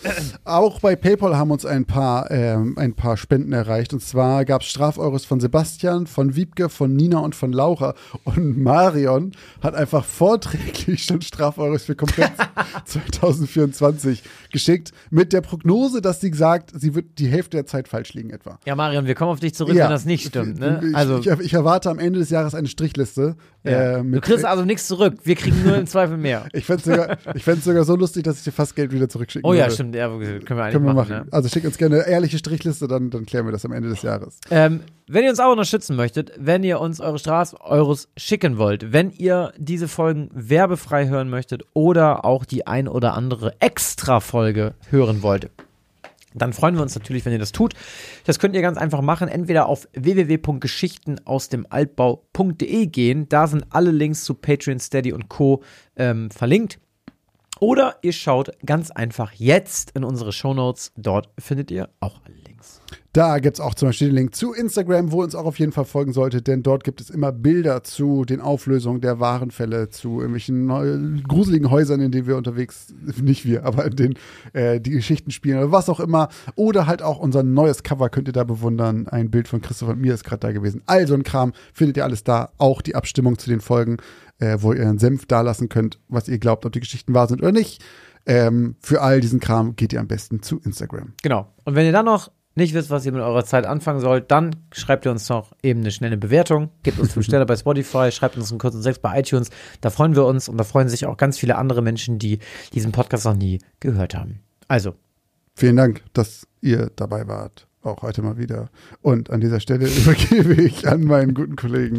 Auch 0.45 0.79
bei 0.79 0.95
PayPal 0.95 1.35
haben 1.35 1.51
uns 1.51 1.65
ein 1.65 1.85
paar, 1.85 2.29
ähm, 2.31 2.77
ein 2.77 2.93
paar 2.93 3.17
Spenden 3.17 3.51
erreicht. 3.51 3.93
Und 3.93 4.01
zwar 4.01 4.45
gab 4.45 4.61
es 4.61 4.67
Strafeuros 4.67 5.25
von 5.25 5.39
Sebastian, 5.39 6.05
von 6.07 6.35
Wiebke, 6.35 6.69
von 6.69 6.95
Nina 6.95 7.19
und 7.19 7.35
von 7.35 7.51
Laura. 7.51 7.95
Und 8.23 8.57
Marion 8.61 9.31
hat 9.61 9.73
einfach 9.75 10.05
vorträglich 10.05 11.03
schon 11.03 11.21
Strafeuros 11.21 11.83
für 11.85 11.95
komplett 11.95 12.31
2024 12.85 14.23
geschickt. 14.51 14.91
Mit 15.09 15.33
der 15.33 15.41
Prognose, 15.41 16.01
dass 16.01 16.21
sie 16.21 16.31
sagt, 16.33 16.71
sie 16.79 16.93
wird 16.95 17.17
die 17.19 17.27
Hälfte 17.27 17.57
der 17.57 17.65
Zeit 17.65 17.87
falsch 17.87 18.13
liegen 18.13 18.29
etwa. 18.29 18.59
Ja, 18.65 18.75
Marion, 18.75 19.05
wir 19.05 19.15
kommen 19.15 19.31
auf 19.31 19.39
dich 19.39 19.53
zurück, 19.55 19.75
Ja. 19.75 19.85
wenn 19.85 19.91
das 19.91 20.05
nicht 20.05 20.27
stimmt. 20.27 20.59
Ne? 20.59 20.81
Ich, 20.89 20.95
Also, 20.95 21.19
ich, 21.19 21.27
ich 21.27 21.53
erwarte 21.53 21.89
am 21.89 21.99
Ende 21.99 22.19
des 22.19 22.29
Jahres 22.29 22.53
eine 22.55 22.67
Strichliste. 22.67 23.35
ja. 23.63 23.97
äh, 23.99 24.03
du 24.03 24.21
kriegst 24.21 24.45
also 24.45 24.63
nichts 24.63 24.87
zurück. 24.87 25.15
Wir 25.23 25.35
kriegen 25.35 25.63
nur 25.63 25.75
im 25.75 25.87
Zweifel 25.87 26.17
mehr. 26.17 26.45
ich 26.53 26.65
fände 26.65 26.79
es 26.79 26.85
sogar, 26.85 27.17
ich 27.35 27.63
sogar 27.63 27.83
so 27.83 27.95
lustig, 27.95 28.23
dass 28.23 28.39
ich 28.39 28.42
dir 28.43 28.51
fast 28.51 28.75
Geld 28.75 28.91
wieder 28.91 29.09
zurückschicken 29.09 29.49
Oh 29.49 29.53
ja, 29.53 29.65
würde. 29.65 29.73
stimmt. 29.73 29.95
Ja, 29.95 30.07
können 30.07 30.21
wir 30.21 30.27
eigentlich 30.29 30.45
Können 30.45 30.57
wir 30.85 30.93
machen. 30.93 30.95
machen. 30.95 31.25
Ne? 31.25 31.27
Also 31.31 31.49
schick 31.49 31.65
uns 31.65 31.77
gerne 31.77 31.95
eine 31.95 32.07
ehrliche 32.07 32.37
Strichliste, 32.37 32.87
dann, 32.87 33.09
dann 33.09 33.25
klären 33.25 33.45
wir 33.45 33.51
das 33.51 33.65
am 33.65 33.71
Ende 33.71 33.89
des 33.89 34.01
Jahres. 34.01 34.39
Ähm, 34.51 34.81
wenn 35.07 35.23
ihr 35.23 35.29
uns 35.29 35.39
auch 35.39 35.51
unterstützen 35.51 35.95
möchtet, 35.95 36.31
wenn 36.37 36.63
ihr 36.63 36.79
uns 36.79 37.01
eure 37.01 37.19
Straß-Euros 37.19 38.09
schicken 38.17 38.57
wollt, 38.57 38.93
wenn 38.93 39.11
ihr 39.11 39.53
diese 39.57 39.87
Folgen 39.87 40.29
werbefrei 40.33 41.07
hören 41.07 41.29
möchtet 41.29 41.63
oder 41.73 42.25
auch 42.25 42.45
die 42.45 42.67
ein 42.67 42.87
oder 42.87 43.13
andere 43.15 43.53
Extra-Folge 43.59 44.73
hören 44.89 45.21
wollt, 45.21 45.49
dann 46.35 46.51
freuen 46.51 46.73
wir 46.75 46.81
uns 46.81 46.95
natürlich, 46.95 47.25
wenn 47.25 47.33
ihr 47.33 47.37
das 47.37 47.51
tut. 47.51 47.75
Das 48.25 48.39
könnt 48.39 48.55
ihr 48.55 48.63
ganz 48.63 48.79
einfach 48.79 49.01
machen, 49.01 49.27
entweder 49.27 49.67
auf 49.67 49.87
www.geschichtenausdemaltbau.de 49.93 52.85
gehen, 52.87 53.29
da 53.29 53.47
sind 53.47 53.65
alle 53.69 53.91
Links 53.91 54.23
zu 54.23 54.33
Patreon, 54.33 54.79
Steady 54.79 55.13
und 55.13 55.29
Co. 55.29 55.61
Ähm, 55.95 56.31
verlinkt. 56.31 56.79
Oder 57.59 57.97
ihr 58.01 58.13
schaut 58.13 58.51
ganz 58.65 58.91
einfach 58.91 59.33
jetzt 59.33 59.91
in 59.91 60.03
unsere 60.03 60.31
Shownotes, 60.31 60.91
dort 60.97 61.29
findet 61.39 61.71
ihr 61.71 61.89
auch 61.99 62.19
Links. 62.45 62.81
Da 63.14 63.38
gibt 63.38 63.57
es 63.57 63.59
auch 63.59 63.76
zum 63.76 63.89
Beispiel 63.89 64.07
den 64.07 64.16
Link 64.16 64.36
zu 64.36 64.53
Instagram, 64.53 65.11
wo 65.11 65.22
ihr 65.22 65.26
uns 65.26 65.36
auch 65.36 65.45
auf 65.45 65.59
jeden 65.59 65.72
Fall 65.72 65.86
folgen 65.86 66.14
solltet, 66.14 66.47
denn 66.47 66.64
dort 66.64 66.84
gibt 66.84 66.99
es 66.99 67.11
immer 67.11 67.32
Bilder 67.32 67.84
zu 67.84 68.26
den 68.26 68.41
Auflösungen 68.41 69.01
der 69.01 69.20
wahren 69.20 69.51
Fälle, 69.51 69.89
zu 69.91 70.20
irgendwelchen 70.20 71.22
gruseligen 71.22 71.70
Häusern, 71.70 72.01
in 72.01 72.11
denen 72.11 72.26
wir 72.26 72.38
unterwegs, 72.38 72.91
nicht 73.22 73.45
wir, 73.45 73.66
aber 73.66 73.86
in 73.86 73.95
denen 73.95 74.14
äh, 74.53 74.82
die 74.82 74.89
Geschichten 74.89 75.30
spielen 75.30 75.59
oder 75.59 75.72
was 75.72 75.89
auch 75.89 75.99
immer. 75.99 76.30
Oder 76.55 76.88
halt 76.88 77.03
auch 77.03 77.20
unser 77.20 77.43
neues 77.43 77.84
Cover 77.84 78.09
könnt 78.09 78.30
ihr 78.30 78.34
da 78.34 78.43
bewundern. 78.43 79.07
Ein 79.07 79.30
Bild 79.30 79.47
von 79.47 79.61
Christoph 79.61 79.89
und 79.89 80.01
mir 80.01 80.16
ist 80.16 80.24
gerade 80.24 80.39
da 80.39 80.51
gewesen. 80.51 80.82
All 80.88 81.05
so 81.07 81.14
ein 81.14 81.22
Kram 81.22 81.53
findet 81.72 81.97
ihr 81.97 82.05
alles 82.05 82.24
da. 82.24 82.49
Auch 82.57 82.82
die 82.82 82.95
Abstimmung 82.95 83.38
zu 83.38 83.47
den 83.47 83.61
Folgen, 83.61 83.97
äh, 84.39 84.57
wo 84.59 84.74
ihr 84.74 84.82
einen 84.82 84.97
Senf 84.97 85.28
dalassen 85.28 85.70
könnt, 85.70 85.99
was 86.07 86.28
ihr 86.28 86.39
glaubt, 86.39 86.66
ob 86.66 86.72
die 86.72 86.80
Geschichten 86.80 87.14
wahr 87.14 87.28
sind 87.28 87.43
oder 87.43 87.51
nicht. 87.51 87.84
Ähm, 88.26 88.76
für 88.80 89.03
all 89.03 89.22
diesen 89.22 89.39
Kram 89.39 89.76
geht 89.76 89.93
ihr 89.93 89.99
am 89.99 90.07
besten 90.07 90.41
zu 90.41 90.59
Instagram. 90.66 91.14
Genau. 91.22 91.53
Und 91.64 91.76
wenn 91.76 91.86
ihr 91.86 91.91
dann 91.91 92.05
noch 92.05 92.32
nicht 92.55 92.73
wisst, 92.73 92.89
was 92.89 93.05
ihr 93.05 93.11
mit 93.11 93.21
eurer 93.21 93.45
Zeit 93.45 93.65
anfangen 93.65 93.99
sollt, 93.99 94.29
dann 94.31 94.55
schreibt 94.71 95.05
ihr 95.05 95.11
uns 95.11 95.27
noch 95.29 95.53
eben 95.63 95.81
eine 95.81 95.91
schnelle 95.91 96.17
Bewertung, 96.17 96.69
gebt 96.83 96.99
uns 96.99 97.13
fünf 97.13 97.25
Sterne 97.27 97.45
bei 97.45 97.55
Spotify, 97.55 98.11
schreibt 98.11 98.37
uns 98.37 98.51
einen 98.51 98.59
kurzen 98.59 98.81
Sex 98.81 98.99
bei 98.99 99.19
iTunes. 99.19 99.49
Da 99.81 99.89
freuen 99.89 100.15
wir 100.15 100.25
uns 100.25 100.49
und 100.49 100.57
da 100.57 100.63
freuen 100.63 100.89
sich 100.89 101.05
auch 101.05 101.17
ganz 101.17 101.37
viele 101.37 101.55
andere 101.57 101.81
Menschen, 101.81 102.19
die 102.19 102.39
diesen 102.73 102.91
Podcast 102.91 103.25
noch 103.25 103.35
nie 103.35 103.59
gehört 103.79 104.15
haben. 104.15 104.39
Also, 104.67 104.93
Vielen 105.55 105.75
Dank, 105.75 106.03
dass 106.13 106.47
ihr 106.61 106.89
dabei 106.95 107.27
wart. 107.27 107.67
Auch 107.83 108.01
heute 108.01 108.21
mal 108.21 108.37
wieder. 108.37 108.69
Und 109.01 109.29
an 109.29 109.39
dieser 109.41 109.59
Stelle 109.59 109.87
übergebe 109.97 110.53
ich 110.53 110.87
an 110.87 111.03
meinen 111.03 111.33
guten 111.33 111.55
Kollegen 111.55 111.97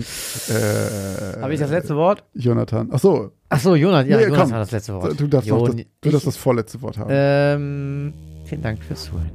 äh, 0.49 1.41
habe 1.41 1.53
ich 1.55 1.61
das 1.61 1.71
letzte 1.71 1.95
Wort? 1.95 2.25
Jonathan. 2.35 2.89
Ach 2.91 2.99
so, 2.99 3.31
Ach 3.51 3.61
so, 3.61 3.77
Jonas, 3.77 4.09
ja, 4.09 4.17
Nee, 4.17 4.27
komm. 4.27 4.39
hat 4.39 4.51
das 4.63 4.71
letzte 4.73 4.95
Wort. 4.95 5.21
du 5.21 5.29
darfst, 5.29 5.49
noch 5.49 5.69
das, 5.69 5.77
du 6.01 6.11
darfst 6.11 6.27
das 6.27 6.37
vorletzte 6.37 6.83
Wort 6.83 6.99
haben. 6.99 7.11
Ähm, 7.13 8.15
vielen 8.45 8.63
Dank 8.63 8.83
fürs 8.83 9.05
Zuhören. 9.05 9.31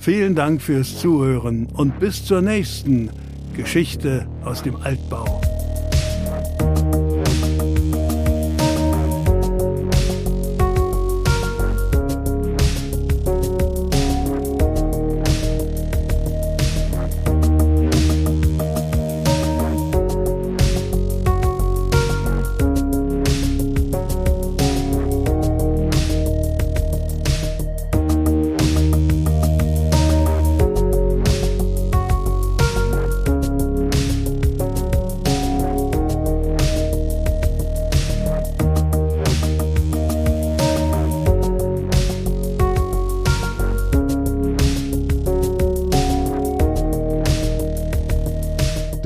Vielen 0.00 0.34
Dank 0.34 0.62
fürs 0.62 0.98
Zuhören 0.98 1.66
und 1.74 2.00
bis 2.00 2.24
zur 2.24 2.40
nächsten 2.40 3.10
Geschichte 3.54 4.26
aus 4.42 4.62
dem 4.62 4.76
Altbau. 4.76 5.42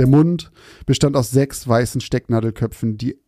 Der 0.04 0.10
Mund 0.10 0.52
bestand 0.84 1.16
aus 1.16 1.30
sechs 1.30 1.66
weißen 1.66 2.02
Stecknadelköpfen, 2.02 2.98
die 2.98 3.18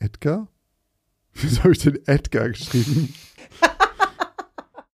Edgar? 0.00 0.48
Wieso 1.34 1.62
habe 1.62 1.72
ich 1.72 1.78
denn 1.78 2.00
Edgar 2.06 2.48
geschrieben? 2.48 3.14